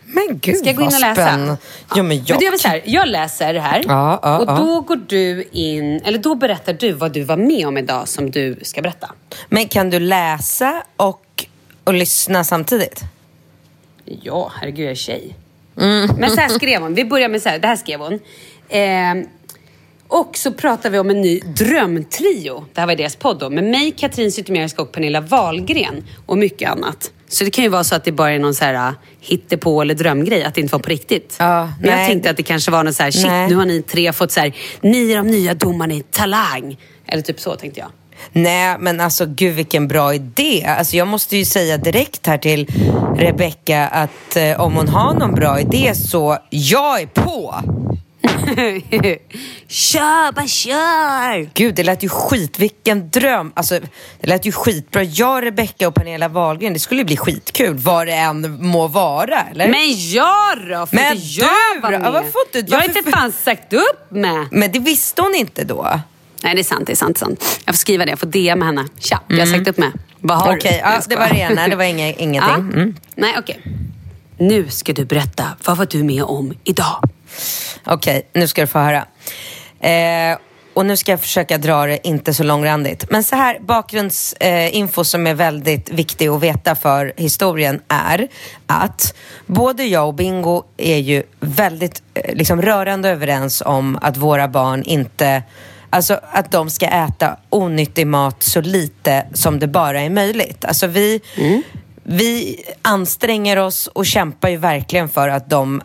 Men 0.07 0.39
gud 0.39 0.57
Ska 0.57 0.67
jag 0.67 0.77
gå 0.77 0.83
in 0.83 0.87
och 0.87 1.01
läsa? 1.01 1.15
spännande. 1.15 1.57
Ja, 1.95 2.03
men 2.03 2.17
jag... 2.17 2.29
Men 2.29 2.39
det 2.39 2.45
gör 2.45 2.53
vi 2.53 2.59
så 2.59 2.69
här, 2.69 2.83
jag 2.85 3.09
läser 3.09 3.55
det 3.55 3.61
här 3.61 3.85
Ja, 3.89 4.21
ja, 4.23 4.39
och 4.39 4.49
ja. 4.49 4.57
då 4.57 4.81
går 4.81 5.01
du 5.07 5.49
in, 5.53 6.01
eller 6.05 6.19
då 6.19 6.35
berättar 6.35 6.73
du 6.73 6.93
vad 6.93 7.13
du 7.13 7.23
var 7.23 7.37
med 7.37 7.67
om 7.67 7.79
idag 7.79 8.09
som 8.09 8.31
du 8.31 8.59
ska 8.63 8.83
berätta. 8.83 9.13
Men 9.49 9.69
kan 9.69 9.91
du 9.91 9.99
läsa 9.99 10.83
och, 10.97 11.45
och 11.85 11.95
lyssna 11.95 12.45
samtidigt? 12.45 13.01
Ja, 14.05 14.53
herregud, 14.61 14.85
jag 14.85 14.91
är 14.91 14.95
tjej. 14.95 15.37
Mm. 15.81 16.11
Men 16.19 16.31
så 16.31 16.41
här 16.41 16.49
skrev 16.59 16.83
hon. 16.83 16.95
Vi 16.95 17.05
börjar 17.05 17.29
med 17.29 17.43
så 17.43 17.49
här. 17.49 17.59
Det 17.59 17.69
här 17.69 17.77
skrev 17.77 18.01
hon. 18.01 18.21
Ehm, 18.69 19.27
och 20.09 20.37
så 20.37 20.53
pratar 20.53 20.91
vi 20.91 20.99
om 20.99 21.11
en 21.11 21.21
ny 21.21 21.41
drömtrio. 21.41 22.65
Det 22.75 22.81
här 22.81 22.87
var 22.87 22.95
deras 22.95 23.17
podd 23.17 23.39
då. 23.39 23.51
Med 23.51 23.65
mig, 23.65 23.91
Katrin 23.91 24.33
Zytomierska 24.33 24.83
och 24.83 24.93
Pernilla 24.93 25.21
Wahlgren. 25.21 26.05
Och 26.27 26.39
mycket 26.39 26.71
annat. 26.71 27.11
Så 27.29 27.45
det 27.45 27.51
kan 27.51 27.65
ju 27.65 27.71
vara 27.71 27.85
så 27.85 27.95
att 27.95 28.05
det 28.05 28.13
bara 28.13 28.33
är 28.33 28.39
någon 28.39 28.55
så 28.55 28.65
här 28.65 28.89
uh, 28.89 28.95
hittepå 29.21 29.83
eller 29.83 29.95
drömgrej. 29.95 30.45
Att 30.45 30.55
det 30.55 30.61
inte 30.61 30.73
var 30.73 30.81
på 30.81 30.89
riktigt. 30.89 31.37
Ja, 31.39 31.73
Men 31.81 31.91
jag 31.91 31.97
nej. 31.97 32.09
tänkte 32.09 32.31
att 32.31 32.37
det 32.37 32.43
kanske 32.43 32.71
var 32.71 32.85
någon 32.85 32.95
så 32.95 33.03
här, 33.03 33.11
shit 33.11 33.27
Nej. 33.27 33.49
nu 33.49 33.55
har 33.55 33.65
ni 33.65 33.83
tre 33.83 34.13
fått 34.13 34.33
så 34.33 34.41
här, 34.41 34.57
ni 34.81 35.13
är 35.13 35.17
de 35.17 35.27
nya 35.27 35.55
domarna 35.55 35.95
i 35.95 36.03
Talang. 36.11 36.77
Eller 37.07 37.23
typ 37.23 37.41
så 37.41 37.57
tänkte 37.57 37.81
jag. 37.81 37.89
Nej, 38.33 38.77
men 38.81 39.01
alltså 39.01 39.27
gud 39.27 39.55
vilken 39.55 39.89
bra 39.89 40.15
idé. 40.15 40.65
Alltså, 40.79 40.97
jag 40.97 41.09
måste 41.09 41.37
ju 41.37 41.45
säga 41.45 41.77
direkt 41.77 42.27
här 42.27 42.39
till 42.39 42.67
Rebecca 43.17 43.87
att 43.87 44.37
eh, 44.37 44.61
om 44.61 44.75
hon 44.75 44.89
har 44.89 45.15
någon 45.15 45.35
bra 45.35 45.61
idé 45.61 45.95
så 45.95 46.39
jag 46.51 47.01
är 47.01 47.07
på. 47.07 47.55
kör, 49.68 50.33
bara 50.33 50.47
kör! 50.47 51.51
Gud, 51.55 51.74
det 51.74 51.83
lät 51.83 52.03
ju 52.03 52.09
skit. 52.09 52.59
Vilken 52.59 53.11
dröm. 53.11 53.53
Alltså, 53.57 53.81
det 54.20 54.27
lät 54.27 54.45
ju 54.45 54.53
skitbra. 54.53 55.03
Jag, 55.03 55.45
Rebecca 55.47 55.89
och 55.89 55.95
Pernilla 55.95 56.29
Wahlgren, 56.29 56.72
det 56.72 56.79
skulle 56.79 57.05
bli 57.05 57.16
skitkul. 57.16 57.74
Vad 57.74 58.07
det 58.07 58.12
än 58.12 58.66
må 58.66 58.89
vara, 58.89 59.41
eller? 59.51 59.68
Men 59.68 60.11
jag 60.11 60.59
då? 60.81 60.87
Får 60.87 60.97
Men 60.97 61.12
inte 61.16 61.27
jag 61.27 61.49
du 61.74 61.81
vara 61.81 61.99
med? 61.99 62.12
Varför 62.12 62.31
får 62.31 62.43
inte- 62.55 62.72
jag 62.72 62.79
har 62.81 62.87
varför- 62.89 62.99
inte 62.99 63.11
fan 63.11 63.33
sagt 63.33 63.72
upp 63.72 64.11
med. 64.11 64.47
Men 64.51 64.72
det 64.72 64.79
visste 64.79 65.22
hon 65.22 65.35
inte 65.35 65.64
då. 65.64 66.01
Nej, 66.43 66.55
det 66.55 66.61
är 66.61 66.64
sant. 66.64 66.87
Det 66.87 66.93
är 66.93 66.97
sant, 66.97 67.18
sant. 67.18 67.61
Jag 67.64 67.74
får 67.74 67.79
skriva 67.79 68.05
det. 68.05 68.11
Jag 68.11 68.18
får 68.18 68.27
DM 68.27 68.59
med 68.59 68.66
henne. 68.68 68.85
Tja, 68.99 69.20
jag 69.29 69.39
har 69.39 69.47
sagt 69.47 69.68
upp 69.68 69.79
med. 69.79 69.93
Vad 70.20 70.39
har 70.39 70.47
Mm. 70.47 70.59
Okej, 70.59 70.72
du? 70.72 70.79
ja, 70.91 71.01
det 71.09 71.16
var 71.16 71.29
det 71.29 71.37
ena. 71.39 71.68
Det 71.68 71.77
var 71.77 71.85
inga, 71.85 72.07
ingenting. 72.12 72.35
Ja. 72.35 72.55
Mm. 72.55 72.95
Nej, 73.14 73.35
okej. 73.39 73.62
Nu 74.39 74.68
ska 74.68 74.93
du 74.93 75.05
berätta. 75.05 75.45
Vad 75.64 75.77
var 75.77 75.87
du 75.91 76.03
med 76.05 76.22
om 76.22 76.55
idag? 76.64 77.03
Okej, 77.85 78.29
nu 78.33 78.49
ska 78.49 78.61
du 78.61 78.66
få 78.66 78.79
höra. 78.79 79.07
Eh, 79.81 80.39
och 80.74 80.87
nu 80.87 80.97
ska 80.97 81.12
jag 81.12 81.20
försöka 81.20 81.59
dra 81.59 81.87
det 81.87 82.07
inte 82.09 82.35
så 82.35 82.43
långrandigt. 82.43 83.11
Men 83.11 83.24
så 83.24 83.37
här, 83.37 83.59
bakgrundsinfo 83.61 85.01
eh, 85.01 85.05
som 85.05 85.27
är 85.27 85.35
väldigt 85.35 85.91
viktig 85.91 86.29
att 86.29 86.43
veta 86.43 86.74
för 86.74 87.12
historien 87.16 87.81
är 87.89 88.29
att 88.66 89.14
både 89.47 89.85
jag 89.85 90.07
och 90.07 90.14
Bingo 90.14 90.64
är 90.77 90.99
ju 90.99 91.22
väldigt 91.41 92.03
eh, 92.14 92.35
liksom 92.35 92.62
rörande 92.62 93.09
överens 93.09 93.62
om 93.66 93.99
att 94.03 94.16
våra 94.16 94.49
barn 94.49 94.83
inte 94.83 95.43
Alltså 95.91 96.20
att 96.31 96.51
de 96.51 96.70
ska 96.70 96.87
äta 96.87 97.37
onyttig 97.51 98.07
mat 98.07 98.43
så 98.43 98.61
lite 98.61 99.27
som 99.33 99.59
det 99.59 99.66
bara 99.66 100.01
är 100.01 100.11
möjligt. 100.11 100.64
Alltså 100.64 100.87
vi, 100.87 101.20
vi 102.03 102.62
anstränger 102.83 103.57
oss 103.57 103.87
och 103.87 104.07
kämpar 104.07 104.49
ju 104.49 104.57
verkligen 104.57 105.09
för 105.09 105.29
att 105.29 105.51
de 105.51 105.83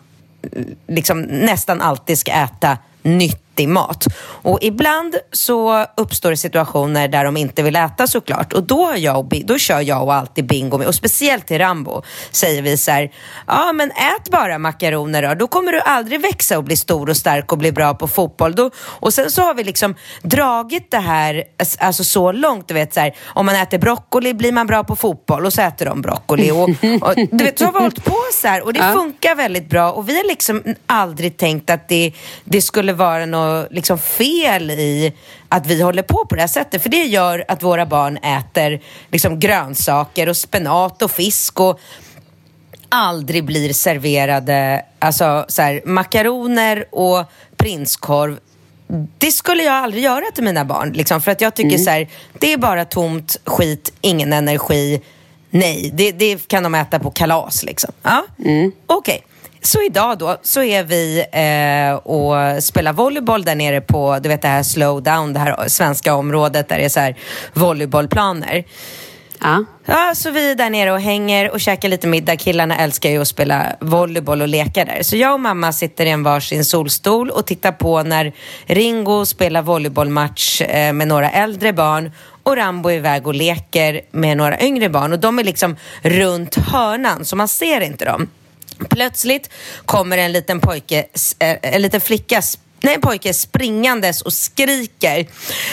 liksom 0.86 1.20
nästan 1.20 1.80
alltid 1.80 2.18
ska 2.18 2.32
äta 2.32 2.78
nytt 3.02 3.41
vettig 3.52 3.68
mat. 3.68 4.06
Och 4.42 4.58
ibland 4.62 5.16
så 5.32 5.86
uppstår 5.96 6.30
det 6.30 6.36
situationer 6.36 7.08
där 7.08 7.24
de 7.24 7.36
inte 7.36 7.62
vill 7.62 7.76
äta 7.76 8.06
såklart. 8.06 8.52
Och 8.52 8.62
då, 8.62 8.92
jag 8.96 9.42
då 9.44 9.58
kör 9.58 9.80
jag 9.80 10.02
och 10.02 10.14
alltid 10.14 10.46
bingo 10.46 10.78
med, 10.78 10.86
och 10.86 10.94
speciellt 10.94 11.46
till 11.46 11.58
Rambo 11.58 12.02
säger 12.30 12.62
vi 12.62 12.76
så 12.76 12.90
här, 12.90 13.10
ja 13.46 13.72
men 13.72 13.90
ät 13.90 14.30
bara 14.30 14.58
makaroner 14.58 15.22
då, 15.22 15.34
då 15.34 15.46
kommer 15.46 15.72
du 15.72 15.80
aldrig 15.80 16.20
växa 16.20 16.58
och 16.58 16.64
bli 16.64 16.76
stor 16.76 17.10
och 17.10 17.16
stark 17.16 17.52
och 17.52 17.58
bli 17.58 17.72
bra 17.72 17.94
på 17.94 18.08
fotboll. 18.08 18.54
Då, 18.54 18.70
och 19.00 19.14
sen 19.14 19.30
så 19.30 19.42
har 19.42 19.54
vi 19.54 19.64
liksom 19.64 19.94
dragit 20.22 20.90
det 20.90 20.98
här 20.98 21.44
alltså 21.78 22.04
så 22.04 22.32
långt, 22.32 22.68
du 22.68 22.74
vet 22.74 22.94
så 22.94 23.00
här, 23.00 23.14
om 23.34 23.46
man 23.46 23.54
äter 23.54 23.78
broccoli 23.78 24.34
blir 24.34 24.52
man 24.52 24.66
bra 24.66 24.84
på 24.84 24.96
fotboll 24.96 25.46
och 25.46 25.52
så 25.52 25.62
äter 25.62 25.86
de 25.86 26.02
broccoli. 26.02 26.50
Och, 26.50 26.68
och, 27.02 27.14
du 27.30 27.44
vet, 27.44 27.58
så 27.58 27.64
har 27.64 27.72
vi 27.72 27.78
hållit 27.78 28.04
på 28.04 28.16
så 28.32 28.48
här 28.48 28.64
och 28.64 28.72
det 28.72 28.82
Ja. 28.82 28.92
funkar 28.92 29.34
väldigt 29.34 29.70
bra 29.70 29.92
och 29.92 30.08
vi 30.08 30.16
har 30.16 30.28
liksom 30.28 30.62
aldrig 30.86 31.36
tänkt 31.36 31.70
att 31.70 31.88
det, 31.88 32.12
det 32.44 32.62
skulle 32.62 32.92
vara 32.92 33.26
något 33.26 33.41
liksom 33.70 33.98
fel 33.98 34.70
i 34.70 35.12
att 35.48 35.66
vi 35.66 35.82
håller 35.82 36.02
på 36.02 36.26
på 36.26 36.34
det 36.34 36.40
här 36.40 36.48
sättet. 36.48 36.82
För 36.82 36.88
det 36.88 37.04
gör 37.04 37.44
att 37.48 37.62
våra 37.62 37.86
barn 37.86 38.16
äter 38.16 38.80
liksom 39.10 39.40
grönsaker 39.40 40.28
och 40.28 40.36
spenat 40.36 41.02
och 41.02 41.10
fisk 41.10 41.60
och 41.60 41.80
aldrig 42.88 43.44
blir 43.44 43.72
serverade 43.72 44.84
alltså, 44.98 45.44
så 45.48 45.62
här, 45.62 45.82
makaroner 45.84 46.84
och 46.90 47.24
prinskorv. 47.56 48.38
Det 49.18 49.32
skulle 49.32 49.62
jag 49.62 49.74
aldrig 49.74 50.04
göra 50.04 50.24
till 50.34 50.44
mina 50.44 50.64
barn. 50.64 50.92
Liksom, 50.92 51.20
för 51.20 51.30
att 51.30 51.40
jag 51.40 51.54
tycker 51.54 51.78
så 51.78 51.90
här, 51.90 52.08
det 52.38 52.52
är 52.52 52.56
bara 52.56 52.84
tomt 52.84 53.40
skit, 53.44 53.92
ingen 54.00 54.32
energi. 54.32 55.02
Nej, 55.50 55.90
det, 55.94 56.12
det 56.12 56.48
kan 56.48 56.62
de 56.62 56.74
äta 56.74 56.98
på 56.98 57.10
kalas. 57.10 57.62
Liksom. 57.62 57.92
Ja? 58.02 58.24
Okej. 58.86 59.24
Så 59.64 59.82
idag 59.82 60.18
då 60.18 60.36
så 60.42 60.62
är 60.62 60.84
vi 60.84 61.24
eh, 61.32 61.94
och 61.94 62.62
spelar 62.62 62.92
volleyboll 62.92 63.44
där 63.44 63.54
nere 63.54 63.80
på 63.80 64.18
du 64.22 64.28
vet 64.28 64.42
det 64.42 64.48
här 64.48 64.62
slow 64.62 65.02
down, 65.02 65.32
det 65.32 65.40
här 65.40 65.68
svenska 65.68 66.14
området 66.14 66.68
där 66.68 66.78
det 66.78 66.84
är 66.84 66.88
så 66.88 67.00
här 67.00 67.16
volleybollplaner. 67.54 68.64
Ja. 69.40 69.64
Ja, 69.84 70.12
så 70.14 70.30
vi 70.30 70.50
är 70.50 70.54
där 70.54 70.70
nere 70.70 70.92
och 70.92 71.00
hänger 71.00 71.50
och 71.50 71.60
käkar 71.60 71.88
lite 71.88 72.06
middag. 72.06 72.36
Killarna 72.36 72.76
älskar 72.76 73.10
ju 73.10 73.20
att 73.20 73.28
spela 73.28 73.76
volleyboll 73.80 74.42
och 74.42 74.48
leka 74.48 74.84
där. 74.84 75.02
Så 75.02 75.16
jag 75.16 75.32
och 75.32 75.40
mamma 75.40 75.72
sitter 75.72 76.06
i 76.06 76.10
en 76.10 76.22
varsin 76.22 76.64
solstol 76.64 77.30
och 77.30 77.46
tittar 77.46 77.72
på 77.72 78.02
när 78.02 78.32
Ringo 78.66 79.26
spelar 79.26 79.62
volleybollmatch 79.62 80.60
eh, 80.60 80.92
med 80.92 81.08
några 81.08 81.30
äldre 81.30 81.72
barn 81.72 82.10
och 82.42 82.56
Rambo 82.56 82.88
är 82.88 82.94
iväg 82.94 83.26
och 83.26 83.34
leker 83.34 84.00
med 84.10 84.36
några 84.36 84.60
yngre 84.60 84.88
barn. 84.88 85.12
Och 85.12 85.18
de 85.18 85.38
är 85.38 85.44
liksom 85.44 85.76
runt 86.02 86.56
hörnan, 86.56 87.24
så 87.24 87.36
man 87.36 87.48
ser 87.48 87.80
inte 87.80 88.04
dem. 88.04 88.28
Plötsligt 88.90 89.50
kommer 89.86 90.18
en 90.18 90.32
liten 90.32 90.60
pojke, 90.60 91.06
eh, 91.38 91.56
en 91.62 91.82
liten 91.82 92.00
flicka 92.00 92.42
Nej, 92.80 92.94
en 92.94 93.00
pojke 93.00 93.34
springandes 93.34 94.22
och 94.22 94.32
skriker 94.32 95.26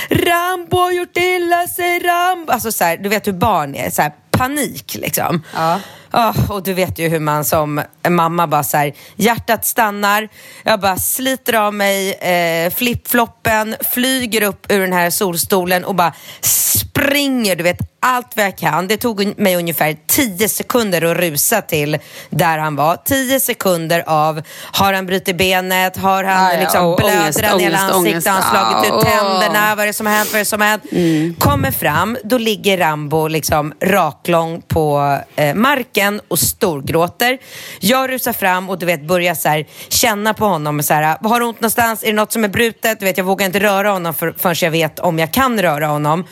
Rambo 0.09 0.77
har 0.77 0.91
gjort 0.91 1.17
illa 1.17 1.67
sig, 1.67 1.99
Rambo! 1.99 2.51
Alltså 2.51 2.71
så 2.71 2.83
här, 2.83 2.97
du 2.97 3.09
vet 3.09 3.27
hur 3.27 3.33
barn 3.33 3.75
är, 3.75 3.89
så 3.89 4.01
här, 4.01 4.11
panik 4.31 4.95
liksom. 4.99 5.43
Ja. 5.55 5.79
Ah, 6.11 6.33
och 6.49 6.63
du 6.63 6.73
vet 6.73 6.99
ju 6.99 7.09
hur 7.09 7.19
man 7.19 7.45
som 7.45 7.81
mamma 8.09 8.47
bara 8.47 8.63
så 8.63 8.77
här, 8.77 8.93
hjärtat 9.15 9.65
stannar, 9.65 10.29
jag 10.63 10.79
bara 10.79 10.97
sliter 10.97 11.53
av 11.53 11.73
mig 11.73 12.13
eh, 12.13 12.73
flipfloppen, 12.73 13.75
flyger 13.93 14.41
upp 14.41 14.71
ur 14.71 14.81
den 14.81 14.93
här 14.93 15.09
solstolen 15.09 15.85
och 15.85 15.95
bara 15.95 16.13
springer, 16.41 17.55
du 17.55 17.63
vet, 17.63 17.77
allt 18.01 18.35
vad 18.35 18.45
jag 18.45 18.57
kan. 18.57 18.87
Det 18.87 18.97
tog 18.97 19.39
mig 19.39 19.55
ungefär 19.55 19.97
10 20.07 20.49
sekunder 20.49 21.01
att 21.11 21.17
rusa 21.17 21.61
till 21.61 21.97
där 22.29 22.57
han 22.57 22.75
var. 22.75 22.95
10 22.95 23.39
sekunder 23.39 24.03
av, 24.07 24.41
har 24.71 24.93
han 24.93 25.05
brutit 25.05 25.37
benet, 25.37 25.97
har 25.97 26.23
han 26.23 26.53
ja, 26.53 26.59
liksom 26.59 26.85
och 26.85 26.97
blöder 26.97 27.43
han 27.43 27.59
hela 27.59 27.77
ansiktet, 27.77 28.27
har 28.27 28.41
han 28.41 28.51
slagit 28.51 28.89
Ja, 28.89 28.99
ut 28.99 29.05
tänderna, 29.05 29.75
vad 29.75 29.83
är 29.83 29.87
det 29.87 29.93
som 29.93 30.05
har 30.05 30.13
hänt, 30.13 30.29
vad 30.31 30.35
är 30.35 30.39
det 30.39 30.45
som 30.45 30.61
har 30.61 30.67
hänt? 30.67 31.39
Kommer 31.39 31.71
fram, 31.71 32.17
då 32.23 32.37
ligger 32.37 32.77
Rambo 32.77 33.27
liksom 33.27 33.73
raklång 33.81 34.61
på 34.67 35.17
eh, 35.35 35.55
marken 35.55 35.98
och 36.27 36.39
storgråter. 36.39 37.37
Jag 37.79 38.09
rusar 38.09 38.33
fram 38.33 38.69
och 38.69 38.79
du 38.79 38.85
vet 38.85 39.07
börjar 39.07 39.35
så 39.35 39.49
här, 39.49 39.67
känna 39.89 40.33
på 40.33 40.45
honom. 40.45 40.79
och 40.79 40.85
Så 40.85 40.93
här, 40.93 41.17
har 41.21 41.39
du 41.39 41.45
ont 41.45 41.61
någonstans? 41.61 42.03
Är 42.03 42.07
det 42.07 42.13
något 42.13 42.31
som 42.31 42.43
är 42.43 42.47
brutet? 42.47 42.99
Du 42.99 43.05
vet, 43.05 43.17
jag 43.17 43.25
vågar 43.25 43.45
inte 43.45 43.59
röra 43.59 43.91
honom 43.91 44.13
för, 44.13 44.33
förrän 44.37 44.55
jag 44.61 44.71
vet 44.71 44.99
om 44.99 45.19
jag 45.19 45.33
kan 45.33 45.61
röra 45.61 45.87
honom. 45.87 46.25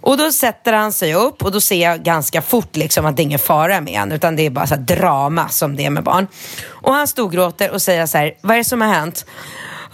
Och 0.00 0.16
då 0.16 0.32
sätter 0.32 0.72
han 0.72 0.92
sig 0.92 1.14
upp 1.14 1.42
och 1.42 1.52
då 1.52 1.60
ser 1.60 1.82
jag 1.82 2.02
ganska 2.02 2.42
fort 2.42 2.76
liksom 2.76 3.06
att 3.06 3.16
det 3.16 3.22
är 3.22 3.24
ingen 3.24 3.38
fara 3.38 3.80
med 3.80 4.00
honom 4.00 4.16
utan 4.16 4.36
det 4.36 4.46
är 4.46 4.50
bara 4.50 4.66
så 4.66 4.74
här 4.74 4.82
drama 4.82 5.48
som 5.48 5.76
det 5.76 5.84
är 5.84 5.90
med 5.90 6.04
barn. 6.04 6.26
Och 6.68 6.94
han 6.94 7.08
storgråter 7.08 7.70
och 7.70 7.82
säger 7.82 8.06
så 8.06 8.18
här, 8.18 8.34
vad 8.40 8.54
är 8.54 8.58
det 8.58 8.64
som 8.64 8.80
har 8.80 8.88
hänt? 8.88 9.26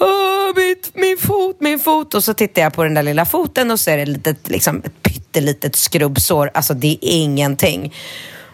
Åh, 0.00 0.52
mitt, 0.56 0.90
min 0.94 1.16
fot, 1.18 1.56
min 1.60 1.78
fot. 1.78 2.14
Och 2.14 2.24
så 2.24 2.34
tittar 2.34 2.62
jag 2.62 2.72
på 2.72 2.84
den 2.84 2.94
där 2.94 3.02
lilla 3.02 3.24
foten 3.24 3.70
och 3.70 3.80
så 3.80 3.90
är 3.90 3.96
det 3.96 4.02
ett, 4.02 4.08
litet, 4.08 4.48
liksom, 4.48 4.82
ett 4.84 5.02
pyttelitet 5.02 5.76
skrubbsår. 5.76 6.50
Alltså 6.54 6.74
det 6.74 6.88
är 6.92 6.98
ingenting. 7.02 7.94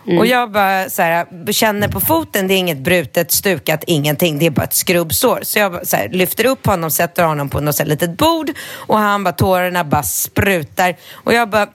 Mm. 0.06 0.18
Och 0.18 0.26
jag 0.26 0.50
bara 0.50 0.90
så 0.90 1.02
här, 1.02 1.52
känner 1.52 1.88
på 1.88 2.00
foten, 2.00 2.48
det 2.48 2.54
är 2.54 2.58
inget 2.58 2.78
brutet, 2.78 3.32
stukat, 3.32 3.84
ingenting. 3.86 4.38
Det 4.38 4.46
är 4.46 4.50
bara 4.50 4.64
ett 4.64 4.74
skrubbsår. 4.74 5.40
Så 5.42 5.58
jag 5.58 5.72
bara, 5.72 5.84
så 5.84 5.96
här, 5.96 6.08
lyfter 6.08 6.46
upp 6.46 6.66
honom, 6.66 6.90
sätter 6.90 7.24
honom 7.24 7.48
på 7.48 7.60
något 7.60 7.76
så 7.76 7.82
här, 7.82 7.90
litet 7.90 8.16
bord 8.16 8.50
och 8.70 8.98
han 8.98 9.24
bara, 9.24 9.32
tårarna 9.32 9.84
bara 9.84 10.02
sprutar. 10.02 10.96
Och 11.12 11.34
jag 11.34 11.50
bara, 11.50 11.68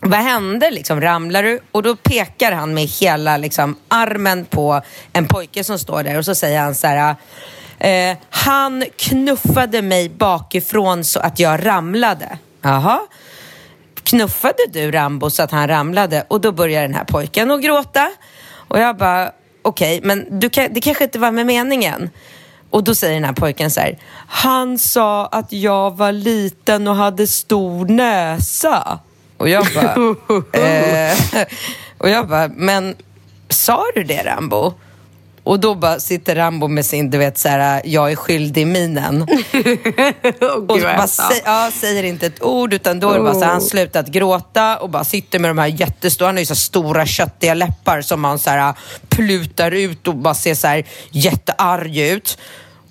vad 0.00 0.20
hände? 0.20 0.70
Liksom, 0.70 1.00
ramlar 1.00 1.42
du? 1.42 1.60
Och 1.72 1.82
då 1.82 1.96
pekar 1.96 2.52
han 2.52 2.74
med 2.74 2.84
hela 2.84 3.36
liksom, 3.36 3.76
armen 3.88 4.44
på 4.44 4.82
en 5.12 5.28
pojke 5.28 5.64
som 5.64 5.78
står 5.78 6.02
där 6.02 6.18
och 6.18 6.24
så 6.24 6.34
säger 6.34 6.60
han 6.60 6.74
så 6.74 6.86
här 6.86 7.16
eh, 7.78 8.16
Han 8.30 8.84
knuffade 8.96 9.82
mig 9.82 10.08
bakifrån 10.08 11.04
så 11.04 11.20
att 11.20 11.38
jag 11.38 11.66
ramlade. 11.66 12.38
Jaha. 12.62 13.00
Knuffade 14.04 14.66
du 14.72 14.90
Rambo 14.90 15.30
så 15.30 15.42
att 15.42 15.50
han 15.50 15.68
ramlade? 15.68 16.24
Och 16.28 16.40
då 16.40 16.52
börjar 16.52 16.82
den 16.82 16.94
här 16.94 17.04
pojken 17.04 17.50
att 17.50 17.62
gråta. 17.62 18.10
Och 18.68 18.78
jag 18.78 18.96
bara, 18.96 19.32
okej, 19.62 20.00
men 20.02 20.40
du 20.40 20.48
det 20.48 20.80
kanske 20.80 21.04
inte 21.04 21.18
var 21.18 21.30
med 21.30 21.46
meningen. 21.46 22.10
Och 22.70 22.84
då 22.84 22.94
säger 22.94 23.14
den 23.14 23.24
här 23.24 23.32
pojken 23.32 23.70
så 23.70 23.80
här, 23.80 23.98
han 24.28 24.78
sa 24.78 25.26
att 25.26 25.52
jag 25.52 25.96
var 25.96 26.12
liten 26.12 26.88
och 26.88 26.96
hade 26.96 27.26
stor 27.26 27.86
näsa. 27.86 28.98
Och 29.36 29.48
jag 29.48 29.66
bara, 29.74 29.94
eh, 30.62 31.16
och 31.98 32.08
jag 32.08 32.28
bara, 32.28 32.48
men 32.48 32.96
sa 33.48 33.84
du 33.94 34.04
det 34.04 34.22
Rambo? 34.24 34.74
Och 35.44 35.60
då 35.60 35.74
bara 35.74 36.00
sitter 36.00 36.34
Rambo 36.34 36.68
med 36.68 36.86
sin, 36.86 37.10
du 37.10 37.18
vet, 37.18 37.38
så 37.38 37.48
här, 37.48 37.82
jag 37.84 38.12
är 38.12 38.16
skyldig-minen. 38.16 39.22
och 40.50 40.66
bara 40.66 41.06
sä- 41.06 41.42
ja, 41.44 41.70
säger 41.74 42.02
inte 42.02 42.26
ett 42.26 42.42
ord, 42.42 42.74
utan 42.74 43.00
då 43.00 43.10
är 43.10 43.14
det 43.14 43.20
bara 43.24 43.34
så 43.34 43.40
här, 43.40 43.46
han 43.52 43.60
slutat 43.60 44.06
gråta 44.08 44.76
och 44.76 44.90
bara 44.90 45.04
sitter 45.04 45.38
med 45.38 45.50
de 45.50 45.58
här 45.58 45.66
jättestora, 45.66 46.28
han 46.28 46.34
har 46.36 46.40
ju 46.40 46.46
så 46.46 46.54
stora 46.54 47.06
köttiga 47.06 47.54
läppar 47.54 48.00
som 48.00 48.24
han 48.24 48.38
så 48.38 48.50
här 48.50 48.74
plutar 49.08 49.70
ut 49.70 50.08
och 50.08 50.14
bara 50.16 50.34
ser 50.34 50.54
så 50.54 50.66
här 50.66 50.84
jättearg 51.10 51.98
ut. 51.98 52.38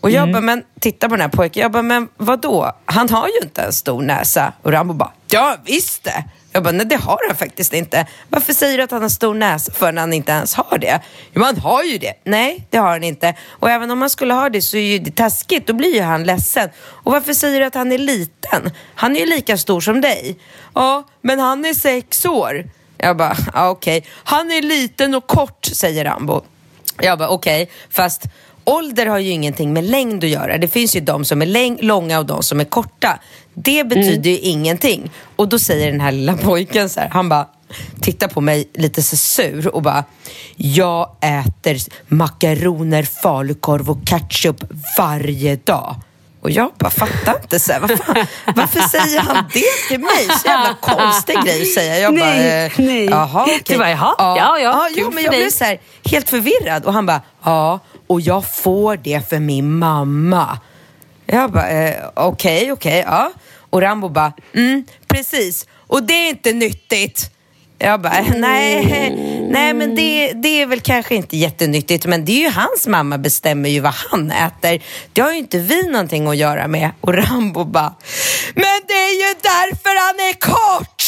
Och 0.01 0.11
jag 0.11 0.31
bara, 0.31 0.41
men 0.41 0.63
titta 0.79 1.09
på 1.09 1.15
den 1.15 1.21
här 1.21 1.29
pojken. 1.29 1.61
Jag 1.61 1.71
bara, 1.71 1.83
men 1.83 2.07
vad 2.17 2.41
då? 2.41 2.75
Han 2.85 3.09
har 3.09 3.27
ju 3.27 3.39
inte 3.43 3.61
en 3.61 3.73
stor 3.73 4.01
näsa. 4.01 4.53
Och 4.61 4.71
Rambo 4.71 4.93
bara, 4.93 5.11
ja 5.29 5.55
visst 5.65 6.03
det. 6.03 6.23
Jag 6.55 6.63
bara, 6.63 6.71
nej 6.71 6.85
det 6.85 6.95
har 6.95 7.19
han 7.27 7.37
faktiskt 7.37 7.73
inte. 7.73 8.05
Varför 8.29 8.53
säger 8.53 8.77
du 8.77 8.83
att 8.83 8.91
han 8.91 9.01
har 9.01 9.09
stor 9.09 9.33
näsa 9.33 9.71
för 9.73 9.91
när 9.91 10.01
han 10.01 10.13
inte 10.13 10.31
ens 10.31 10.53
har 10.55 10.77
det? 10.77 10.99
Jo, 11.35 11.43
han 11.43 11.57
har 11.57 11.83
ju 11.83 11.97
det. 11.97 12.13
Nej, 12.23 12.67
det 12.69 12.77
har 12.77 12.89
han 12.89 13.03
inte. 13.03 13.35
Och 13.49 13.69
även 13.69 13.91
om 13.91 14.01
han 14.01 14.09
skulle 14.09 14.33
ha 14.33 14.49
det 14.49 14.61
så 14.61 14.77
är 14.77 14.81
ju 14.81 14.99
det 14.99 15.15
taskigt. 15.15 15.67
Då 15.67 15.73
blir 15.73 15.95
ju 15.95 16.01
han 16.01 16.23
ledsen. 16.23 16.69
Och 16.79 17.11
varför 17.11 17.33
säger 17.33 17.59
du 17.59 17.65
att 17.65 17.75
han 17.75 17.91
är 17.91 17.97
liten? 17.97 18.71
Han 18.95 19.15
är 19.15 19.19
ju 19.19 19.25
lika 19.25 19.57
stor 19.57 19.81
som 19.81 20.01
dig. 20.01 20.37
Ja, 20.75 21.03
men 21.21 21.39
han 21.39 21.65
är 21.65 21.73
sex 21.73 22.25
år. 22.25 22.65
Jag 22.97 23.17
bara, 23.17 23.35
ja, 23.53 23.69
okej. 23.69 24.05
Han 24.23 24.51
är 24.51 24.61
liten 24.61 25.15
och 25.15 25.27
kort, 25.27 25.65
säger 25.65 26.05
Rambo. 26.05 26.41
Jag 27.01 27.17
bara, 27.19 27.29
okej, 27.29 27.69
fast 27.89 28.23
ålder 28.65 29.05
har 29.05 29.19
ju 29.19 29.29
ingenting 29.29 29.73
med 29.73 29.83
längd 29.83 30.23
att 30.23 30.29
göra. 30.29 30.57
Det 30.57 30.67
finns 30.67 30.95
ju 30.95 30.99
de 30.99 31.25
som 31.25 31.41
är 31.41 31.45
läng- 31.45 31.81
långa 31.81 32.19
och 32.19 32.25
de 32.25 32.43
som 32.43 32.59
är 32.59 32.65
korta. 32.65 33.19
Det 33.53 33.83
betyder 33.83 34.29
ju 34.29 34.37
ingenting. 34.37 35.11
Och 35.35 35.47
då 35.47 35.59
säger 35.59 35.91
den 35.91 36.01
här 36.01 36.11
lilla 36.11 36.37
pojken 36.37 36.89
så 36.89 36.99
här, 36.99 37.09
han 37.09 37.29
bara 37.29 37.47
tittar 38.01 38.27
på 38.27 38.41
mig 38.41 38.69
lite 38.73 39.03
så 39.03 39.17
sur 39.17 39.67
och 39.67 39.81
bara, 39.81 40.03
jag 40.55 41.09
äter 41.21 41.77
makaroner, 42.07 43.03
falukorv 43.03 43.89
och 43.89 44.07
ketchup 44.07 44.63
varje 44.97 45.55
dag. 45.55 45.95
Och 46.41 46.51
jag 46.51 46.71
bara 46.77 46.89
fattar 46.89 47.35
inte, 47.41 47.59
så 47.59 47.73
här, 47.73 47.79
vad 47.79 47.99
fan, 47.99 48.25
varför 48.55 48.79
säger 48.79 49.19
han 49.19 49.45
det 49.53 49.87
till 49.89 49.99
mig? 49.99 50.27
Så 50.41 50.47
jävla 50.47 50.75
konstig 50.81 51.35
grej 51.45 51.61
att 51.61 51.67
säga. 51.73 51.99
Jag 51.99 52.15
bara, 52.15 52.25
Nej, 52.25 52.65
eh, 52.65 52.71
nej. 52.77 53.05
Jaha, 53.05 53.43
okej. 53.43 53.61
Du 53.65 53.77
bara, 53.77 53.89
jaha, 53.89 54.15
ja, 54.17 54.35
ja, 54.37 54.59
ja, 54.59 54.87
jo, 54.95 55.11
men 55.13 55.23
jag 55.23 55.31
blev 55.33 55.49
så 55.49 55.63
här, 55.63 55.79
helt 56.05 56.29
förvirrad 56.29 56.85
och 56.85 56.93
han 56.93 57.05
bara, 57.05 57.21
ja, 57.43 57.79
och 58.07 58.21
jag 58.21 58.45
får 58.45 58.97
det 58.97 59.29
för 59.29 59.39
min 59.39 59.77
mamma. 59.77 60.59
Jag 61.25 61.51
bara, 61.51 61.69
eh, 61.69 62.09
okej, 62.13 62.71
okej, 62.71 63.03
ja. 63.07 63.31
Och 63.69 63.81
Rambo 63.81 64.09
bara, 64.09 64.33
mm, 64.55 64.85
precis. 65.07 65.67
Och 65.87 66.03
det 66.03 66.13
är 66.13 66.29
inte 66.29 66.53
nyttigt. 66.53 67.29
Jag 67.77 68.01
bara, 68.01 68.25
nej, 68.35 68.83
Nej, 69.51 69.73
men 69.73 69.95
det, 69.95 70.33
det 70.33 70.61
är 70.61 70.65
väl 70.65 70.79
kanske 70.79 71.15
inte 71.15 71.37
jättenyttigt, 71.37 72.05
men 72.05 72.25
det 72.25 72.31
är 72.31 72.39
ju 72.39 72.49
hans 72.49 72.87
mamma 72.87 73.17
bestämmer 73.17 73.69
ju 73.69 73.79
vad 73.79 73.93
han 73.93 74.31
äter. 74.31 74.83
Det 75.13 75.21
har 75.21 75.31
ju 75.31 75.37
inte 75.37 75.59
vi 75.59 75.87
någonting 75.87 76.27
att 76.27 76.37
göra 76.37 76.67
med. 76.67 76.91
Och 77.01 77.13
Rambo 77.13 77.65
bara, 77.65 77.93
men 78.55 78.81
det 78.87 78.93
är 78.93 79.27
ju 79.27 79.35
därför 79.41 79.89
han 80.05 80.19
är 80.29 80.33
kort! 80.39 81.03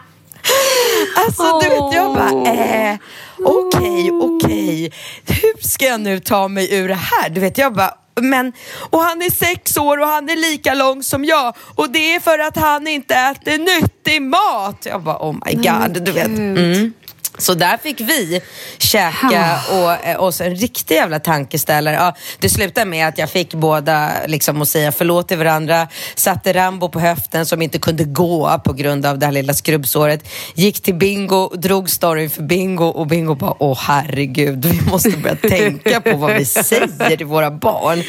Alltså 1.16 1.60
du 1.62 1.70
vet, 1.70 1.93
jag 1.93 2.14
bara, 2.14 2.53
eh, 2.53 2.97
okej, 3.45 4.12
okej. 4.12 4.93
Hur 5.26 5.68
ska 5.68 5.86
jag 5.86 5.99
nu 6.01 6.20
ta 6.20 6.47
mig 6.47 6.74
ur 6.76 6.88
det 6.88 6.93
här? 6.93 7.30
Du 7.30 7.41
vet, 7.41 7.57
jag 7.57 7.74
bara, 7.74 7.93
men, 8.22 8.53
och 8.89 8.99
han 8.99 9.22
är 9.22 9.30
sex 9.30 9.78
år 9.78 9.97
och 9.97 10.07
han 10.07 10.30
är 10.30 10.36
lika 10.36 10.74
lång 10.74 11.03
som 11.03 11.26
jag 11.26 11.55
och 11.76 11.89
det 11.89 12.16
är 12.16 12.20
för 12.20 12.39
att 12.39 12.57
han 12.57 12.88
inte 12.88 13.16
äter 13.16 13.57
nyttig 13.57 14.22
mat. 14.22 14.86
Jag 14.86 15.01
bara, 15.01 15.18
oh 15.18 15.36
my 15.45 15.53
god, 15.53 16.03
du 16.05 16.12
vet. 16.12 16.28
Mm. 16.28 16.93
Så 17.39 17.53
där 17.53 17.77
fick 17.77 18.01
vi 18.01 18.41
käka 18.77 19.59
och 19.71 20.07
eh, 20.07 20.23
oss 20.23 20.41
en 20.41 20.55
riktig 20.55 20.95
jävla 20.95 21.19
tankeställare. 21.19 21.95
Ja, 21.95 22.15
det 22.39 22.49
slutade 22.49 22.85
med 22.85 23.07
att 23.07 23.17
jag 23.17 23.29
fick 23.29 23.53
båda 23.53 24.11
liksom, 24.25 24.61
att 24.61 24.67
säga 24.67 24.91
förlåt 24.91 25.27
till 25.27 25.37
varandra. 25.37 25.87
Satte 26.15 26.53
Rambo 26.53 26.89
på 26.89 26.99
höften 26.99 27.45
som 27.45 27.61
inte 27.61 27.79
kunde 27.79 28.03
gå 28.03 28.61
på 28.65 28.73
grund 28.73 29.05
av 29.05 29.19
det 29.19 29.25
här 29.25 29.33
lilla 29.33 29.53
skrubbsåret. 29.53 30.27
Gick 30.55 30.81
till 30.81 30.95
Bingo, 30.95 31.49
drog 31.55 31.89
storyn 31.89 32.29
för 32.29 32.43
Bingo 32.43 32.85
och 32.85 33.07
Bingo 33.07 33.35
bara, 33.35 33.53
åh 33.59 33.77
herregud, 33.81 34.65
vi 34.65 34.91
måste 34.91 35.09
börja 35.09 35.35
tänka 35.35 36.01
på 36.01 36.17
vad 36.17 36.33
vi 36.33 36.45
säger 36.65 37.17
till 37.17 37.25
våra 37.25 37.51
barn. 37.51 38.03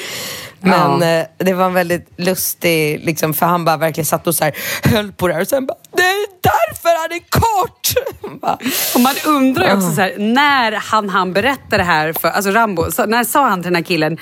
Men 0.60 1.00
Ja. 1.00 1.06
eh, 1.06 1.26
det 1.38 1.52
var 1.52 1.64
en 1.66 1.74
väldigt 1.74 2.08
lustig, 2.16 3.00
liksom, 3.04 3.34
för 3.34 3.46
han 3.46 3.64
bara 3.64 3.76
verkligen 3.76 4.06
satt 4.06 4.26
och 4.26 4.34
så 4.34 4.44
här, 4.44 4.54
höll 4.82 5.12
på 5.12 5.28
det 5.28 5.34
här 5.34 5.40
och 5.40 5.48
sen 5.48 5.66
bara, 5.66 5.76
det 5.96 6.02
är 6.02 6.26
därför 6.42 6.88
han 7.00 7.12
är 7.12 7.30
kort! 7.30 7.76
Och 8.94 9.00
man 9.00 9.14
undrar 9.26 9.66
ju 9.68 9.72
också 9.74 9.90
så 9.94 10.00
här, 10.00 10.14
när 10.18 10.72
han 10.72 11.08
han 11.08 11.32
berätta 11.32 11.76
det 11.76 11.82
här 11.82 12.12
för, 12.12 12.28
alltså 12.28 12.50
Rambo, 12.50 12.90
så, 12.90 13.06
när 13.06 13.24
sa 13.24 13.48
han 13.48 13.62
till 13.62 13.72
den 13.72 13.76
här 13.76 13.82
killen, 13.82 14.18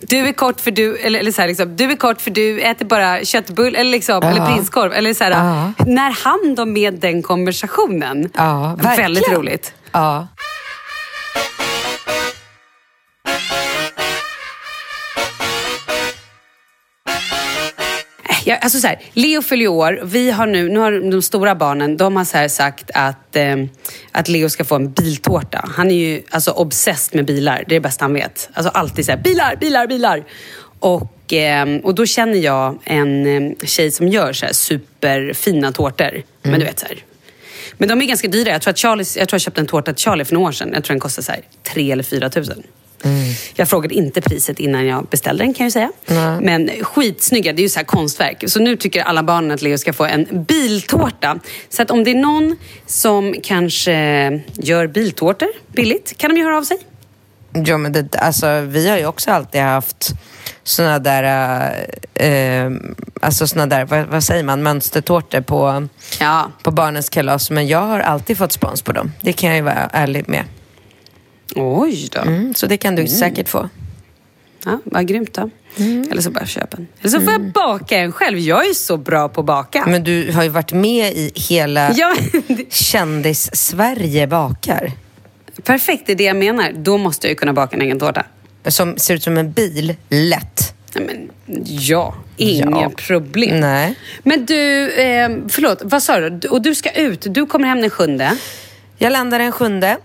du 0.00 0.18
är 0.28 0.32
kort 0.32 0.60
för 0.60 0.70
du, 0.70 0.96
eller, 0.96 1.18
eller 1.20 1.32
så 1.32 1.40
här, 1.40 1.48
liksom, 1.48 1.76
du 1.76 1.90
är 1.90 1.96
kort 1.96 2.20
för 2.20 2.30
du 2.30 2.60
äter 2.60 2.84
bara 2.86 3.24
köttbull 3.24 3.74
eller, 3.76 3.90
liksom, 3.90 4.20
Ja. 4.22 4.30
eller 4.30 4.46
prinskorv. 4.46 4.92
Eller 4.92 5.14
så 5.14 5.24
här, 5.24 5.30
Ja. 5.30 5.72
När 5.86 6.10
han 6.24 6.54
då 6.54 6.64
med 6.64 6.94
den 6.94 7.22
konversationen. 7.22 8.30
Ja, 8.36 8.76
verkligen. 8.82 8.96
Väldigt 9.14 9.28
roligt. 9.32 9.72
Ja. 9.92 10.26
Ja, 18.48 18.56
alltså 18.56 18.78
så 18.80 18.86
här, 18.86 19.00
Leo 19.12 19.42
fyller 19.42 19.68
år. 19.68 20.00
Vi 20.04 20.30
har 20.30 20.46
nu, 20.46 20.68
nu 20.68 20.78
har 20.78 21.10
de 21.10 21.22
stora 21.22 21.54
barnen 21.54 21.96
de 21.96 22.16
har 22.16 22.24
så 22.24 22.54
sagt 22.54 22.90
att, 22.94 23.36
eh, 23.36 23.56
att 24.12 24.28
Leo 24.28 24.48
ska 24.48 24.64
få 24.64 24.74
en 24.74 24.92
biltårta. 24.92 25.64
Han 25.76 25.90
är 25.90 25.94
ju 25.94 26.22
alltså 26.30 26.50
obsessed 26.50 27.16
med 27.16 27.24
bilar. 27.24 27.64
Det 27.68 27.74
är 27.74 27.76
det 27.76 27.80
bästa 27.80 28.04
han 28.04 28.14
vet. 28.14 28.48
Alltså 28.52 28.70
alltid 28.70 29.04
så 29.04 29.12
här, 29.12 29.18
bilar, 29.18 29.56
bilar, 29.56 29.86
bilar. 29.86 30.24
Och, 30.80 31.32
eh, 31.32 31.76
och 31.82 31.94
då 31.94 32.06
känner 32.06 32.38
jag 32.38 32.78
en 32.84 33.26
eh, 33.26 33.52
tjej 33.64 33.90
som 33.90 34.08
gör 34.08 34.32
så 34.32 34.46
här 34.46 34.52
superfina 34.52 35.72
tårtor. 35.72 36.22
Men 36.42 36.60
du 36.60 36.66
vet 36.66 36.78
så 36.78 36.86
här. 36.86 37.04
Men 37.78 37.88
de 37.88 38.02
är 38.02 38.06
ganska 38.06 38.28
dyra. 38.28 38.50
Jag 38.50 38.62
tror, 38.62 38.70
att 38.70 38.78
Charlie, 38.78 39.04
jag 39.16 39.28
tror 39.28 39.34
jag 39.34 39.40
köpte 39.40 39.60
en 39.60 39.66
tårta 39.66 39.92
till 39.92 40.04
Charlie 40.04 40.24
för 40.24 40.34
några 40.34 40.48
år 40.48 40.52
sedan. 40.52 40.70
Jag 40.74 40.84
tror 40.84 40.94
den 40.94 41.00
kostade 41.00 41.24
så 41.24 41.32
här, 41.32 41.40
3 41.74 41.92
eller 41.92 42.02
4 42.02 42.30
tusen. 42.30 42.62
Jag 43.54 43.68
frågade 43.68 43.94
inte 43.94 44.20
priset 44.20 44.60
innan 44.60 44.86
jag 44.86 45.04
beställde 45.06 45.44
den 45.44 45.54
kan 45.54 45.66
jag 45.66 45.72
säga. 45.72 45.92
Men 46.40 46.70
skitsnygga, 46.82 47.52
det 47.52 47.60
är 47.60 47.62
ju 47.62 47.68
så 47.68 47.78
här 47.78 47.84
konstverk. 47.86 48.44
Så 48.46 48.60
nu 48.60 48.76
tycker 48.76 49.02
alla 49.02 49.22
barnen 49.22 49.50
att 49.50 49.62
Leo 49.62 49.78
ska 49.78 49.92
få 49.92 50.04
en 50.04 50.44
biltårta. 50.48 51.38
Så 51.68 51.82
att 51.82 51.90
om 51.90 52.04
det 52.04 52.10
är 52.10 52.14
någon 52.14 52.56
som 52.86 53.34
kanske 53.42 53.92
gör 54.52 54.86
biltårtor 54.86 55.48
billigt 55.72 56.14
kan 56.18 56.30
de 56.30 56.36
ju 56.36 56.44
höra 56.44 56.58
av 56.58 56.62
sig. 56.62 56.78
Ja, 57.64 57.78
men 57.78 57.92
det, 57.92 58.16
alltså, 58.16 58.60
vi 58.60 58.88
har 58.88 58.98
ju 58.98 59.06
också 59.06 59.30
alltid 59.30 59.60
haft 59.60 60.14
såna 60.62 60.98
där, 60.98 61.22
eh, 62.14 62.26
eh, 62.28 62.70
alltså 63.20 63.46
såna 63.46 63.66
där, 63.66 63.84
vad, 63.84 64.06
vad 64.06 64.24
säger 64.24 64.42
man, 64.44 64.62
mönstertårtor 64.62 65.40
på, 65.40 65.88
Ja. 66.20 66.50
på 66.62 66.70
barnens 66.70 67.08
kalas. 67.08 67.50
Men 67.50 67.66
jag 67.68 67.78
har 67.80 68.00
alltid 68.00 68.38
fått 68.38 68.52
spons 68.52 68.82
på 68.82 68.92
dem. 68.92 69.12
Det 69.20 69.32
kan 69.32 69.48
jag 69.48 69.56
ju 69.56 69.62
vara 69.62 69.90
ärlig 69.92 70.28
med. 70.28 70.44
Oj 71.54 72.08
då. 72.12 72.20
Mm, 72.20 72.54
så 72.54 72.66
det 72.66 72.76
kan 72.76 72.94
du 72.94 73.06
säkert 73.06 73.48
få. 73.48 73.68
Ja, 74.64 74.78
vad 74.84 75.06
grymt 75.08 75.34
då. 75.34 75.50
Eller 76.10 76.20
så 76.22 76.30
bara 76.30 76.46
köpa 76.46 76.76
en. 76.76 76.86
Eller 77.00 77.10
så 77.10 77.20
får 77.20 77.32
jag 77.32 77.52
baka 77.52 77.96
en 77.98 78.12
själv. 78.12 78.38
Jag 78.38 78.66
är 78.68 78.72
så 78.74 78.96
bra 78.96 79.28
på 79.28 79.40
att 79.40 79.46
baka. 79.46 79.84
Men 79.86 80.04
du 80.04 80.32
har 80.32 80.42
ju 80.42 80.48
varit 80.48 80.72
med 80.72 81.12
i 81.12 81.32
hela 81.34 81.92
Ja, 81.96 82.14
Kändis-Sverige 82.70 84.26
bakar. 84.26 84.92
perfekt, 85.62 86.02
det 86.06 86.12
är 86.12 86.16
det 86.16 86.24
jag 86.24 86.36
menar. 86.36 86.72
Då 86.76 86.98
måste 86.98 87.26
jag 87.26 87.30
ju 87.30 87.36
kunna 87.36 87.52
baka 87.52 87.76
en 87.76 87.82
egen 87.82 87.98
tårta. 87.98 88.26
Som 88.66 88.96
ser 88.98 89.14
ut 89.14 89.22
som 89.22 89.38
en 89.38 89.52
bil, 89.52 89.94
lätt. 90.08 90.74
Nej, 90.94 91.04
men, 91.06 91.30
ja, 91.66 92.14
inga 92.36 92.80
Ja. 92.80 92.90
problem. 92.96 93.60
Nej. 93.60 93.94
Men 94.22 94.46
du, 94.46 94.90
eh, 94.92 95.30
förlåt, 95.48 95.78
vad 95.84 96.02
sa 96.02 96.20
du? 96.30 96.48
Och 96.48 96.62
du 96.62 96.74
ska 96.74 96.90
ut, 96.90 97.26
du 97.34 97.46
kommer 97.46 97.68
hem 97.68 97.80
den 97.80 97.90
sjunde. 97.90 98.36
Jag 98.98 99.12
landar 99.12 99.38
den 99.38 99.52
sjunde. 99.52 99.96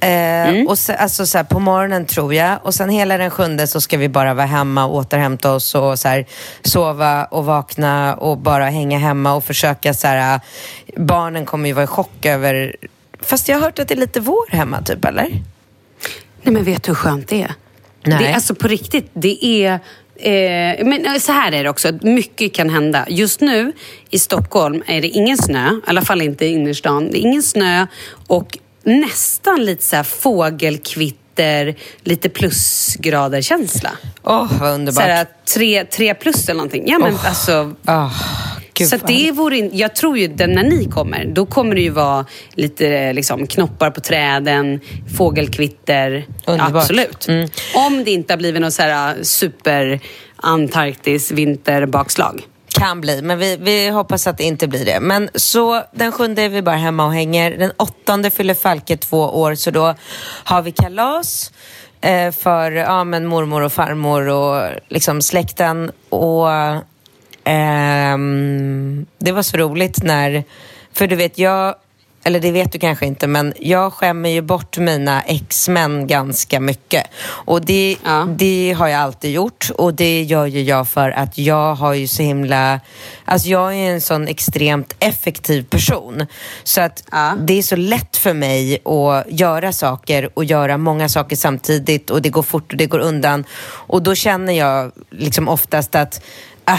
Eh, 0.00 0.28
Mm. 0.48 0.66
och 0.66 0.78
se, 0.78 0.94
alltså 0.94 1.26
så 1.26 1.38
här, 1.38 1.44
på 1.44 1.58
morgonen 1.58 2.06
tror 2.06 2.34
jag. 2.34 2.58
Och 2.62 2.74
sen 2.74 2.88
hela 2.90 3.18
den 3.18 3.30
sjunde 3.30 3.66
så 3.66 3.80
ska 3.80 3.96
vi 3.96 4.08
bara 4.08 4.34
vara 4.34 4.46
hemma 4.46 4.84
och 4.84 4.94
återhämta 4.94 5.52
oss 5.52 5.74
och 5.74 5.98
så 5.98 6.08
här, 6.08 6.26
sova 6.62 7.24
och 7.24 7.44
vakna 7.44 8.14
och 8.14 8.38
bara 8.38 8.64
hänga 8.68 8.98
hemma 8.98 9.34
och 9.34 9.44
försöka 9.44 9.94
så 9.94 10.06
här, 10.06 10.40
Barnen 10.96 11.46
kommer 11.46 11.68
ju 11.68 11.72
vara 11.72 11.84
i 11.84 11.86
chock 11.86 12.26
över... 12.26 12.76
Fast 13.22 13.48
jag 13.48 13.56
har 13.56 13.62
hört 13.62 13.78
att 13.78 13.88
det 13.88 13.94
är 13.94 13.98
lite 13.98 14.20
vår 14.20 14.50
hemma 14.50 14.82
typ, 14.82 15.04
eller? 15.04 15.28
Nej 16.42 16.54
men 16.54 16.64
vet 16.64 16.82
du 16.82 16.90
hur 16.90 16.96
skönt 16.96 17.28
det 17.28 17.42
är? 17.42 17.52
Nej. 18.04 18.18
Det 18.18 18.26
är 18.26 18.34
alltså 18.34 18.54
på 18.54 18.68
riktigt, 18.68 19.10
det 19.12 19.44
är... 19.44 19.72
Eh, 20.20 20.86
men 20.86 21.06
eh, 21.06 21.18
så 21.18 21.32
här 21.32 21.52
är 21.52 21.64
det 21.64 21.70
också, 21.70 21.92
mycket 22.02 22.54
kan 22.54 22.70
hända. 22.70 23.04
Just 23.08 23.40
nu 23.40 23.72
i 24.10 24.18
Stockholm 24.18 24.82
är 24.86 25.00
det 25.00 25.08
ingen 25.08 25.38
snö, 25.38 25.70
i 25.70 25.80
alla 25.86 26.02
fall 26.02 26.22
inte 26.22 26.44
i 26.46 26.48
innerstan. 26.52 27.10
Det 27.10 27.18
är 27.18 27.20
ingen 27.20 27.42
snö 27.42 27.86
och 28.26 28.58
nästan 28.88 29.64
lite 29.64 29.84
så 29.84 29.96
här 29.96 30.02
fågelkvitter, 30.02 31.74
lite 32.02 32.28
plusgrader-känsla. 32.28 33.90
Åh, 34.24 34.46
vad 34.50 34.58
Så 34.58 34.64
underbart. 34.74 35.04
här, 35.04 35.26
tre, 35.54 35.84
tre 35.84 36.14
plus 36.14 36.44
eller 36.48 36.54
någonting. 36.58 36.84
Ja, 36.86 36.98
men 36.98 37.14
alltså, 37.24 37.74
Ah, 37.84 38.10
gud 38.74 38.88
så 38.88 38.96
att 38.96 39.02
vad 39.02 39.10
det 39.10 39.32
vore 39.32 39.58
in, 39.58 39.70
jag 39.72 39.94
tror 39.94 40.18
ju 40.18 40.28
den 40.28 40.50
när 40.52 40.62
ni 40.62 40.84
kommer, 40.84 41.24
då 41.24 41.46
kommer 41.46 41.74
det 41.74 41.80
ju 41.80 41.90
vara 41.90 42.26
lite 42.54 43.12
liksom, 43.12 43.46
knoppar 43.46 43.90
på 43.90 44.00
träden, 44.00 44.80
fågelkvitter. 45.16 46.26
Underbart. 46.46 46.90
Mm. 46.90 47.06
Absolut. 47.06 47.28
Om 47.74 48.04
det 48.04 48.10
inte 48.10 48.32
har 48.32 48.38
blivit 48.38 48.74
så 48.74 48.82
här 48.82 49.16
äh, 49.16 49.22
super 49.22 50.00
Antarktis 50.36 51.30
vinterbakslag. 51.30 52.42
Kan 52.68 53.00
bli, 53.00 53.22
men 53.22 53.38
vi, 53.38 53.56
vi 53.56 53.88
hoppas 53.88 54.26
att 54.26 54.38
det 54.38 54.44
inte 54.44 54.68
blir 54.68 54.84
det. 54.84 55.00
Men 55.00 55.30
så 55.34 55.82
den 55.92 56.12
sjunde 56.12 56.42
är 56.42 56.48
vi 56.48 56.62
bara 56.62 56.76
hemma 56.76 57.06
och 57.06 57.12
hänger. 57.12 57.50
Den 57.58 57.72
åttonde 57.76 58.30
fyller 58.30 58.54
Falke 58.54 58.96
två 58.96 59.18
år, 59.18 59.54
så 59.54 59.70
då 59.70 59.94
har 60.44 60.62
vi 60.62 60.72
kalas 60.72 61.52
eh, 62.00 62.32
för 62.32 62.72
ja, 62.72 63.04
men 63.04 63.26
mormor 63.26 63.62
och 63.62 63.72
farmor 63.72 64.28
och 64.28 64.70
liksom 64.88 65.22
släkten. 65.22 65.92
Och 66.08 66.50
eh, 67.48 68.18
det 69.18 69.32
var 69.32 69.42
så 69.42 69.56
roligt 69.56 70.02
när, 70.02 70.44
för 70.92 71.06
du 71.06 71.16
vet, 71.16 71.38
jag 71.38 71.74
eller 72.28 72.40
det 72.40 72.50
vet 72.52 72.72
du 72.72 72.78
kanske 72.78 73.06
inte, 73.06 73.26
men 73.26 73.54
jag 73.60 73.92
skämmer 73.92 74.28
ju 74.30 74.42
bort 74.42 74.78
mina 74.78 75.22
ex-män 75.22 76.06
ganska 76.06 76.60
mycket. 76.60 77.06
Och 77.26 77.64
det, 77.64 77.96
Ja. 78.04 78.26
det 78.38 78.72
har 78.78 78.88
jag 78.88 79.00
alltid 79.00 79.30
gjort 79.32 79.70
och 79.76 79.94
det 79.94 80.22
gör 80.22 80.46
ju 80.46 80.62
jag 80.62 80.88
för 80.88 81.10
att 81.10 81.38
jag 81.38 81.74
har 81.74 81.94
ju 81.94 82.08
så 82.08 82.22
himla... 82.22 82.80
Alltså 83.24 83.48
jag 83.48 83.74
är 83.74 83.90
en 83.92 84.00
sån 84.00 84.28
extremt 84.28 84.96
effektiv 85.00 85.62
person. 85.64 86.26
Så 86.64 86.80
att 86.80 87.04
Ja. 87.12 87.36
det 87.40 87.58
är 87.58 87.62
så 87.62 87.76
lätt 87.76 88.16
för 88.16 88.32
mig 88.34 88.78
att 88.84 89.24
göra 89.40 89.72
saker 89.72 90.30
och 90.34 90.44
göra 90.44 90.76
många 90.78 91.08
saker 91.08 91.36
samtidigt 91.36 92.10
och 92.10 92.22
det 92.22 92.28
går 92.30 92.42
fort 92.42 92.72
och 92.72 92.78
det 92.78 92.86
går 92.86 92.98
undan. 92.98 93.44
Och 93.88 94.02
då 94.02 94.14
känner 94.14 94.52
jag 94.52 94.92
liksom 95.10 95.48
oftast 95.48 95.94
att 95.94 96.20
ah, 96.64 96.78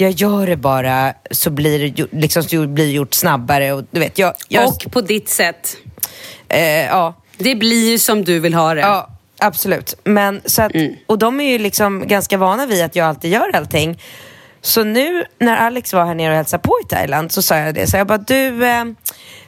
jag 0.00 0.10
gör 0.10 0.46
det 0.46 0.56
bara 0.56 1.14
så 1.30 1.50
blir 1.50 1.78
det 1.90 2.06
liksom, 2.12 2.42
så 2.42 2.66
blir 2.66 2.86
det 2.86 2.92
gjort 2.92 3.14
snabbare. 3.14 3.72
Och, 3.72 3.84
du 3.90 4.00
vet, 4.00 4.18
jag, 4.18 4.34
jag, 4.48 4.68
Och 4.68 4.92
på 4.92 5.00
ditt 5.00 5.28
sätt. 5.28 5.76
eh, 6.48 6.86
ja, 6.86 7.14
Det 7.38 7.54
blir 7.54 7.90
ju 7.90 7.98
som 7.98 8.24
du 8.24 8.38
vill 8.40 8.54
ha 8.54 8.74
det. 8.74 8.80
Ja, 8.80 9.08
absolut. 9.38 9.94
Men, 10.04 10.40
så 10.44 10.62
att, 10.62 10.72
Och 11.06 11.18
de 11.18 11.40
är 11.40 11.50
ju 11.50 11.58
liksom 11.58 12.06
ganska 12.08 12.36
vana 12.38 12.66
vid 12.66 12.84
att 12.84 12.96
jag 12.96 13.06
alltid 13.06 13.30
gör 13.32 13.56
allting. 13.56 13.98
Så 14.62 14.84
nu 14.84 15.24
när 15.38 15.56
Alex 15.56 15.92
var 15.92 16.04
här 16.04 16.14
nere 16.14 16.30
och 16.30 16.36
hälsade 16.36 16.62
på 16.62 16.78
i 16.84 16.88
Thailand 16.88 17.32
så 17.32 17.42
sa 17.42 17.56
jag 17.56 17.74
det. 17.74 17.86
Så 17.86 17.96
jag 17.96 18.06
bara, 18.06 18.18
du, 18.18 18.66
eh, 18.66 18.84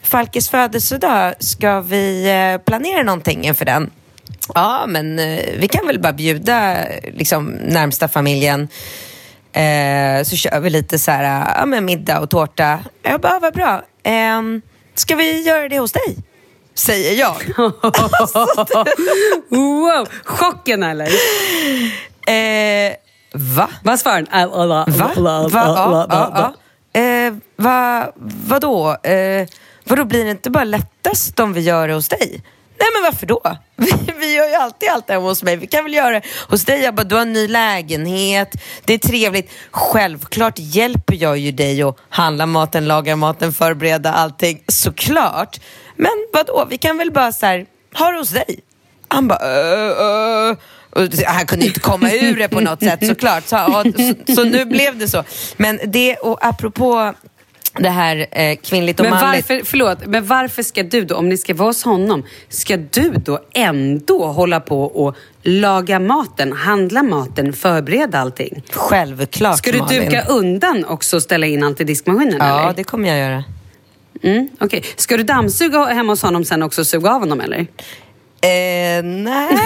Falkes 0.02 0.48
födelsedag, 0.50 1.34
ska 1.38 1.80
vi 1.80 2.30
eh, 2.54 2.64
planera 2.64 3.02
någonting 3.02 3.44
inför 3.44 3.64
den? 3.64 3.90
Ja, 4.54 4.84
men 4.88 5.18
eh, 5.18 5.40
vi 5.58 5.68
kan 5.68 5.86
väl 5.86 6.00
bara 6.00 6.12
bjuda 6.12 6.76
liksom, 7.12 7.44
närmsta 7.46 8.08
familjen. 8.08 8.68
Eh, 9.52 10.22
så 10.24 10.36
kör 10.36 10.60
vi 10.60 10.70
lite 10.70 10.98
så 10.98 11.10
här, 11.10 11.54
ja, 11.58 11.66
men 11.66 11.84
middag 11.84 12.20
och 12.20 12.30
tårta. 12.30 12.78
Jag 13.02 13.20
bara, 13.20 13.38
vad 13.38 13.54
bra. 13.54 13.82
Ehm, 14.02 14.62
ska 14.94 15.16
vi 15.16 15.42
göra 15.42 15.68
det 15.68 15.78
hos 15.78 15.92
dig? 15.92 16.16
Säger 16.74 17.18
jag. 17.18 17.34
wow, 19.48 20.08
chocken 20.24 20.82
eller? 20.82 21.08
Eh, 22.26 22.92
va? 23.34 23.68
Vad 23.84 24.00
svarar 24.00 24.26
han? 24.30 24.68
Va? 24.68 24.88
Va? 24.88 25.10
Ja, 25.54 26.06
ja, 26.10 26.54
ja. 26.94 27.00
Eh, 27.00 27.34
va? 27.56 28.12
Vadå? 28.46 28.96
Eh, 29.02 29.48
vadå, 29.84 30.04
blir 30.04 30.24
det 30.24 30.30
inte 30.30 30.50
bara 30.50 30.64
lättast 30.64 31.40
om 31.40 31.52
vi 31.52 31.60
gör 31.60 31.88
det 31.88 31.94
hos 31.94 32.08
dig? 32.08 32.42
Nej 32.82 32.90
men 32.94 33.02
varför 33.02 33.26
då? 33.26 33.40
Vi, 33.76 34.12
vi 34.20 34.34
gör 34.34 34.48
ju 34.48 34.54
alltid 34.54 34.88
allt 34.88 35.10
hemma 35.10 35.28
hos 35.28 35.42
mig. 35.42 35.56
Vi 35.56 35.66
kan 35.66 35.84
väl 35.84 35.94
göra 35.94 36.10
det 36.10 36.22
hos 36.48 36.64
dig. 36.64 36.82
Jag 36.82 36.94
bara, 36.94 37.04
du 37.04 37.14
har 37.14 37.22
en 37.22 37.32
ny 37.32 37.48
lägenhet. 37.48 38.54
Det 38.84 38.94
är 38.94 38.98
trevligt. 38.98 39.50
Självklart 39.70 40.54
hjälper 40.56 41.14
jag 41.14 41.38
ju 41.38 41.52
dig 41.52 41.82
att 41.82 41.96
handla 42.08 42.46
maten, 42.46 42.88
laga 42.88 43.16
maten, 43.16 43.52
förbereda 43.52 44.12
allting. 44.12 44.62
Såklart. 44.68 45.60
Men 45.96 46.12
vadå, 46.32 46.66
vi 46.70 46.78
kan 46.78 46.98
väl 46.98 47.10
bara 47.10 47.32
så 47.32 47.46
här, 47.46 47.66
ha 47.94 48.10
det 48.10 48.18
hos 48.18 48.30
dig. 48.30 48.60
Han 49.08 49.28
bara, 49.28 49.38
uh, 49.38 50.50
uh. 50.50 50.56
Och 50.90 51.08
han 51.26 51.46
kunde 51.46 51.66
inte 51.66 51.80
komma 51.80 52.12
ur 52.12 52.36
det 52.36 52.48
på 52.48 52.60
något 52.60 52.82
sätt 52.82 53.06
såklart. 53.06 53.44
Så, 53.46 53.56
så, 54.26 54.34
så 54.34 54.44
nu 54.44 54.64
blev 54.64 54.98
det 54.98 55.08
så. 55.08 55.24
Men 55.56 55.80
det, 55.84 56.16
och 56.16 56.46
apropå 56.46 57.14
det 57.78 57.88
här 57.88 58.26
eh, 58.30 58.56
kvinnligt 58.56 59.00
och 59.00 59.04
men 59.06 59.10
manligt. 59.14 59.48
varför, 59.48 59.64
förlåt, 59.64 60.06
men 60.06 60.26
varför 60.26 60.62
ska 60.62 60.82
du 60.82 61.04
då, 61.04 61.16
om 61.16 61.28
ni 61.28 61.36
ska 61.36 61.54
vara 61.54 61.68
hos 61.68 61.82
honom, 61.84 62.22
ska 62.48 62.76
du 62.76 63.12
då 63.24 63.38
ändå 63.54 64.26
hålla 64.26 64.60
på 64.60 64.82
och 64.84 65.16
laga 65.42 65.98
maten, 66.00 66.52
handla 66.52 67.02
maten, 67.02 67.52
förbereda 67.52 68.18
allting? 68.18 68.62
Självklart 68.72 69.58
Ska 69.58 69.72
du 69.72 69.78
Malin. 69.78 70.04
duka 70.04 70.22
undan 70.22 70.84
också 70.84 71.16
och 71.16 71.22
ställa 71.22 71.46
in 71.46 71.62
allt 71.64 71.80
i 71.80 71.84
diskmaskinen? 71.84 72.36
Ja, 72.38 72.62
eller? 72.62 72.74
det 72.74 72.84
kommer 72.84 73.08
jag 73.08 73.18
göra. 73.18 73.44
Mm, 74.22 74.48
Okej, 74.60 74.82
Ska 74.96 75.16
du 75.16 75.22
dammsuga 75.22 75.84
hemma 75.84 76.12
hos 76.12 76.22
honom 76.22 76.44
sen 76.44 76.62
också 76.62 76.80
och 76.80 76.86
suga 76.86 77.10
av 77.10 77.20
honom 77.20 77.40
eller? 77.40 77.66
Eh, 78.44 79.02
nej. 79.04 79.48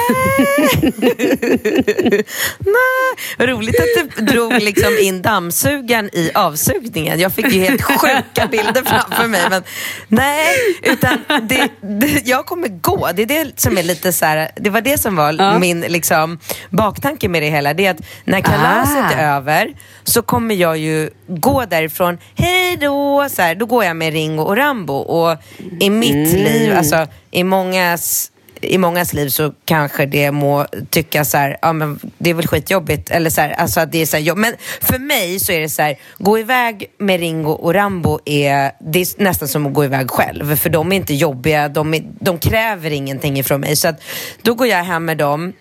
nej. 2.59 3.47
Roligt 3.49 3.77
att 3.81 4.17
du 4.17 4.25
drog 4.25 4.53
liksom 4.63 4.99
in 5.03 5.23
dammsugaren 5.23 6.11
i 6.13 6.31
avsugningen. 6.35 7.21
Jag 7.21 7.33
fick 7.33 7.53
ju 7.53 7.61
helt 7.61 7.83
sjuka 7.83 8.47
bilder 8.51 8.83
framför 8.85 9.27
mig. 9.29 9.41
Men 9.51 9.63
nej, 10.09 10.55
utan 10.83 11.19
det, 11.49 11.69
det, 11.81 12.23
jag 12.27 12.47
kommer 12.47 12.69
gå. 12.69 13.09
Det 13.15 13.23
är 13.23 13.27
det 13.27 13.61
som 13.61 13.79
är 13.79 13.83
lite 13.83 14.13
så 14.13 14.25
här, 14.27 14.51
det 14.57 14.71
var 14.71 14.81
det 14.81 14.99
som 14.99 15.17
var 15.17 15.33
Ja. 15.39 15.59
min 15.59 15.81
liksom, 15.81 16.39
baktanke 16.71 17.29
med 17.29 17.43
det 17.43 17.51
hela. 17.51 17.75
Det 17.75 17.87
är 17.87 17.91
att 17.91 18.01
när 18.25 18.41
kalaset 18.41 18.97
Ah. 18.97 19.11
är 19.13 19.37
över 19.37 19.69
så 20.05 20.23
kommer 20.23 20.55
jag 20.55 20.79
ju 20.79 21.11
gå 21.29 21.65
därifrån, 21.65 22.19
hej 22.35 22.77
då, 22.77 23.29
så 23.31 23.43
här, 23.43 23.55
då 23.55 23.67
går 23.67 23.85
jag 23.85 23.97
med 23.97 24.13
Ringo 24.13 24.43
och 24.43 24.57
Rambo. 24.57 24.95
Och 24.95 25.39
i 25.81 25.91
mitt 25.91 26.13
Mm. 26.35 26.45
liv, 26.45 26.75
alltså 26.77 27.07
i 27.31 27.45
mångas 27.45 28.31
i 28.61 28.79
mångas 28.79 29.13
liv 29.13 29.29
så 29.29 29.53
kanske 29.65 30.07
det 30.07 30.31
må 30.31 30.67
tyckas 30.91 31.31
så 31.31 31.39
här, 31.39 31.57
ja 31.63 31.73
men 31.73 32.01
det 32.19 32.31
är 32.31 32.35
väl 32.35 32.47
skitjobbigt. 32.47 33.11
Eller 33.11 33.31
så 33.31 33.41
här, 33.41 33.51
alltså 33.51 33.81
att 33.81 33.93
det 33.93 34.03
är 34.03 34.07
så 34.07 34.17
här, 34.17 34.25
jobb. 34.25 34.39
Men 34.39 34.55
för 34.81 34.99
mig 34.99 35.41
så 35.41 35.53
är 35.53 35.61
det 35.61 35.69
så 35.69 35.83
här, 35.83 35.97
gå 36.19 36.39
iväg 36.39 36.91
med 36.99 37.21
Ringo 37.21 37.51
och 37.51 37.75
Rambo 37.75 38.19
är, 38.25 38.73
det 38.93 39.01
är 39.01 39.23
nästan 39.23 39.49
som 39.49 39.67
att 39.67 39.75
gå 39.75 39.85
iväg 39.85 40.11
själv. 40.11 40.57
För 40.57 40.71
de 40.71 40.93
är 40.93 40.97
inte 40.97 41.15
jobbiga, 41.15 41.69
de, 41.69 41.95
är, 41.95 42.03
de 42.21 42.39
kräver 42.39 42.91
ingenting 42.91 43.39
ifrån 43.39 43.61
mig. 43.61 43.77
Så 43.77 43.89
att 43.89 44.03
då 44.43 44.55
går 44.55 44.67
jag 44.67 44.85
hem 44.85 45.05
med 45.05 45.19
dem. 45.19 45.53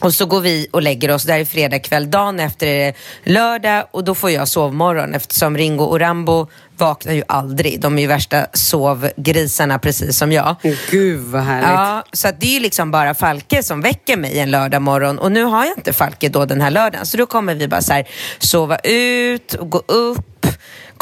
Och 0.00 0.14
så 0.14 0.26
går 0.26 0.40
vi 0.40 0.68
och 0.70 0.82
lägger 0.82 1.10
oss, 1.10 1.22
där 1.22 1.38
är 1.38 1.44
fredag 1.44 1.78
kväll. 1.78 2.10
Dagen 2.10 2.40
efter 2.40 2.66
är 2.66 2.86
det 2.86 2.94
lördag 3.32 3.86
och 3.90 4.04
då 4.04 4.14
får 4.14 4.30
jag 4.30 4.48
sovmorgon 4.48 5.14
eftersom 5.14 5.56
Ringo 5.56 5.84
och 5.84 6.00
Rambo 6.00 6.46
vaknar 6.76 7.12
ju 7.12 7.22
aldrig. 7.28 7.80
De 7.80 7.98
är 7.98 8.02
ju 8.02 8.08
värsta 8.08 8.46
sovgrisarna 8.52 9.78
precis 9.78 10.18
som 10.18 10.32
jag. 10.32 10.56
Gud 10.90 11.20
vad 11.20 11.42
härligt. 11.42 11.68
Ja, 11.68 12.04
så 12.12 12.28
det 12.40 12.46
är 12.46 12.54
ju 12.54 12.60
liksom 12.60 12.90
bara 12.90 13.14
Falke 13.14 13.62
som 13.62 13.80
väcker 13.80 14.16
mig 14.16 14.38
en 14.38 14.50
lördag 14.50 14.82
morgon 14.82 15.18
och 15.18 15.32
nu 15.32 15.44
har 15.44 15.64
jag 15.64 15.78
inte 15.78 15.92
Falke 15.92 16.28
då 16.28 16.44
den 16.44 16.60
här 16.60 16.70
lördagen 16.70 17.06
så 17.06 17.16
då 17.16 17.26
kommer 17.26 17.54
vi 17.54 17.68
bara 17.68 17.82
så 17.82 17.92
här 17.92 18.08
sova 18.38 18.78
ut 18.84 19.54
och 19.54 19.70
gå 19.70 19.78
upp 19.78 20.46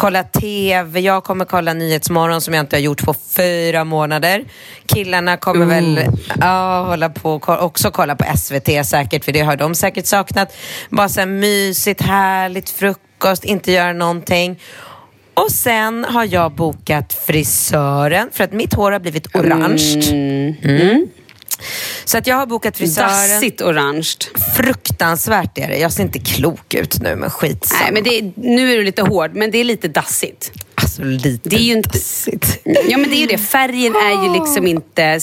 kolla 0.00 0.22
TV, 0.22 1.00
jag 1.00 1.24
kommer 1.24 1.44
kolla 1.44 1.72
Nyhetsmorgon 1.72 2.40
som 2.40 2.54
jag 2.54 2.62
inte 2.62 2.76
har 2.76 2.80
gjort 2.80 3.04
på 3.04 3.14
fyra 3.36 3.84
månader. 3.84 4.44
Killarna 4.86 5.36
kommer 5.36 5.66
väl 5.66 6.00
ja, 6.40 6.84
hålla 6.84 7.08
på 7.08 7.34
och 7.34 7.62
också 7.62 7.90
kolla 7.90 8.16
på 8.16 8.36
SVT 8.38 8.86
säkert, 8.86 9.24
för 9.24 9.32
det 9.32 9.40
har 9.40 9.56
de 9.56 9.74
säkert 9.74 10.06
saknat. 10.06 10.52
Bara 10.90 11.08
så 11.08 11.20
här 11.20 11.26
mysigt, 11.26 12.02
härligt, 12.02 12.70
frukost, 12.70 13.44
inte 13.44 13.72
göra 13.72 13.92
någonting. 13.92 14.60
Och 15.44 15.50
sen 15.52 16.04
har 16.04 16.24
jag 16.24 16.52
bokat 16.52 17.12
frisören 17.12 18.28
för 18.32 18.44
att 18.44 18.52
mitt 18.52 18.74
hår 18.74 18.92
har 18.92 19.00
blivit 19.00 19.36
orange. 19.36 20.00
Mm. 20.62 21.08
Så 22.04 22.18
att 22.18 22.26
jag 22.26 22.36
har 22.36 22.46
bokat 22.46 22.76
frisören. 22.76 23.08
Dassigt 23.08 23.62
orange. 23.62 24.08
Fruktansvärt 24.56 25.58
är 25.58 25.68
det. 25.68 25.78
Jag 25.78 25.92
ser 25.92 26.02
inte 26.02 26.18
klok 26.18 26.74
ut 26.74 27.00
nu, 27.00 27.16
men 27.16 27.30
skitsamma. 27.30 27.80
Nej, 27.82 27.92
men 27.92 28.02
det 28.02 28.32
nu 28.36 28.72
är 28.72 28.76
du 28.76 28.84
lite 28.84 29.02
hård, 29.02 29.30
men 29.34 29.50
det 29.50 29.58
är 29.58 29.64
lite 29.64 29.88
dassigt. 29.88 30.52
Alltså 30.74 31.02
lite 31.02 31.48
Det 31.48 31.56
är 31.56 31.60
ju 31.60 31.72
inte... 31.72 31.88
dassigt. 31.88 32.60
Ja, 32.64 32.98
men 32.98 33.10
det 33.10 33.16
är 33.16 33.20
ju 33.20 33.26
det. 33.26 33.38
Färgen 33.38 33.94
är 33.96 34.24
ju 34.24 34.40
liksom 34.40 34.66
inte, 34.66 35.20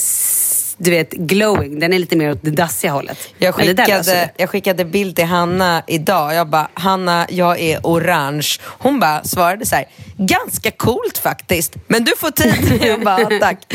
du 0.78 0.90
vet, 0.90 1.10
glowing. 1.10 1.80
Den 1.80 1.92
är 1.92 1.98
lite 1.98 2.16
mer 2.16 2.30
åt 2.30 2.38
det 2.42 2.50
dassiga 2.50 2.92
hållet. 2.92 3.18
Jag 3.38 3.54
skickade, 3.54 4.30
jag 4.36 4.50
skickade 4.50 4.84
bild 4.84 5.16
till 5.16 5.24
Hanna 5.24 5.82
idag. 5.86 6.34
Jag 6.34 6.48
bara, 6.48 6.68
Hanna, 6.74 7.26
jag 7.30 7.60
är 7.60 7.80
orange. 7.82 8.48
Hon 8.64 9.00
bara 9.00 9.24
svarade 9.24 9.66
så 9.66 9.76
här, 9.76 9.84
ganska 10.16 10.70
coolt 10.70 11.18
faktiskt, 11.18 11.74
men 11.86 12.04
du 12.04 12.12
får 12.16 12.30
tid. 12.30 12.82
Jag 12.88 13.00
bara, 13.00 13.38
tack. 13.40 13.58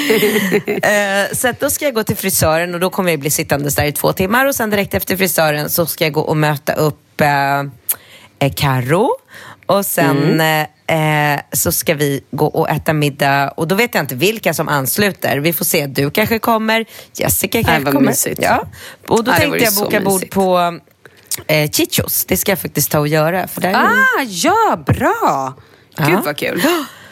Eh, 0.84 1.34
så 1.34 1.54
då 1.60 1.70
ska 1.70 1.86
jag 1.86 1.94
gå 1.94 2.04
till 2.04 2.16
frisören 2.16 2.74
och 2.74 2.80
då 2.80 2.90
kommer 2.90 3.12
jag 3.12 3.20
bli 3.20 3.30
sittandes 3.30 3.76
där 3.76 3.86
i 3.86 3.92
två 3.92 4.14
timmar 4.14 4.46
och 4.46 4.56
sen 4.56 4.70
direkt 4.70 4.94
efter 4.94 5.18
frisören 5.18 5.70
så 5.70 5.86
ska 5.86 6.04
jag 6.04 6.14
gå 6.14 6.22
och 6.22 6.38
möta 6.38 6.74
upp 6.74 7.22
eh, 7.22 8.52
Karo 8.56 9.10
och 9.66 9.86
sen 9.86 10.42
eh, 10.42 11.40
så 11.52 11.72
ska 11.72 11.94
vi 11.94 12.24
gå 12.32 12.46
och 12.46 12.70
äta 12.70 12.94
middag 12.94 13.50
och 13.50 13.68
då 13.68 13.76
vet 13.76 13.96
jag 13.96 14.04
inte 14.04 14.16
vilka 14.16 14.54
som 14.54 14.70
ansluter. 14.70 15.38
Vi 15.38 15.54
får 15.54 15.66
se, 15.66 15.88
du 15.88 16.12
kanske 16.12 16.40
kommer, 16.40 16.86
Jessica 17.14 17.64
kanske 17.64 17.84
vad 17.84 17.94
kommer. 17.94 18.10
mysigt. 18.10 18.40
Ja. 18.44 18.64
Och 19.08 19.24
då 19.24 19.32
det 19.32 19.38
tänkte 19.38 19.64
jag 19.64 19.74
boka 19.76 20.02
bord 20.02 20.30
på 20.30 20.80
eh, 21.48 21.70
Chichos. 21.72 22.26
Det 22.26 22.38
ska 22.38 22.52
jag 22.52 22.60
faktiskt 22.60 22.92
ta 22.92 23.00
och 23.00 23.08
göra. 23.08 23.48
För 23.48 23.62
där 23.62 23.70
är 23.70 23.76
Ah, 23.76 24.24
ja, 24.28 24.84
bra! 24.86 25.54
Gud 25.98 26.10
Ja. 26.10 26.22
vad 26.26 26.38
kul. 26.38 26.62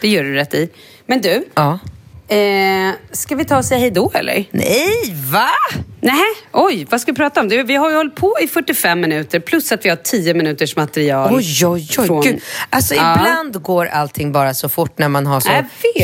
Det 0.01 0.07
gör 0.07 0.23
du 0.23 0.33
rätt 0.33 0.53
i. 0.53 0.69
Men 1.05 1.21
du, 1.21 1.45
Ja. 1.55 1.79
Eh, 2.37 2.93
ska 3.11 3.35
vi 3.35 3.45
ta 3.45 3.57
och 3.57 3.65
säga 3.65 3.79
hej 3.79 3.91
då 3.91 4.11
eller? 4.13 4.45
Nej, 4.51 5.13
va? 5.31 5.49
Nej, 6.01 6.23
oj, 6.51 6.87
vad 6.89 7.01
ska 7.01 7.11
vi 7.11 7.15
prata 7.15 7.39
om? 7.41 7.47
Du, 7.49 7.63
vi 7.63 7.75
har 7.75 7.89
ju 7.89 7.95
hållit 7.95 8.15
på 8.15 8.35
i 8.41 8.47
45 8.47 8.99
minuter 9.01 9.39
plus 9.39 9.71
att 9.71 9.85
vi 9.85 9.89
har 9.89 9.95
10 9.95 10.33
minuters 10.33 10.75
material. 10.75 11.35
Oj, 11.35 11.65
oj, 11.65 11.87
oj. 11.99 12.05
från- 12.07 12.21
Gud. 12.21 12.41
Alltså 12.69 12.95
Ja. 12.95 13.15
ibland 13.19 13.61
går 13.61 13.85
allting 13.85 14.31
bara 14.31 14.53
så 14.53 14.69
fort 14.69 14.97
när 14.97 15.09
man 15.09 15.25
har 15.25 15.39
så 15.39 15.49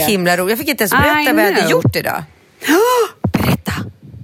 himla 0.08 0.38
roligt. 0.38 0.50
Jag 0.50 0.60
fick 0.60 0.68
inte 0.70 0.84
ens 0.84 0.94
I 0.94 0.98
berätta 0.98 1.34
vad 1.34 1.44
jag 1.46 1.54
hade 1.54 1.72
gjort 1.72 1.96
idag. 1.96 2.24
Berätta. 3.34 3.74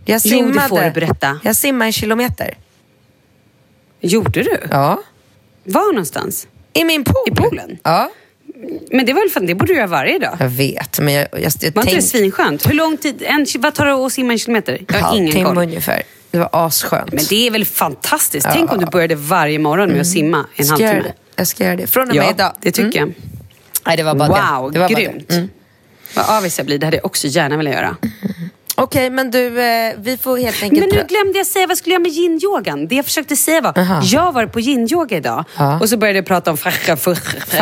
Jag 0.05 0.21
Jo, 0.25 0.37
det 0.37 0.45
simmade. 0.45 0.67
får 0.69 0.81
du 0.81 0.91
berätta. 0.91 1.39
Jag 1.43 1.55
simmade 1.55 1.85
en 1.89 1.93
kilometer. 1.93 2.57
Gjorde 4.01 4.43
du? 4.43 4.57
Ja. 4.71 4.99
Var 5.63 5.93
någonstans? 5.93 6.47
I 6.73 6.83
min 6.83 7.03
pool. 7.03 7.23
I 7.27 7.31
poolen? 7.35 7.77
Ja. 7.83 8.09
Men 8.91 9.05
det 9.05 9.13
var 9.13 9.21
väl 9.21 9.29
fan, 9.29 9.45
det 9.45 9.55
borde 9.55 9.73
du 9.73 9.77
göra 9.77 9.87
varje 9.87 10.19
dag. 10.19 10.37
Jag 10.39 10.49
vet, 10.49 10.99
men 10.99 11.13
jag, 11.13 11.27
jag, 11.31 11.51
jag 11.61 11.71
Var 11.75 11.83
inte 11.83 11.95
det 11.95 12.01
svinskönt? 12.01 12.69
Hur 12.69 12.73
lång 12.73 12.97
tid? 12.97 13.23
En, 13.25 13.45
vad 13.59 13.73
tar 13.73 13.85
det 13.85 13.93
att 13.93 14.13
simma 14.13 14.33
en 14.33 14.39
kilometer? 14.39 14.81
Jag 14.87 14.99
har 14.99 15.15
ingen 15.15 15.25
halvtimme 15.25 15.45
koll. 15.49 15.57
ungefär. 15.57 16.03
Det 16.31 16.37
var 16.39 16.49
asskönt. 16.51 17.11
Men 17.13 17.23
det 17.29 17.47
är 17.47 17.51
väl 17.51 17.65
fantastiskt? 17.65 18.45
Ja. 18.45 18.53
Tänk 18.53 18.71
om 18.71 18.79
du 18.79 18.85
började 18.85 19.15
varje 19.15 19.59
morgon 19.59 19.89
med 19.89 20.01
att 20.01 20.07
simma 20.07 20.45
en 20.55 20.65
ska 20.65 20.73
halvtimme. 20.73 21.03
det. 21.03 21.13
Jag 21.35 21.47
ska 21.47 21.63
göra 21.63 21.75
det. 21.75 21.87
Från 21.87 22.09
och 22.09 22.15
med 22.15 22.25
Ja, 22.25 22.31
idag. 22.31 22.53
det 22.61 22.71
tycker 22.71 22.97
Mm. 23.01 23.13
jag. 23.19 23.29
Nej, 23.85 23.97
det 23.97 24.03
var 24.03 24.15
bara 24.15 24.27
wow, 24.59 24.71
det. 24.71 24.79
det 24.79 24.79
var 24.79 24.89
bara 24.89 24.99
grymt. 25.01 25.27
det. 25.27 25.35
Mm. 25.35 25.49
Vad 26.15 26.25
avis 26.37 26.57
jag 26.57 26.65
blir. 26.65 26.77
Det 26.77 26.85
hade 26.87 26.97
jag 26.97 27.05
också 27.05 27.27
gärna 27.27 27.57
velat 27.57 27.73
göra. 27.73 27.97
Okej, 28.75 29.09
men 29.09 29.31
du, 29.31 29.61
eh, 29.61 29.93
vi 29.97 30.17
får 30.17 30.37
helt 30.37 30.63
enkelt... 30.63 30.79
Men 30.79 30.99
nu 30.99 31.05
glömde 31.07 31.37
jag 31.37 31.47
säga 31.47 31.67
vad 31.67 31.71
jag 31.71 31.77
skulle 31.77 31.93
göra 31.93 32.01
med 32.01 32.11
yin-yogan. 32.11 32.87
Det 32.87 32.95
jag 32.95 33.05
försökte 33.05 33.35
säga 33.35 33.61
var, 33.61 33.77
Aha. 33.79 34.01
jag 34.03 34.31
var 34.31 34.45
på 34.45 34.59
yin-yoga 34.59 35.17
idag 35.17 35.45
Ja. 35.57 35.79
och 35.79 35.89
så 35.89 35.97
började 35.97 36.19
jag 36.19 36.25
prata 36.25 36.51
om 36.51 36.57
fascia, 36.57 36.93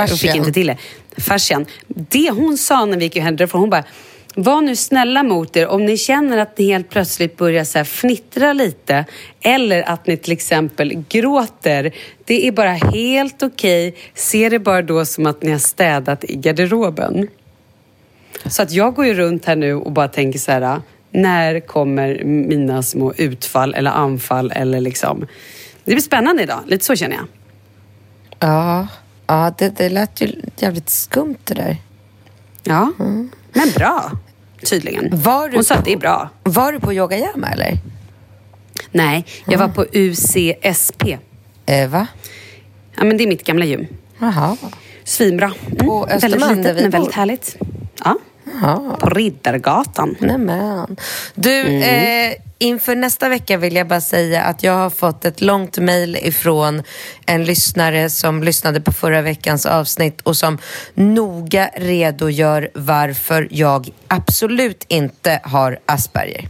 och 0.04 0.20
fick 0.20 0.36
inte 0.36 0.52
till 0.52 0.68
det. 0.68 0.78
Fascian. 1.18 1.66
Det 1.88 2.30
hon 2.30 2.58
sa 2.58 2.86
när 2.86 2.98
vi 2.98 3.04
gick 3.04 3.18
härifrån, 3.18 3.62
hon 3.62 3.70
bara, 3.70 3.84
var 4.36 4.62
nu 4.62 4.76
snälla 4.76 5.24
mot 5.24 5.58
er 5.58 5.68
om 5.68 5.86
ni 5.86 5.98
känner 5.98 6.38
att 6.38 6.58
ni 6.58 6.66
helt 6.66 6.90
plötsligt 6.90 7.38
börjar 7.38 7.64
så 7.64 7.80
fnittra 7.80 8.54
lite 8.54 9.06
eller 9.42 9.90
att 9.90 10.08
ni 10.08 10.18
till 10.18 10.32
exempel 10.34 11.04
gråter. 11.10 11.92
Det 12.26 12.48
är 12.48 12.52
bara 12.52 12.72
helt 12.72 13.44
okej. 13.44 13.96
Se 14.14 14.50
det 14.50 14.60
bara 14.60 14.82
då 14.82 15.06
som 15.06 15.26
att 15.26 15.44
ni 15.44 15.52
har 15.52 15.60
städat 15.60 16.24
i 16.24 16.36
garderoben. 16.36 17.28
Så 18.46 18.62
att 18.62 18.72
jag 18.72 18.94
går 18.96 19.06
ju 19.06 19.14
runt 19.14 19.46
här 19.46 19.56
nu 19.56 19.74
och 19.74 19.92
bara 19.92 20.08
tänker 20.08 20.40
så 20.40 20.52
här, 20.52 20.82
när 21.12 21.60
kommer 21.60 22.24
mina 22.24 22.84
små 22.84 23.14
utfall 23.14 23.74
eller 23.74 23.92
anfall 23.92 24.52
eller 24.56 24.82
liksom... 24.82 25.28
Det 25.84 25.92
blir 25.92 26.02
spännande 26.02 26.44
idag, 26.44 26.60
lite 26.66 26.86
så 26.86 26.96
känner 26.96 27.16
jag. 27.16 27.26
Ja, 28.40 28.88
ja 29.28 29.54
det, 29.58 29.70
det 29.78 29.90
lät 29.90 30.22
ju 30.22 30.36
jävligt 30.58 30.90
skumt 30.90 31.38
det 31.44 31.54
där. 31.54 31.78
Ja, 32.64 32.92
Men 33.54 33.72
bra, 33.76 34.12
tydligen. 34.66 35.10
Var 35.12 35.50
du 35.50 35.56
Hon 35.58 35.64
sa 35.64 35.74
på- 35.74 35.80
att 35.80 35.86
det 35.86 35.94
är 35.94 35.98
bra. 35.98 36.30
Var 36.44 36.72
du 36.72 36.80
på 36.80 36.94
Yoga 36.94 37.18
Jam 37.18 37.44
eller? 37.44 37.78
Nej, 38.92 39.26
jag 39.48 39.60
var 39.60 39.68
på 39.68 39.86
UCSP. 39.94 41.18
Eh, 41.66 41.90
va? 41.90 42.08
Ja, 42.98 43.04
men 43.04 43.18
det 43.18 43.24
är 43.24 43.28
mitt 43.28 43.44
gamla 43.44 43.66
gym. 43.66 43.88
Jaha. 44.20 44.58
Svinbra. 45.04 45.54
Mm. 45.66 45.78
På 45.88 46.06
väldigt 46.06 46.24
Östermalm, 46.24 46.58
litet, 46.58 46.64
där 46.64 46.74
vi 46.74 46.82
men 46.82 46.92
väldigt 46.92 47.14
härligt. 47.14 47.58
Ja. 48.04 48.18
På 49.00 49.10
Riddargatan. 49.10 50.16
Nämen. 50.20 50.98
Du, 51.36 51.62
eh, 51.82 52.34
inför 52.58 52.96
nästa 52.96 53.30
vecka 53.30 53.58
vill 53.58 53.76
jag 53.76 53.88
bara 53.88 54.02
säga 54.02 54.44
att 54.44 54.64
jag 54.64 54.74
har 54.74 54.90
fått 54.90 55.26
ett 55.26 55.42
långt 55.42 55.78
mejl 55.78 56.18
ifrån 56.22 56.84
en 57.26 57.46
lyssnare 57.46 58.10
som 58.10 58.44
lyssnade 58.44 58.82
på 58.82 58.92
förra 58.92 59.22
veckans 59.22 59.66
avsnitt 59.66 60.22
och 60.22 60.38
som 60.38 60.58
noga 60.94 61.70
redogör 61.76 62.70
varför 62.74 63.48
jag 63.52 63.90
absolut 64.08 64.86
inte 64.88 65.40
har 65.44 65.80
Asperger. 65.86 66.50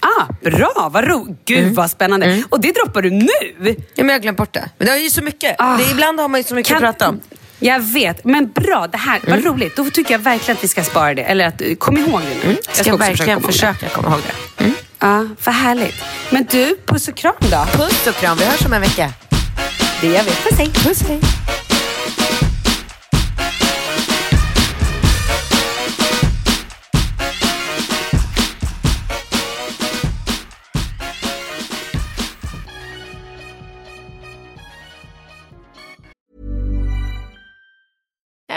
Ah, 0.00 0.26
bra, 0.42 0.90
vad 0.92 1.04
ro. 1.08 1.36
Gud 1.44 1.74
vad 1.74 1.90
spännande. 1.90 2.42
Och 2.48 2.60
det 2.60 2.72
droppar 2.72 3.02
du 3.02 3.10
nu? 3.10 3.26
Ja, 3.58 3.74
men 3.96 4.08
jag 4.08 4.14
har 4.14 4.18
glömt 4.20 4.38
bort 4.38 4.52
det. 4.52 4.70
Men 4.78 4.86
det 4.86 4.92
är 4.92 4.96
ju 4.96 5.10
så 5.10 5.22
mycket. 5.22 5.56
Ah. 5.58 5.76
Det, 5.76 5.90
ibland 5.90 6.20
har 6.20 6.28
man 6.28 6.40
ju 6.40 6.44
så 6.44 6.54
mycket 6.54 6.68
Kan- 6.68 6.84
att 6.84 6.98
prata 6.98 7.08
om. 7.08 7.20
Jag 7.58 7.80
vet, 7.80 8.24
men 8.24 8.50
bra. 8.50 8.86
Det 8.86 8.98
här, 8.98 9.20
vad 9.28 9.44
roligt. 9.44 9.76
Då 9.76 9.90
tycker 9.90 10.14
jag 10.14 10.18
verkligen 10.18 10.56
att 10.56 10.64
vi 10.64 10.68
ska 10.68 10.84
spara 10.84 11.14
det. 11.14 11.22
Eller 11.22 11.46
att, 11.46 11.62
kom 11.78 11.98
ihåg 11.98 12.20
det 12.20 12.48
nu. 12.48 12.56
Jag 12.66 12.76
ska, 12.76 12.96
verkligen 12.96 13.42
försöka 13.42 13.88
komma 13.88 14.08
ihåg 14.08 14.20
det. 14.26 14.64
det. 14.64 14.72
Ja, 14.98 15.28
vad 15.44 15.54
härligt. 15.54 15.94
Men 16.30 16.46
du, 16.50 16.76
puss 16.86 17.08
och 17.08 17.14
kram 17.14 17.34
då. 17.40 17.64
Puss 17.72 18.06
och 18.06 18.14
kram, 18.14 18.38
vi 18.38 18.44
hörs 18.44 18.66
om 18.66 18.72
en 18.72 18.80
vecka. 18.80 19.12
Det 20.00 20.06
gör 20.06 20.22
vi. 20.22 20.30
Puss 20.30 20.58
hej. 20.58 20.68
Puss 20.68 21.02
hej. 21.02 21.20